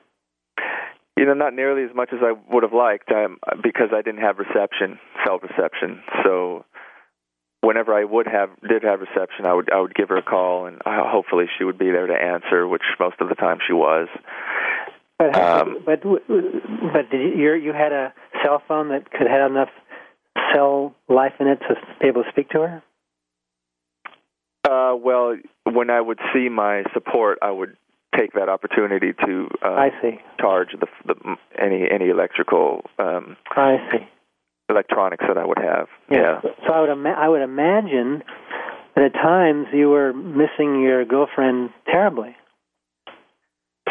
you 1.16 1.26
know, 1.26 1.34
not 1.34 1.52
nearly 1.54 1.82
as 1.84 1.94
much 1.94 2.10
as 2.12 2.20
I 2.22 2.32
would 2.52 2.62
have 2.62 2.72
liked, 2.72 3.10
um, 3.12 3.38
because 3.62 3.88
I 3.92 4.00
didn't 4.00 4.20
have 4.22 4.38
reception, 4.38 4.98
cell 5.26 5.38
reception. 5.38 6.02
So 6.24 6.64
whenever 7.62 7.92
I 7.92 8.04
would 8.04 8.26
have 8.26 8.50
did 8.66 8.82
have 8.84 9.00
reception, 9.00 9.44
I 9.44 9.52
would 9.54 9.70
I 9.72 9.80
would 9.80 9.94
give 9.94 10.08
her 10.08 10.16
a 10.16 10.22
call, 10.22 10.66
and 10.66 10.76
uh, 10.86 11.02
hopefully 11.10 11.46
she 11.58 11.64
would 11.64 11.78
be 11.78 11.90
there 11.90 12.06
to 12.06 12.14
answer, 12.14 12.66
which 12.66 12.82
most 12.98 13.16
of 13.20 13.28
the 13.28 13.34
time 13.34 13.58
she 13.66 13.72
was. 13.72 14.08
But 15.20 15.36
Um, 15.36 15.82
but 15.84 16.00
but 16.02 17.10
did 17.10 17.38
you 17.38 17.52
you 17.52 17.72
had 17.74 17.92
a 17.92 18.14
cell 18.42 18.62
phone 18.66 18.88
that 18.88 19.10
could 19.10 19.26
have 19.26 19.50
enough 19.50 19.68
cell 20.54 20.94
life 21.10 21.34
in 21.38 21.46
it 21.46 21.60
to 21.68 21.74
be 22.00 22.06
able 22.08 22.24
to 22.24 22.30
speak 22.30 22.48
to 22.50 22.60
her? 22.60 22.82
Uh, 24.64 24.94
well, 24.96 25.36
when 25.64 25.90
I 25.90 26.00
would 26.00 26.18
see 26.32 26.48
my 26.48 26.84
support, 26.94 27.38
I 27.42 27.50
would 27.50 27.76
take 28.18 28.32
that 28.32 28.48
opportunity 28.48 29.12
to 29.26 29.48
uh, 29.62 29.68
I 29.68 29.90
see. 30.00 30.18
charge 30.40 30.68
the, 30.80 30.86
the 31.06 31.36
any 31.58 31.86
any 31.90 32.08
electrical 32.08 32.84
um, 32.98 33.36
I 33.50 33.76
see. 33.92 34.08
electronics 34.70 35.24
that 35.28 35.36
I 35.36 35.44
would 35.44 35.58
have. 35.58 35.88
Yeah. 36.10 36.40
So 36.66 36.72
I 36.72 36.80
would 36.80 36.90
ima- 36.90 37.16
I 37.18 37.28
would 37.28 37.42
imagine 37.42 38.22
that 38.96 39.04
at 39.04 39.12
times 39.12 39.66
you 39.74 39.90
were 39.90 40.14
missing 40.14 40.80
your 40.82 41.04
girlfriend 41.04 41.70
terribly. 41.86 42.36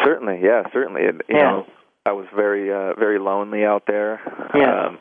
Certainly, 0.04 0.40
yeah, 0.42 0.62
certainly. 0.72 1.06
And, 1.06 1.22
you 1.28 1.36
Yeah. 1.36 1.50
know, 1.50 1.66
I 2.06 2.12
was 2.12 2.26
very 2.34 2.72
uh 2.72 2.94
very 2.94 3.18
lonely 3.18 3.64
out 3.64 3.84
there. 3.86 4.20
Yeah. 4.54 4.86
Um 4.86 4.98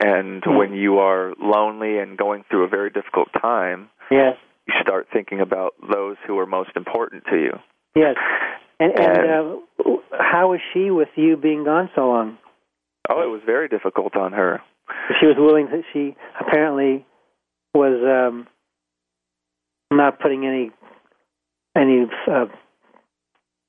and 0.00 0.42
Yeah. 0.46 0.56
when 0.56 0.74
you 0.74 0.98
are 0.98 1.32
lonely 1.40 1.98
and 1.98 2.16
going 2.16 2.44
through 2.48 2.64
a 2.64 2.68
very 2.68 2.90
difficult 2.90 3.28
time, 3.40 3.88
Yes. 4.10 4.36
you 4.66 4.74
start 4.80 5.08
thinking 5.12 5.40
about 5.40 5.74
those 5.82 6.16
who 6.26 6.38
are 6.38 6.46
most 6.46 6.76
important 6.76 7.24
to 7.26 7.36
you. 7.38 7.58
Yes. 7.94 8.16
And, 8.80 8.92
and 8.98 9.16
And- 9.18 9.30
uh, 9.30 9.96
how 10.18 10.50
was 10.50 10.60
she 10.72 10.90
with 10.90 11.08
you 11.16 11.36
being 11.36 11.64
gone 11.64 11.90
so 11.94 12.08
long? 12.08 12.38
Oh, 13.08 13.22
it 13.22 13.26
was 13.30 13.42
very 13.44 13.68
difficult 13.68 14.16
on 14.16 14.32
her. 14.32 14.60
She 15.20 15.26
was 15.26 15.36
willing 15.36 15.68
to. 15.68 15.82
She 15.92 16.16
apparently 16.38 17.04
was 17.74 17.98
um, 18.04 18.46
not 19.90 20.20
putting 20.20 20.46
any 20.46 20.70
any 21.76 22.06
uh, 22.28 22.46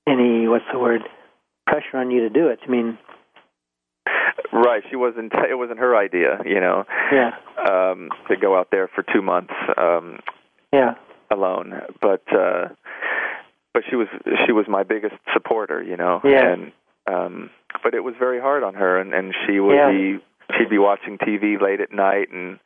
any 0.08 0.48
what's 0.48 0.66
the 0.72 0.80
word 0.80 1.02
pressure 1.66 1.98
on 1.98 2.12
you 2.12 2.22
to 2.22 2.30
do 2.30 2.48
it. 2.48 2.60
I 2.66 2.70
mean, 2.70 2.98
Right, 4.52 4.84
she 4.90 4.96
wasn't 4.96 5.34
it 5.34 5.56
wasn't 5.58 5.80
her 5.80 5.96
idea, 5.96 6.40
you 6.46 6.60
know. 6.60 6.84
yeah, 7.12 7.32
Um 7.58 8.10
to 8.30 8.36
go 8.38 8.58
out 8.58 8.70
there 8.72 8.88
for 8.94 9.04
2 9.14 9.22
months 9.22 9.54
um 9.78 10.20
yeah, 10.72 10.96
alone, 11.32 11.74
but 12.02 12.24
uh 12.34 12.70
but 13.74 13.84
she 13.90 13.96
was 13.96 14.08
she 14.46 14.52
was 14.52 14.66
my 14.68 14.84
biggest 14.84 15.16
supporter, 15.34 15.82
you 15.82 15.98
know. 15.98 16.22
Yeah. 16.24 16.54
And 16.54 16.72
um, 17.12 17.50
but 17.84 17.94
it 17.96 18.00
was 18.04 18.14
very 18.18 18.40
hard 18.40 18.64
on 18.64 18.76
her, 18.76 19.00
and 19.00 19.14
and 19.14 19.34
she 19.46 19.60
would 19.60 19.76
Yeah. 19.76 19.92
be 19.92 20.20
she'd 20.58 20.70
be 20.70 20.78
watching 20.78 21.18
TV 21.18 21.60
late 21.60 21.82
at 21.82 21.92
night, 21.92 22.30
and 22.32 22.60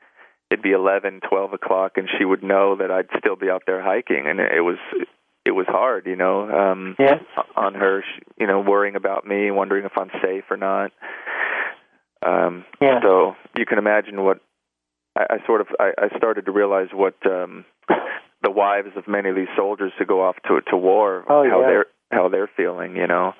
it'd 0.51 0.61
be 0.63 0.71
eleven, 0.73 1.21
twelve 1.27 1.53
o'clock, 1.53 1.93
and 1.97 2.09
she 2.17 2.25
would 2.25 2.43
know 2.43 2.75
that 2.75 2.91
I'd 2.91 3.07
still 3.17 3.35
be 3.35 3.49
out 3.49 3.63
there 3.65 3.81
hiking, 3.81 4.27
and 4.27 4.39
it 4.39 4.61
was 4.61 4.77
it 5.47 5.55
was 5.55 5.65
hard, 5.67 6.05
you 6.05 6.15
know, 6.17 6.49
um, 6.49 6.95
Yeah. 6.99 7.19
on 7.55 7.73
her, 7.73 8.03
you 8.37 8.45
know, 8.45 8.59
worrying 8.59 8.95
about 8.97 9.25
me, 9.25 9.49
wondering 9.49 9.85
if 9.85 9.97
I'm 9.97 10.11
safe 10.21 10.43
or 10.51 10.57
not. 10.57 10.91
Um, 12.21 12.65
Yeah. 12.81 12.99
So 13.01 13.35
you 13.57 13.65
can 13.65 13.77
imagine 13.77 14.23
what 14.23 14.39
I, 15.15 15.25
I 15.35 15.45
sort 15.45 15.61
of 15.61 15.67
I, 15.79 15.91
I 15.97 16.17
started 16.17 16.45
to 16.47 16.51
realize 16.51 16.89
what 16.93 17.15
um, 17.25 17.63
the 18.43 18.51
wives 18.51 18.89
of 18.97 19.07
many 19.07 19.29
of 19.29 19.35
these 19.35 19.47
soldiers 19.55 19.93
who 19.97 20.05
go 20.05 20.21
off 20.21 20.35
to 20.47 20.59
to 20.69 20.77
war 20.77 21.23
Oh, 21.29 21.49
how 21.49 21.61
yeah. 21.61 21.67
they're 21.67 21.85
how 22.11 22.27
they're 22.29 22.49
feeling, 22.57 22.95
you 22.97 23.07
know, 23.07 23.33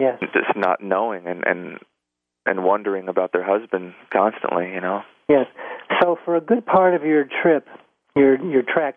Yes. 0.00 0.18
just 0.34 0.56
not 0.56 0.82
knowing 0.82 1.26
and 1.28 1.44
and 1.46 1.78
and 2.46 2.64
wondering 2.64 3.08
about 3.08 3.30
their 3.32 3.44
husband 3.44 3.94
constantly, 4.12 4.72
you 4.74 4.80
know. 4.80 5.02
Yes. 5.28 5.46
So 6.00 6.18
for 6.24 6.34
a 6.34 6.40
good 6.40 6.66
part 6.66 6.94
of 6.94 7.04
your 7.04 7.24
trip, 7.42 7.68
your 8.16 8.42
your 8.44 8.62
trek, 8.62 8.96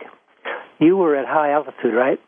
you 0.80 0.98
were 0.98 1.16
at 1.16 1.26
high 1.26 1.52
altitude, 1.52 1.94
right? 1.94 2.20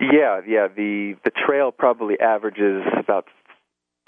Yeah, 0.00 0.40
yeah. 0.46 0.68
The 0.68 1.14
the 1.24 1.30
trail 1.30 1.70
probably 1.70 2.18
averages 2.20 2.82
about 2.98 3.26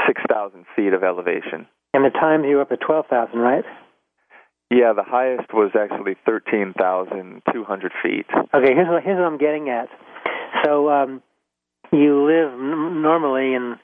six 0.07 0.21
thousand 0.29 0.67
feet 0.75 0.93
of 0.93 1.03
elevation. 1.03 1.67
And 1.93 2.05
the 2.05 2.11
times 2.11 2.45
you 2.49 2.57
were 2.57 2.63
up 2.63 2.73
at 2.73 2.81
twelve 2.81 3.07
thousand, 3.07 3.39
right? 3.39 3.65
Yeah, 4.71 4.93
the 4.93 5.05
highest 5.05 5.53
was 5.53 5.71
actually 5.79 6.17
thirteen 6.27 6.75
thousand 6.77 7.43
two 7.53 7.65
hundred 7.65 7.93
feet. 8.03 8.27
Okay. 8.53 8.75
Here's 8.75 8.89
what 8.89 9.05
here's 9.05 9.19
what 9.19 9.27
I'm 9.27 9.39
getting 9.39 9.69
at. 9.69 9.89
So 10.65 10.91
um, 10.91 11.23
you 11.93 12.27
live 12.27 12.53
n- 12.53 13.03
normally 13.03 13.55
in 13.55 13.77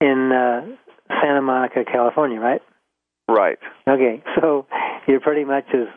in 0.00 0.32
uh, 0.32 0.66
Santa 1.20 1.42
Monica, 1.42 1.84
California, 1.84 2.40
right? 2.40 2.62
Right. 3.28 3.58
Okay. 3.86 4.22
So 4.40 4.66
you're 5.06 5.20
pretty 5.20 5.44
much 5.44 5.66
as 5.74 5.88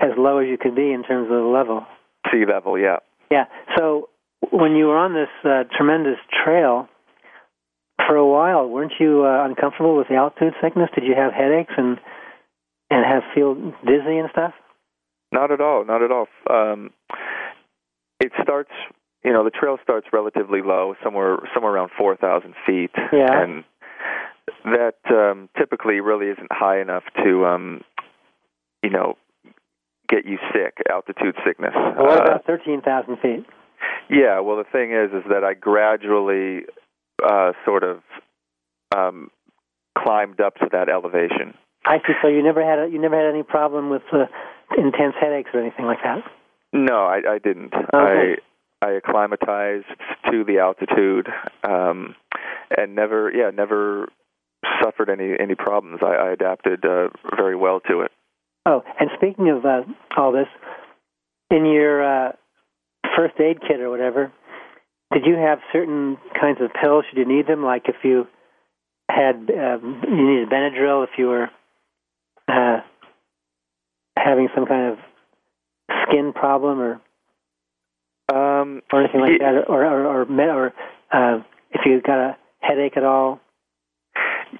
as 0.00 0.10
low 0.16 0.38
as 0.38 0.48
you 0.48 0.58
could 0.58 0.74
be 0.74 0.92
in 0.92 1.02
terms 1.02 1.24
of 1.30 1.36
the 1.36 1.48
level. 1.48 1.86
Sea 2.30 2.44
level. 2.46 2.78
Yeah. 2.78 2.98
Yeah. 3.30 3.44
So 3.76 4.08
when 4.50 4.72
you 4.76 4.86
were 4.86 4.96
on 4.98 5.14
this 5.14 5.28
uh, 5.44 5.64
tremendous 5.76 6.18
trail 6.44 6.88
for 8.06 8.16
a 8.16 8.26
while, 8.26 8.68
weren't 8.68 8.92
you 8.98 9.24
uh, 9.24 9.44
uncomfortable 9.44 9.96
with 9.96 10.08
the 10.08 10.16
altitude 10.16 10.54
sickness? 10.62 10.90
Did 10.94 11.04
you 11.04 11.14
have 11.16 11.32
headaches 11.32 11.72
and 11.76 11.98
and 12.90 13.06
have 13.06 13.22
feel 13.34 13.54
dizzy 13.54 14.18
and 14.18 14.28
stuff? 14.32 14.52
Not 15.32 15.50
at 15.50 15.60
all. 15.60 15.84
Not 15.84 16.02
at 16.02 16.10
all. 16.10 16.26
Um, 16.50 16.90
it 18.20 18.32
starts. 18.42 18.70
You 19.24 19.32
know, 19.32 19.44
the 19.44 19.50
trail 19.50 19.78
starts 19.82 20.08
relatively 20.12 20.62
low, 20.62 20.94
somewhere 21.02 21.38
somewhere 21.54 21.72
around 21.72 21.90
four 21.96 22.16
thousand 22.16 22.54
feet, 22.66 22.90
Yeah. 23.12 23.42
and 23.42 23.64
that 24.64 24.96
um, 25.10 25.48
typically 25.56 26.00
really 26.00 26.26
isn't 26.26 26.50
high 26.50 26.80
enough 26.80 27.04
to, 27.24 27.46
um, 27.46 27.82
you 28.82 28.90
know, 28.90 29.16
get 30.12 30.26
you 30.26 30.38
sick. 30.52 30.74
Altitude 30.90 31.34
sickness. 31.46 31.72
Well, 31.74 32.06
what 32.06 32.20
Uh, 32.20 32.24
about 32.24 32.44
thirteen 32.44 32.82
thousand 32.82 33.16
feet? 33.24 33.46
Yeah, 34.08 34.40
well, 34.40 34.56
the 34.56 34.68
thing 34.70 34.92
is, 34.92 35.10
is 35.12 35.24
that 35.30 35.42
I 35.42 35.54
gradually 35.54 36.66
uh, 37.24 37.52
sort 37.64 37.82
of 37.82 38.02
um, 38.94 39.30
climbed 39.96 40.40
up 40.40 40.54
to 40.56 40.68
that 40.72 40.88
elevation. 40.88 41.54
I 41.84 41.98
see. 42.06 42.12
So 42.20 42.28
you 42.28 42.42
never 42.42 42.62
had 42.64 42.78
a, 42.78 42.88
you 42.92 43.00
never 43.00 43.16
had 43.16 43.28
any 43.32 43.42
problem 43.42 43.90
with 43.90 44.02
uh, 44.12 44.26
intense 44.76 45.14
headaches 45.20 45.50
or 45.54 45.60
anything 45.60 45.86
like 45.86 45.98
that. 46.04 46.18
No, 46.72 47.04
I, 47.06 47.20
I 47.34 47.38
didn't. 47.38 47.74
Okay. 47.74 48.36
I 48.82 48.86
I 48.86 48.90
acclimatized 48.92 49.86
to 50.30 50.44
the 50.44 50.58
altitude, 50.58 51.28
um, 51.62 52.16
and 52.76 52.94
never, 52.96 53.30
yeah, 53.32 53.50
never 53.50 54.08
suffered 54.82 55.08
any 55.08 55.34
any 55.38 55.54
problems. 55.54 56.00
I, 56.02 56.14
I 56.28 56.32
adapted 56.32 56.84
uh, 56.84 57.08
very 57.36 57.56
well 57.56 57.80
to 57.88 58.00
it. 58.00 58.10
Oh, 58.64 58.82
and 59.00 59.10
speaking 59.16 59.48
of 59.50 59.64
uh, 59.64 59.82
all 60.16 60.32
this, 60.32 60.46
in 61.50 61.66
your 61.66 62.02
uh, 62.28 62.32
first 63.16 63.34
aid 63.40 63.60
kit 63.60 63.80
or 63.80 63.90
whatever, 63.90 64.32
did 65.12 65.26
you 65.26 65.34
have 65.34 65.58
certain 65.72 66.16
kinds 66.40 66.58
of 66.60 66.70
pills? 66.80 67.04
Should 67.08 67.18
you 67.18 67.26
need 67.26 67.46
them? 67.46 67.64
Like 67.64 67.88
if 67.88 67.96
you 68.04 68.26
had 69.10 69.34
um, 69.50 70.02
you 70.08 70.28
needed 70.30 70.48
Benadryl, 70.48 71.04
if 71.04 71.10
you 71.18 71.26
were 71.26 71.50
uh, 72.48 72.80
having 74.16 74.48
some 74.54 74.66
kind 74.66 74.92
of 74.92 74.98
skin 76.08 76.32
problem 76.32 76.80
or 76.80 77.00
Um, 78.32 78.82
or 78.92 79.00
anything 79.02 79.20
like 79.20 79.32
Ye- 79.32 79.38
that, 79.38 79.64
or 79.68 79.84
or 79.84 80.06
or, 80.06 80.24
or 80.24 80.72
uh, 81.12 81.42
if 81.72 81.84
you 81.84 82.00
got 82.00 82.18
a 82.18 82.36
headache 82.60 82.96
at 82.96 83.04
all. 83.04 83.40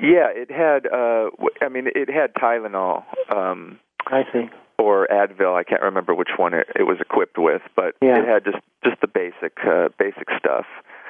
yeah, 0.01 0.29
it 0.35 0.51
had. 0.51 0.87
Uh, 0.87 1.31
I 1.63 1.69
mean, 1.69 1.87
it 1.95 2.11
had 2.11 2.35
Tylenol 2.35 3.05
um, 3.35 3.79
I 4.07 4.23
see. 4.33 4.51
or 4.79 5.07
Advil. 5.11 5.55
I 5.55 5.65
can't 5.65 5.83
remember 5.83 6.15
which 6.15 6.31
one 6.37 6.55
it, 6.55 6.67
it 6.77 6.83
was 6.85 6.99
equipped 7.01 7.39
with, 7.39 7.63
but 7.77 7.95
Yeah. 8.03 8.19
it 8.21 8.27
had 8.27 8.45
just 8.45 8.59
just 8.85 9.01
the 9.01 9.07
basic 9.09 9.57
uh, 9.65 9.89
basic 9.99 10.29
stuff. 10.39 10.67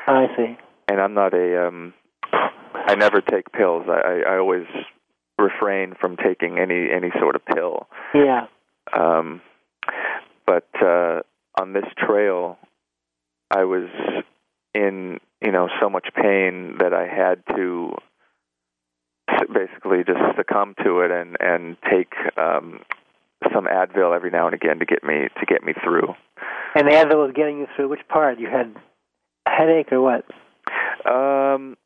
I 0.06 0.26
see. 0.36 0.56
and 0.88 1.00
I'm 1.00 1.14
not 1.14 1.32
a 1.34 1.66
um 1.68 1.94
I 2.74 2.94
never 2.96 3.20
take 3.20 3.52
pills. 3.52 3.86
I, 3.88 4.22
I, 4.26 4.34
I 4.34 4.38
always 4.38 4.66
refrain 5.38 5.94
from 6.00 6.16
taking 6.16 6.58
any 6.58 6.90
any 6.90 7.10
sort 7.20 7.36
of 7.36 7.44
pill. 7.46 7.86
Yeah. 8.14 8.46
Um 8.92 9.40
but 10.46 10.68
uh 10.82 11.20
on 11.60 11.72
this 11.72 11.86
trail 11.96 12.58
I 13.50 13.64
was 13.64 13.88
in, 14.74 15.20
you 15.42 15.52
know, 15.52 15.68
so 15.80 15.90
much 15.90 16.08
pain 16.14 16.76
that 16.78 16.92
I 16.94 17.06
had 17.06 17.42
to 17.56 17.94
basically 19.48 20.04
just 20.04 20.20
succumb 20.36 20.74
to 20.84 21.00
it 21.00 21.10
and 21.10 21.36
and 21.40 21.76
take 21.90 22.12
um 22.36 22.80
some 23.52 23.64
Advil 23.66 24.14
every 24.14 24.30
now 24.30 24.46
and 24.46 24.54
again 24.54 24.78
to 24.78 24.84
get 24.84 25.02
me 25.02 25.28
to 25.40 25.46
get 25.46 25.62
me 25.64 25.72
through. 25.82 26.14
And 26.74 26.86
the 26.86 26.92
Advil 26.92 27.26
was 27.26 27.32
getting 27.34 27.58
you 27.58 27.66
through 27.74 27.88
which 27.88 28.06
part? 28.08 28.38
You 28.38 28.48
had 28.48 28.74
a 29.46 29.50
headache 29.50 29.92
or 29.92 30.00
what? 30.00 30.24
Um, 31.10 31.76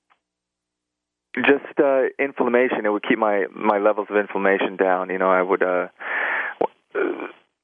just 1.37 1.79
uh, 1.83 2.03
inflammation. 2.19 2.85
It 2.85 2.91
would 2.91 3.03
keep 3.07 3.19
my 3.19 3.47
my 3.55 3.79
levels 3.79 4.09
of 4.11 4.17
inflammation 4.17 4.77
down. 4.77 5.11
You 5.11 5.19
know, 5.19 5.31
I 5.31 5.43
would. 5.43 5.63
Uh, 5.63 5.89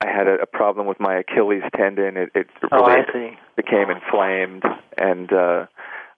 I 0.00 0.06
had 0.10 0.26
a, 0.26 0.34
a 0.42 0.46
problem 0.46 0.86
with 0.86 0.98
my 0.98 1.18
Achilles 1.20 1.62
tendon. 1.76 2.16
It, 2.16 2.30
it 2.34 2.46
Oh, 2.72 2.84
really 2.86 3.02
I 3.08 3.12
see. 3.12 3.38
became 3.56 3.88
inflamed, 3.88 4.64
and 4.98 5.32
uh, 5.32 5.66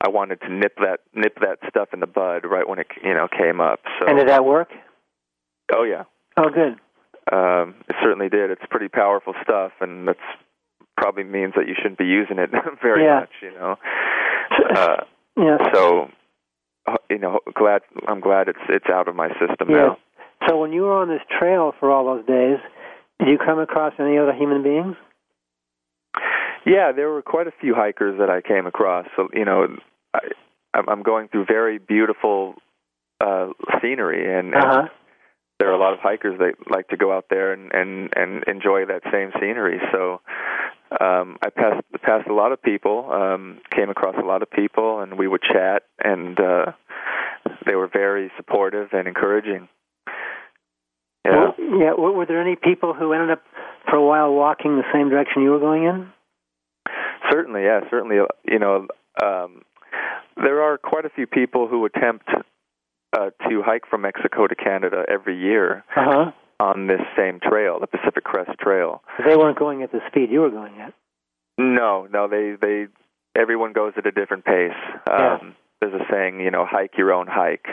I 0.05 0.09
wanted 0.11 0.40
to 0.42 0.52
nip 0.52 0.76
that 0.78 1.00
nip 1.14 1.38
that 1.40 1.59
stuff 1.68 1.88
in 1.92 2.00
the 2.00 2.07
bud 2.07 2.44
right 2.44 2.68
when 2.68 2.78
it 2.78 2.88
you 3.02 3.14
know 3.14 3.26
came 3.28 3.61
up. 3.61 3.80
So, 3.98 4.07
And 4.09 4.18
did 4.18 4.28
that 4.28 4.44
work? 4.44 4.68
oh 5.72 5.84
yeah, 5.84 6.05
Oh, 6.36 6.50
good. 6.50 6.76
um, 7.32 7.74
it 7.88 7.96
certainly 8.02 8.28
did. 8.28 8.50
It's 8.50 8.62
pretty 8.70 8.88
powerful 8.88 9.34
stuff, 9.42 9.72
and 9.80 10.07
that's 10.09 10.18
probably 10.96 11.24
means 11.24 11.55
that 11.57 11.66
you 11.68 11.74
shouldn't 11.76 11.98
be 11.98 12.05
using 12.07 12.38
it 12.38 12.50
very 12.82 13.05
Yeah. 13.05 13.20
much. 13.20 13.30
You 13.42 13.52
know. 13.52 13.76
Uh, 14.76 14.96
Yes. 15.36 15.61
so 15.74 16.09
uh, 16.86 16.94
you 17.11 17.18
know 17.18 17.40
glad 17.57 17.82
i'm 18.07 18.20
glad 18.20 18.46
it's 18.48 18.61
it's 18.68 18.86
out 18.88 19.09
of 19.09 19.16
my 19.16 19.28
system 19.40 19.68
Yes. 19.68 19.78
now 19.80 19.98
So 20.46 20.61
when 20.61 20.72
you 20.72 20.82
were 20.82 20.92
on 20.92 21.09
this 21.09 21.22
trail 21.40 21.72
for 21.80 21.90
all 21.90 22.05
those 22.05 22.24
days, 22.24 22.59
did 23.18 23.28
you 23.28 23.38
come 23.38 23.59
across 23.59 23.94
any 23.98 24.16
other 24.16 24.32
human 24.32 24.62
beings? 24.62 24.94
yeah 26.64 26.92
there 26.92 27.11
were 27.11 27.20
quite 27.22 27.46
a 27.48 27.52
few 27.61 27.74
hikers 27.74 28.18
that 28.18 28.30
i 28.30 28.40
came 28.40 28.66
across 28.66 29.07
so 29.16 29.28
you 29.32 29.44
know 29.44 29.66
i 30.15 30.21
i'm 30.75 31.03
going 31.03 31.29
through 31.29 31.45
very 31.47 31.79
beautiful 31.79 32.55
uh 33.21 33.49
scenery 33.81 34.23
and, 34.39 34.55
and 34.55 34.65
Uh-huh. 34.65 34.89
there 35.59 35.69
are 35.71 35.75
a 35.75 35.79
lot 35.79 35.93
of 35.93 36.01
hikers 36.01 36.39
that 36.39 36.55
like 36.71 36.89
to 36.89 36.97
go 36.97 37.12
out 37.17 37.27
there 37.31 37.53
and 37.53 37.73
and 37.75 38.12
and 38.17 38.45
enjoy 38.47 38.85
that 38.87 39.03
same 39.12 39.31
scenery 39.41 39.79
so 39.93 40.21
um 41.01 41.37
i 41.43 41.51
passed 41.51 41.85
passed 42.03 42.29
a 42.29 42.35
lot 42.35 42.53
of 42.53 42.62
people 42.62 43.11
um 43.12 43.59
came 43.71 43.91
across 43.91 44.17
a 44.19 44.27
lot 44.27 44.43
of 44.43 44.51
people 44.51 45.01
and 45.01 45.19
we 45.19 45.27
would 45.29 45.43
chat 45.43 45.83
and 46.03 46.39
uh 46.41 46.73
they 47.67 47.75
were 47.75 47.89
very 47.89 48.31
supportive 48.37 48.89
and 48.93 49.07
encouraging 49.09 49.69
yeah 51.25 51.33
Well, 51.33 51.55
yeah. 51.59 51.93
Were 51.97 52.12
were 52.12 52.27
there 52.27 52.41
any 52.41 52.57
people 52.57 52.93
who 52.95 53.12
ended 53.12 53.31
up 53.31 53.43
for 53.89 53.97
a 53.97 54.05
while 54.05 54.33
walking 54.33 54.77
the 54.77 54.85
same 54.93 55.09
direction 55.09 55.43
you 55.43 55.51
were 55.51 55.59
going 55.61 55.85
in? 55.85 56.09
Certainly, 57.31 57.62
yeah, 57.65 57.81
certainly. 57.91 58.19
uh, 58.19 58.27
You 58.45 58.59
know, 58.59 58.87
um, 59.23 59.62
there 60.37 60.62
are 60.62 60.78
quite 60.78 61.05
a 61.05 61.11
few 61.11 61.26
people 61.26 61.68
who 61.68 61.85
attempt 61.85 62.28
uh, 63.16 63.30
to 63.49 63.62
hike 63.62 63.87
from 63.89 64.03
Mexico 64.03 64.47
to 64.47 64.55
Canada 64.55 65.05
every 65.09 65.39
year 65.39 65.85
Uh 65.97 66.05
huh. 66.05 66.30
on 66.61 66.87
this 66.87 67.01
same 67.16 67.41
trail, 67.41 67.78
the 67.80 67.87
Pacific 67.87 68.24
Crest 68.24 68.51
Trail. 68.61 69.03
They 69.26 69.37
weren't 69.37 69.59
going 69.59 69.82
at 69.82 69.93
the 69.93 70.01
speed 70.09 70.30
you 70.30 70.41
were 70.41 70.51
going 70.51 70.80
at. 70.80 70.93
No, 71.59 72.09
no, 72.12 72.26
they 72.28 72.55
they 72.61 72.87
everyone 73.37 73.72
goes 73.72 73.93
at 73.97 74.07
a 74.07 74.11
different 74.12 74.45
pace. 74.45 74.72
Yeah. 75.09 75.39
Um, 75.41 75.55
there's 75.80 75.95
a 75.95 76.05
saying, 76.11 76.41
you 76.41 76.51
know, 76.51 76.64
hike 76.68 76.93
your 76.97 77.12
own 77.12 77.26
hike, 77.28 77.66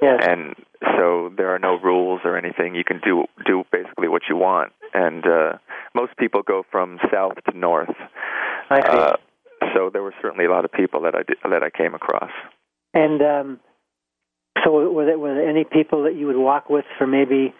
Yes. 0.00 0.22
and 0.26 0.54
so 0.96 1.32
there 1.36 1.52
are 1.54 1.58
no 1.58 1.78
rules 1.80 2.20
or 2.24 2.36
anything. 2.38 2.74
You 2.76 2.84
can 2.84 3.00
do 3.04 3.24
do 3.44 3.64
basically 3.72 4.08
what 4.08 4.22
you 4.28 4.36
want, 4.36 4.72
and 4.94 5.26
uh, 5.26 5.52
most 5.94 6.16
people 6.16 6.42
go 6.42 6.62
from 6.70 6.98
south 7.12 7.34
to 7.50 7.58
north. 7.58 7.90
I 8.70 8.80
see. 8.82 8.98
Uh, 8.98 9.12
so 9.74 9.90
there 9.92 10.02
were 10.02 10.14
certainly 10.22 10.46
a 10.46 10.50
lot 10.50 10.64
of 10.64 10.72
people 10.72 11.02
that 11.02 11.14
I 11.14 11.22
did, 11.22 11.36
that 11.42 11.62
I 11.62 11.70
came 11.70 11.94
across. 11.94 12.30
And 12.94 13.22
um, 13.22 13.60
so, 14.64 14.90
were 14.90 15.06
there, 15.06 15.18
were 15.18 15.34
there 15.34 15.48
any 15.48 15.64
people 15.64 16.04
that 16.04 16.16
you 16.16 16.26
would 16.26 16.36
walk 16.36 16.68
with 16.68 16.84
for 16.98 17.06
maybe 17.06 17.54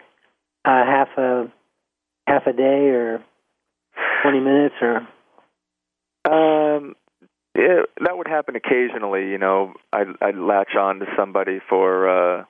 uh, 0.65 0.83
half 0.85 1.09
a 1.17 1.51
half 2.27 2.47
a 2.47 2.53
day 2.53 2.89
or 2.89 3.23
twenty 4.21 4.39
minutes 4.39 4.75
or? 4.81 5.07
Um, 6.23 6.95
yeah, 7.57 7.81
that 8.03 8.17
would 8.17 8.27
happen 8.27 8.55
occasionally. 8.55 9.29
You 9.29 9.37
know, 9.37 9.73
I'd, 9.91 10.07
I'd 10.21 10.37
latch 10.37 10.75
on 10.79 10.99
to 10.99 11.05
somebody 11.17 11.59
for, 11.67 12.07
uh, 12.07 12.43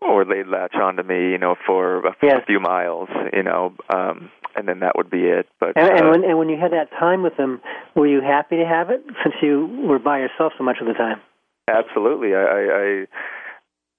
or 0.00 0.24
they'd 0.24 0.46
latch 0.46 0.74
on 0.74 0.96
to 0.96 1.02
me. 1.02 1.30
You 1.30 1.38
know, 1.38 1.56
for 1.66 2.06
a, 2.06 2.16
Yes. 2.22 2.42
few 2.46 2.60
miles. 2.60 3.08
You 3.32 3.42
know, 3.42 3.74
um, 3.94 4.30
and 4.54 4.66
then 4.68 4.80
that 4.80 4.96
would 4.96 5.10
be 5.10 5.24
it. 5.26 5.46
But 5.60 5.72
And, 5.76 5.88
and 5.88 6.06
uh, 6.06 6.10
when 6.10 6.24
and 6.24 6.38
when 6.38 6.48
you 6.48 6.58
had 6.58 6.72
that 6.72 6.90
time 6.98 7.22
with 7.22 7.36
them, 7.36 7.60
were 7.94 8.06
you 8.06 8.20
happy 8.20 8.56
to 8.56 8.66
have 8.66 8.90
it 8.90 9.02
since 9.22 9.34
you 9.42 9.66
were 9.86 9.98
by 9.98 10.18
yourself 10.18 10.52
so 10.58 10.64
much 10.64 10.78
of 10.80 10.86
the 10.86 10.94
time? 10.94 11.20
Absolutely, 11.68 12.34
I, 12.34 12.42
I, 12.42 12.62
I, 12.78 13.06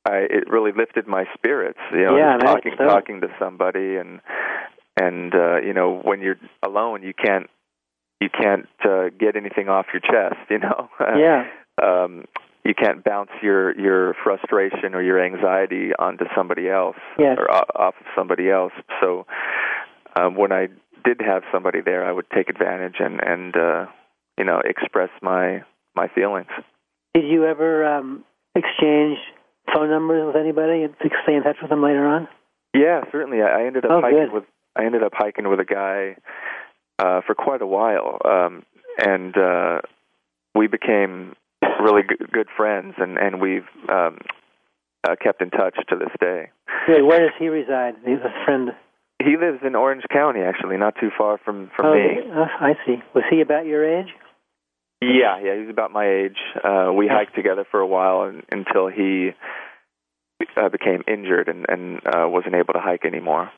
I 0.09 0.17
it 0.29 0.49
really 0.49 0.71
lifted 0.71 1.05
my 1.07 1.25
spirits. 1.33 1.79
You 1.91 2.05
know, 2.05 2.17
Yeah, 2.17 2.37
talking 2.37 2.73
so. 2.77 2.85
talking 2.85 3.21
to 3.21 3.27
somebody, 3.39 3.97
and 3.97 4.21
and 4.99 5.33
uh, 5.35 5.57
you 5.61 5.73
know, 5.73 5.99
when 6.03 6.21
you're 6.21 6.39
alone, 6.63 7.03
you 7.03 7.13
can't 7.13 7.49
you 8.19 8.29
can't 8.29 8.67
uh, 8.83 9.09
get 9.19 9.35
anything 9.35 9.69
off 9.69 9.87
your 9.93 10.01
chest. 10.01 10.39
You 10.49 10.59
know, 10.59 10.89
Yeah. 10.99 11.45
um, 11.83 12.25
you 12.67 12.73
can't 12.75 13.01
bounce 13.03 13.29
your 13.41 13.73
your 13.79 14.13
frustration 14.23 14.93
or 14.93 15.01
your 15.01 15.23
anxiety 15.23 15.91
onto 15.97 16.25
somebody 16.35 16.69
else 16.69 16.97
Yes. 17.17 17.37
or 17.39 17.49
off 17.49 17.95
of 17.99 18.05
somebody 18.15 18.49
else. 18.51 18.73
So 19.01 19.25
um, 20.19 20.35
when 20.35 20.51
I 20.51 20.67
did 21.05 21.21
have 21.25 21.43
somebody 21.51 21.79
there, 21.79 22.05
I 22.05 22.11
would 22.11 22.29
take 22.35 22.49
advantage 22.49 22.95
and 22.99 23.21
and 23.23 23.55
uh, 23.55 23.85
you 24.37 24.43
know 24.43 24.59
express 24.65 25.09
my 25.21 25.63
my 25.95 26.09
feelings. 26.09 26.49
Did 27.13 27.23
you 27.25 27.45
ever 27.45 27.85
um, 27.85 28.25
exchange 28.53 29.17
phone 29.73 29.89
numbers 29.89 30.25
with 30.27 30.35
anybody 30.35 30.83
and 30.83 30.93
stay 31.23 31.35
in 31.35 31.43
touch 31.43 31.57
with 31.61 31.69
them 31.69 31.81
later 31.81 32.05
on? 32.05 32.27
Yeah, 32.73 33.01
certainly. 33.13 33.41
I 33.41 33.61
I 33.61 33.65
ended 33.65 33.85
up 33.85 33.91
Oh, 33.91 34.01
hiking 34.01 34.25
good. 34.25 34.33
with 34.33 34.43
I 34.75 34.83
ended 34.85 35.03
up 35.03 35.13
hiking 35.15 35.47
with 35.49 35.61
a 35.61 35.65
guy 35.65 36.17
uh, 36.99 37.21
for 37.25 37.33
quite 37.33 37.61
a 37.61 37.65
while, 37.67 38.19
um, 38.25 38.63
and 38.99 39.35
uh, 39.37 39.79
we 40.53 40.67
became 40.67 41.33
really 41.81 42.03
good, 42.03 42.31
good 42.31 42.47
friends, 42.55 42.95
and 42.97 43.17
and 43.17 43.41
we've 43.41 43.67
um, 43.89 44.19
uh, 45.07 45.15
kept 45.21 45.41
in 45.41 45.49
touch 45.49 45.75
to 45.89 45.95
this 45.95 46.11
day. 46.19 46.49
Where 46.87 47.19
does 47.19 47.35
he 47.39 47.47
reside? 47.47 47.95
He's 48.05 48.19
a 48.23 48.45
friend. 48.45 48.71
He 49.19 49.35
lives 49.35 49.59
in 49.65 49.75
Orange 49.75 50.03
County, 50.11 50.41
actually, 50.41 50.77
not 50.77 50.95
too 50.99 51.09
far 51.17 51.37
from 51.43 51.71
from 51.75 51.87
oh, 51.87 51.93
me. 51.95 52.19
uh, 52.31 52.45
I 52.59 52.73
see. 52.85 52.97
Was 53.15 53.23
he 53.29 53.41
about 53.41 53.65
your 53.65 53.83
age? 53.99 54.09
Yeah, 55.01 55.39
yeah, 55.43 55.59
he's 55.59 55.69
about 55.69 55.91
my 55.91 56.07
age. 56.09 56.37
Uh, 56.63 56.91
we 56.91 57.07
hiked 57.07 57.35
together 57.35 57.65
for 57.69 57.79
a 57.79 57.87
while 57.87 58.23
and, 58.23 58.43
until 58.49 58.87
he 58.87 59.31
uh, 60.55 60.69
became 60.69 61.03
injured 61.07 61.47
and, 61.47 61.65
and 61.69 61.97
uh, 62.05 62.27
wasn't 62.27 62.55
able 62.55 62.73
to 62.73 62.79
hike 62.79 63.05
anymore. 63.05 63.51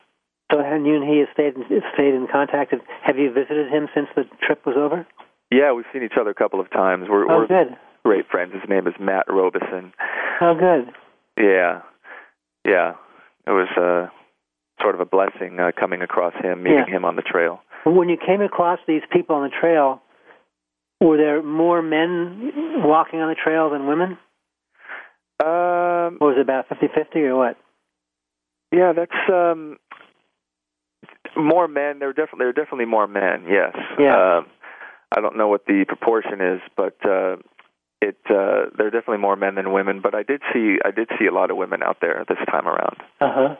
So, 0.52 0.58
and 0.60 0.84
you 0.86 0.96
and 0.96 1.08
he 1.08 1.20
have 1.20 1.28
stayed 1.32 1.54
in, 1.54 1.64
stayed 1.94 2.14
in 2.14 2.26
contact. 2.30 2.74
Have 3.04 3.16
you 3.16 3.32
visited 3.32 3.72
him 3.72 3.88
since 3.94 4.08
the 4.16 4.24
trip 4.42 4.66
was 4.66 4.76
over? 4.76 5.06
Yeah, 5.50 5.72
we've 5.72 5.86
seen 5.92 6.02
each 6.02 6.18
other 6.20 6.30
a 6.30 6.34
couple 6.34 6.60
of 6.60 6.70
times. 6.70 7.06
We're, 7.08 7.24
Oh, 7.30 7.38
we're 7.38 7.46
good. 7.46 7.76
Great 8.04 8.26
friends. 8.30 8.52
His 8.52 8.68
name 8.68 8.86
is 8.86 8.94
Matt 9.00 9.26
Robeson. 9.28 9.92
Oh, 10.40 10.54
good. 10.54 10.92
Yeah, 11.36 11.82
yeah. 12.64 12.94
It 13.46 13.50
was 13.50 13.68
uh, 13.76 14.10
sort 14.82 14.94
of 14.94 15.00
a 15.00 15.04
blessing 15.04 15.58
uh, 15.60 15.70
coming 15.78 16.02
across 16.02 16.34
him, 16.42 16.62
meeting 16.62 16.84
Yeah. 16.88 16.96
him 16.96 17.04
on 17.04 17.16
the 17.16 17.22
trail. 17.22 17.60
When 17.84 18.08
you 18.08 18.16
came 18.16 18.40
across 18.42 18.78
these 18.86 19.02
people 19.10 19.36
on 19.36 19.42
the 19.42 19.54
trail, 19.58 20.02
were 21.00 21.16
there 21.16 21.42
more 21.42 21.80
men 21.82 22.52
walking 22.84 23.20
on 23.20 23.28
the 23.30 23.34
trail 23.34 23.70
than 23.70 23.86
women? 23.86 24.18
Um, 25.42 26.18
Or 26.20 26.28
was 26.28 26.36
it 26.36 26.42
about 26.42 26.68
fifty-fifty 26.68 27.20
or 27.20 27.36
what? 27.36 27.56
yeah, 28.72 28.92
that's 28.92 29.10
um, 29.32 29.78
more 31.36 31.66
men. 31.66 31.98
There 31.98 32.08
were 32.08 32.12
definitely 32.12 32.38
there 32.40 32.46
were 32.48 32.52
definitely 32.52 32.84
more 32.84 33.06
men. 33.06 33.46
Yes. 33.48 33.74
Yeah. 33.98 34.38
Um, 34.38 34.46
I 35.16 35.20
don't 35.22 35.36
know 35.38 35.48
what 35.48 35.64
the 35.66 35.84
proportion 35.88 36.40
is, 36.42 36.60
but 36.76 36.94
uh, 37.08 37.36
it 38.00 38.16
uh, 38.28 38.70
there 38.76 38.86
are 38.86 38.90
definitely 38.90 39.18
more 39.18 39.36
men 39.36 39.54
than 39.54 39.72
women. 39.72 40.00
But 40.02 40.14
I 40.14 40.22
did 40.22 40.42
see 40.52 40.78
I 40.84 40.90
did 40.90 41.08
see 41.18 41.26
a 41.26 41.32
lot 41.32 41.50
of 41.50 41.56
women 41.56 41.82
out 41.82 41.98
there 42.00 42.24
this 42.28 42.38
time 42.50 42.66
around. 42.66 42.96
Uh 43.20 43.32
huh. 43.32 43.56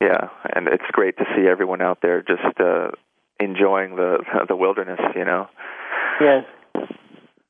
Yeah, 0.00 0.28
and 0.54 0.68
it's 0.68 0.84
great 0.92 1.16
to 1.18 1.24
see 1.34 1.46
everyone 1.48 1.80
out 1.80 1.98
there 2.02 2.20
just 2.20 2.60
uh, 2.60 2.90
enjoying 3.40 3.96
the 3.96 4.18
the 4.48 4.56
wilderness. 4.56 5.00
You 5.14 5.24
know. 5.24 5.48
Yes. 6.20 6.44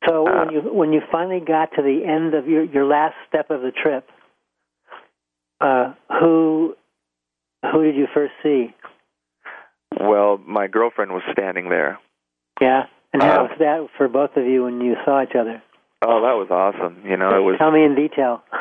So 0.09 0.26
Uh, 0.28 0.44
when 0.44 0.55
you 0.55 0.61
when 0.72 0.92
you 0.92 1.00
finally 1.11 1.40
got 1.40 1.70
to 1.76 1.82
the 1.82 2.05
end 2.05 2.34
of 2.34 2.46
your 2.46 2.64
your 2.64 2.84
last 2.84 3.14
step 3.28 3.50
of 3.50 3.62
the 3.62 3.72
trip, 3.72 4.07
uh, 5.61 5.94
who 6.20 6.76
who 7.72 7.82
did 7.82 7.96
you 7.96 8.07
first 8.12 8.34
see? 8.42 8.74
Well, 9.98 10.38
my 10.44 10.66
girlfriend 10.66 11.12
was 11.12 11.22
standing 11.32 11.70
there. 11.70 11.98
Yeah. 12.61 12.86
And 13.12 13.22
how 13.22 13.40
Uh, 13.40 13.42
was 13.44 13.59
that 13.61 13.88
for 13.96 14.09
both 14.09 14.36
of 14.36 14.44
you 14.44 14.64
when 14.64 14.80
you 14.80 14.96
saw 15.05 15.22
each 15.22 15.34
other? 15.34 15.62
Oh, 16.07 16.20
that 16.22 16.36
was 16.36 16.48
awesome. 16.50 17.02
You 17.05 17.16
know, 17.16 17.30
it 17.36 17.40
was 17.40 17.57
Tell 17.59 17.72
me 17.72 17.84
in 17.84 17.94
detail. 17.94 18.42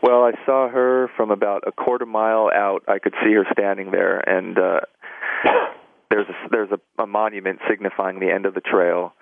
Well, 0.00 0.22
I 0.22 0.30
saw 0.46 0.68
her 0.68 1.10
from 1.16 1.32
about 1.32 1.64
a 1.66 1.72
quarter 1.72 2.06
mile 2.06 2.48
out. 2.54 2.84
I 2.86 3.00
could 3.00 3.14
see 3.24 3.32
her 3.32 3.44
standing 3.50 3.90
there, 3.90 4.18
and 4.18 4.56
uh, 4.56 4.80
there's 6.08 6.28
a, 6.28 6.48
there's 6.52 6.70
a, 6.70 7.02
a 7.02 7.06
monument 7.08 7.58
signifying 7.68 8.20
the 8.20 8.30
end 8.30 8.46
of 8.46 8.54
the 8.54 8.60
trail, 8.60 9.12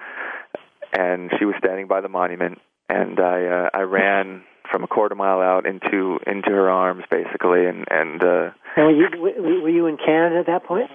and 0.92 1.30
she 1.38 1.46
was 1.46 1.54
standing 1.58 1.88
by 1.88 2.02
the 2.02 2.10
monument, 2.10 2.58
and 2.90 3.18
I 3.18 3.46
uh, 3.46 3.70
I 3.72 3.80
ran 3.82 4.42
from 4.70 4.84
a 4.84 4.86
quarter 4.86 5.14
mile 5.14 5.40
out 5.40 5.64
into 5.64 6.18
into 6.26 6.50
her 6.50 6.68
arms 6.70 7.04
basically, 7.10 7.64
and 7.64 7.86
and 7.90 8.22
uh, 8.22 8.50
And 8.76 8.86
were 8.86 8.92
you 8.92 9.08
were 9.18 9.62
were 9.62 9.70
you 9.70 9.86
in 9.86 9.96
Canada 9.96 10.40
at 10.40 10.46
that 10.46 10.64
point? 10.64 10.90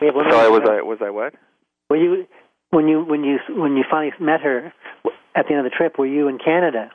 We 0.00 0.06
have 0.06 0.14
one 0.14 0.30
sorry, 0.30 0.50
was 0.50 0.68
I 0.68 0.82
was 0.82 0.98
I 1.02 1.10
what? 1.10 1.34
Were 1.90 1.96
you 1.96 2.26
when 2.70 2.88
you 2.88 3.02
when 3.04 3.24
you 3.24 3.38
when 3.50 3.76
you 3.76 3.84
finally 3.90 4.12
met 4.20 4.40
her 4.40 4.72
at 5.34 5.46
the 5.46 5.54
end 5.54 5.64
of 5.66 5.70
the 5.70 5.76
trip? 5.76 5.98
Were 5.98 6.06
you 6.06 6.28
in 6.28 6.38
Canada? 6.38 6.90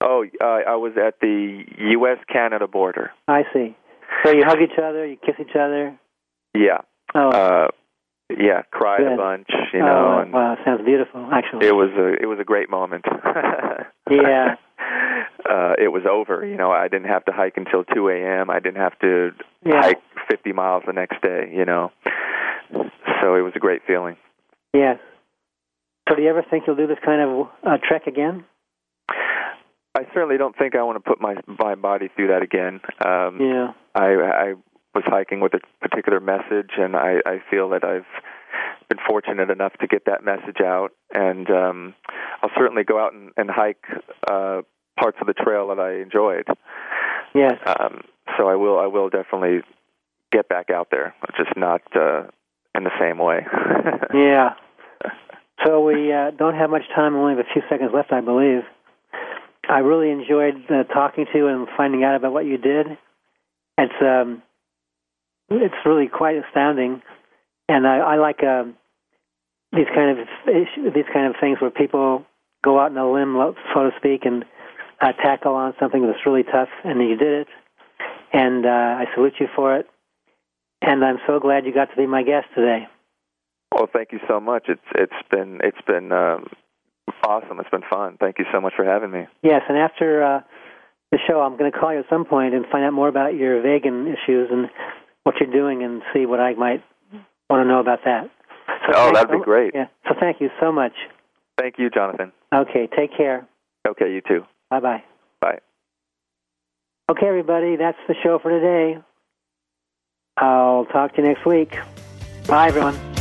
Oh, 0.00 0.24
uh, 0.40 0.44
I 0.44 0.76
was 0.76 0.92
at 0.96 1.18
the 1.20 1.64
U.S. 1.78 2.18
Canada 2.32 2.66
border. 2.68 3.10
I 3.26 3.42
see. 3.52 3.76
So 4.24 4.30
you 4.32 4.42
hug 4.46 4.58
each 4.62 4.78
other, 4.82 5.04
you 5.06 5.16
kiss 5.16 5.34
each 5.40 5.56
other. 5.56 5.98
Yeah, 6.54 6.78
Oh, 7.14 7.28
uh, 7.30 7.68
yeah, 8.30 8.62
cried 8.70 9.02
a 9.02 9.16
bunch, 9.16 9.48
you 9.72 9.80
know, 9.80 10.16
oh 10.16 10.22
and 10.22 10.32
wow, 10.32 10.56
sounds 10.64 10.84
beautiful. 10.84 11.28
Actually, 11.32 11.66
it 11.66 11.74
was 11.74 11.90
a 11.96 12.22
it 12.22 12.26
was 12.26 12.38
a 12.40 12.44
great 12.44 12.70
moment. 12.70 13.04
Yeah. 14.10 14.54
Uh, 15.48 15.72
it 15.78 15.88
was 15.88 16.02
over. 16.10 16.44
You 16.46 16.56
know, 16.56 16.70
I 16.72 16.88
didn't 16.88 17.08
have 17.08 17.24
to 17.26 17.32
hike 17.32 17.56
until 17.56 17.84
2 17.84 18.08
a.m. 18.08 18.50
I 18.50 18.58
didn't 18.58 18.80
have 18.80 18.98
to 19.00 19.30
Yeah. 19.64 19.80
hike 19.82 20.00
50 20.30 20.52
miles 20.52 20.82
the 20.86 20.92
next 20.92 21.22
day. 21.22 21.50
You 21.54 21.64
know, 21.64 21.90
so 22.72 23.34
it 23.34 23.40
was 23.42 23.52
a 23.56 23.58
great 23.58 23.82
feeling. 23.86 24.16
yes. 24.74 24.98
So 26.08 26.14
do 26.14 26.22
you 26.22 26.28
ever 26.30 26.42
think 26.48 26.64
you'll 26.66 26.76
do 26.76 26.86
this 26.86 26.98
kind 27.04 27.20
of 27.20 27.48
uh, 27.66 27.78
trek 27.86 28.06
again? 28.06 28.44
I 29.94 30.02
certainly 30.14 30.36
don't 30.38 30.56
think 30.56 30.74
I 30.76 30.82
want 30.82 31.02
to 31.02 31.08
put 31.08 31.20
my 31.20 31.34
my 31.46 31.74
body 31.74 32.08
through 32.14 32.28
that 32.28 32.42
again. 32.42 32.80
Um, 33.04 33.40
Yeah. 33.40 33.72
I 33.94 34.06
I 34.14 34.54
was 34.94 35.04
hiking 35.06 35.40
with 35.40 35.54
a 35.54 35.60
particular 35.80 36.20
message, 36.20 36.70
and 36.78 36.96
I 36.96 37.20
I 37.26 37.42
feel 37.50 37.68
that 37.70 37.84
I've 37.84 38.06
been 38.88 38.98
fortunate 39.06 39.50
enough 39.50 39.72
to 39.80 39.86
get 39.86 40.04
that 40.06 40.24
message 40.24 40.60
out, 40.64 40.92
and 41.14 41.50
um, 41.50 41.94
I'll 42.42 42.50
certainly 42.56 42.84
go 42.84 42.98
out 42.98 43.12
and, 43.12 43.32
and 43.36 43.50
hike 43.50 43.84
uh, 44.30 44.62
parts 44.98 45.18
of 45.20 45.26
the 45.26 45.34
trail 45.34 45.68
that 45.68 45.78
I 45.78 46.00
enjoyed. 46.00 46.46
Yes. 47.34 47.58
Um, 47.66 48.02
so 48.36 48.48
I 48.48 48.54
will 48.54 48.78
I 48.78 48.86
will 48.86 49.08
definitely 49.10 49.60
get 50.32 50.48
back 50.48 50.70
out 50.70 50.88
there, 50.90 51.14
just 51.36 51.56
not 51.56 51.82
uh, 51.94 52.24
in 52.74 52.84
the 52.84 52.92
same 53.00 53.18
way. 53.18 53.46
Yeah. 54.14 54.54
So 55.64 55.80
we 55.80 56.12
uh, 56.12 56.30
don't 56.32 56.54
have 56.54 56.70
much 56.70 56.84
time. 56.94 57.14
We 57.14 57.20
only 57.20 57.36
have 57.36 57.44
a 57.46 57.52
few 57.52 57.62
seconds 57.68 57.90
left, 57.92 58.12
I 58.12 58.20
believe. 58.20 58.62
I 59.68 59.78
really 59.80 60.10
enjoyed 60.10 60.54
uh, 60.70 60.84
talking 60.84 61.26
to 61.32 61.38
you 61.38 61.46
and 61.48 61.68
finding 61.76 62.04
out 62.04 62.16
about 62.16 62.32
what 62.32 62.46
you 62.46 62.56
did. 62.56 62.86
It's 63.76 63.92
um, 64.02 64.42
it's 65.50 65.74
really 65.84 66.08
quite 66.08 66.36
astounding, 66.36 67.02
and 67.68 67.86
I, 67.86 67.98
I 67.98 68.16
like 68.16 68.42
um, 68.42 68.76
these 69.72 69.86
kind 69.94 70.18
of 70.18 70.26
these 70.46 71.06
kind 71.12 71.26
of 71.26 71.34
things 71.40 71.60
where 71.60 71.70
people 71.70 72.24
go 72.64 72.78
out 72.80 72.90
on 72.90 72.98
a 72.98 73.10
limb, 73.10 73.36
so 73.74 73.90
to 73.90 73.90
speak, 73.98 74.24
and 74.24 74.44
uh, 75.00 75.12
tackle 75.12 75.54
on 75.54 75.74
something 75.78 76.06
that's 76.06 76.24
really 76.26 76.42
tough, 76.42 76.68
and 76.84 77.00
you 77.00 77.16
did 77.16 77.42
it. 77.42 77.48
And 78.32 78.66
uh, 78.66 78.68
I 78.68 79.06
salute 79.14 79.34
you 79.40 79.48
for 79.54 79.76
it. 79.76 79.86
And 80.80 81.04
I'm 81.04 81.18
so 81.26 81.40
glad 81.40 81.66
you 81.66 81.74
got 81.74 81.90
to 81.90 81.96
be 81.96 82.06
my 82.06 82.22
guest 82.22 82.46
today. 82.54 82.86
Well, 83.74 83.88
thank 83.92 84.12
you 84.12 84.20
so 84.28 84.40
much. 84.40 84.64
It's 84.68 84.80
it's 84.94 85.28
been 85.30 85.60
it's 85.62 85.80
been 85.86 86.12
um, 86.12 86.46
awesome. 87.22 87.60
It's 87.60 87.70
been 87.70 87.82
fun. 87.88 88.16
Thank 88.18 88.38
you 88.38 88.44
so 88.52 88.60
much 88.60 88.72
for 88.76 88.84
having 88.84 89.10
me. 89.10 89.26
Yes, 89.42 89.62
and 89.68 89.78
after 89.78 90.22
uh, 90.22 90.40
the 91.12 91.18
show, 91.26 91.40
I'm 91.40 91.56
going 91.56 91.70
to 91.70 91.78
call 91.78 91.92
you 91.92 92.00
at 92.00 92.06
some 92.10 92.24
point 92.24 92.54
and 92.54 92.64
find 92.66 92.84
out 92.84 92.92
more 92.92 93.08
about 93.08 93.34
your 93.34 93.62
vegan 93.62 94.06
issues 94.06 94.48
and 94.50 94.68
what 95.24 95.36
you're 95.40 95.52
doing 95.52 95.82
and 95.82 96.02
see 96.14 96.26
what 96.26 96.40
I 96.40 96.54
might 96.54 96.82
want 97.50 97.64
to 97.64 97.68
know 97.68 97.80
about 97.80 98.00
that. 98.04 98.30
So 98.86 98.92
oh, 98.94 99.12
that'd 99.12 99.30
so 99.30 99.38
be 99.38 99.44
great. 99.44 99.72
Yeah. 99.74 99.86
So 100.08 100.14
thank 100.18 100.40
you 100.40 100.50
so 100.60 100.72
much. 100.72 100.92
Thank 101.58 101.78
you, 101.78 101.90
Jonathan. 101.90 102.32
Okay, 102.54 102.88
take 102.96 103.16
care. 103.16 103.46
Okay, 103.86 104.12
you 104.12 104.20
too. 104.20 104.44
Bye 104.70 104.80
bye. 104.80 105.04
Bye. 105.40 105.58
Okay, 107.10 107.26
everybody, 107.26 107.76
that's 107.76 107.98
the 108.06 108.14
show 108.22 108.38
for 108.38 108.50
today. 108.50 109.00
I'll 110.36 110.84
talk 110.86 111.14
to 111.16 111.22
you 111.22 111.28
next 111.28 111.46
week. 111.46 111.74
Bye, 112.46 112.68
everyone. 112.68 113.17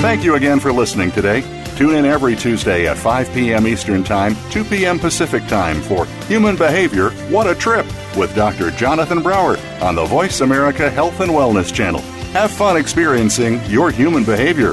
Thank 0.00 0.24
you 0.24 0.34
again 0.34 0.60
for 0.60 0.72
listening 0.72 1.10
today. 1.12 1.42
Tune 1.76 1.94
in 1.94 2.06
every 2.06 2.34
Tuesday 2.34 2.88
at 2.88 2.96
5 2.96 3.34
p.m. 3.34 3.66
Eastern 3.66 4.02
Time, 4.02 4.34
2 4.50 4.64
p.m. 4.64 4.98
Pacific 4.98 5.46
Time 5.46 5.82
for 5.82 6.06
Human 6.26 6.56
Behavior 6.56 7.10
What 7.28 7.46
a 7.46 7.54
Trip 7.54 7.84
with 8.16 8.34
Dr. 8.34 8.70
Jonathan 8.70 9.22
Brower 9.22 9.58
on 9.82 9.94
the 9.94 10.06
Voice 10.06 10.40
America 10.40 10.88
Health 10.88 11.20
and 11.20 11.30
Wellness 11.30 11.72
Channel. 11.72 12.00
Have 12.32 12.50
fun 12.50 12.78
experiencing 12.78 13.62
your 13.66 13.90
human 13.90 14.24
behavior. 14.24 14.72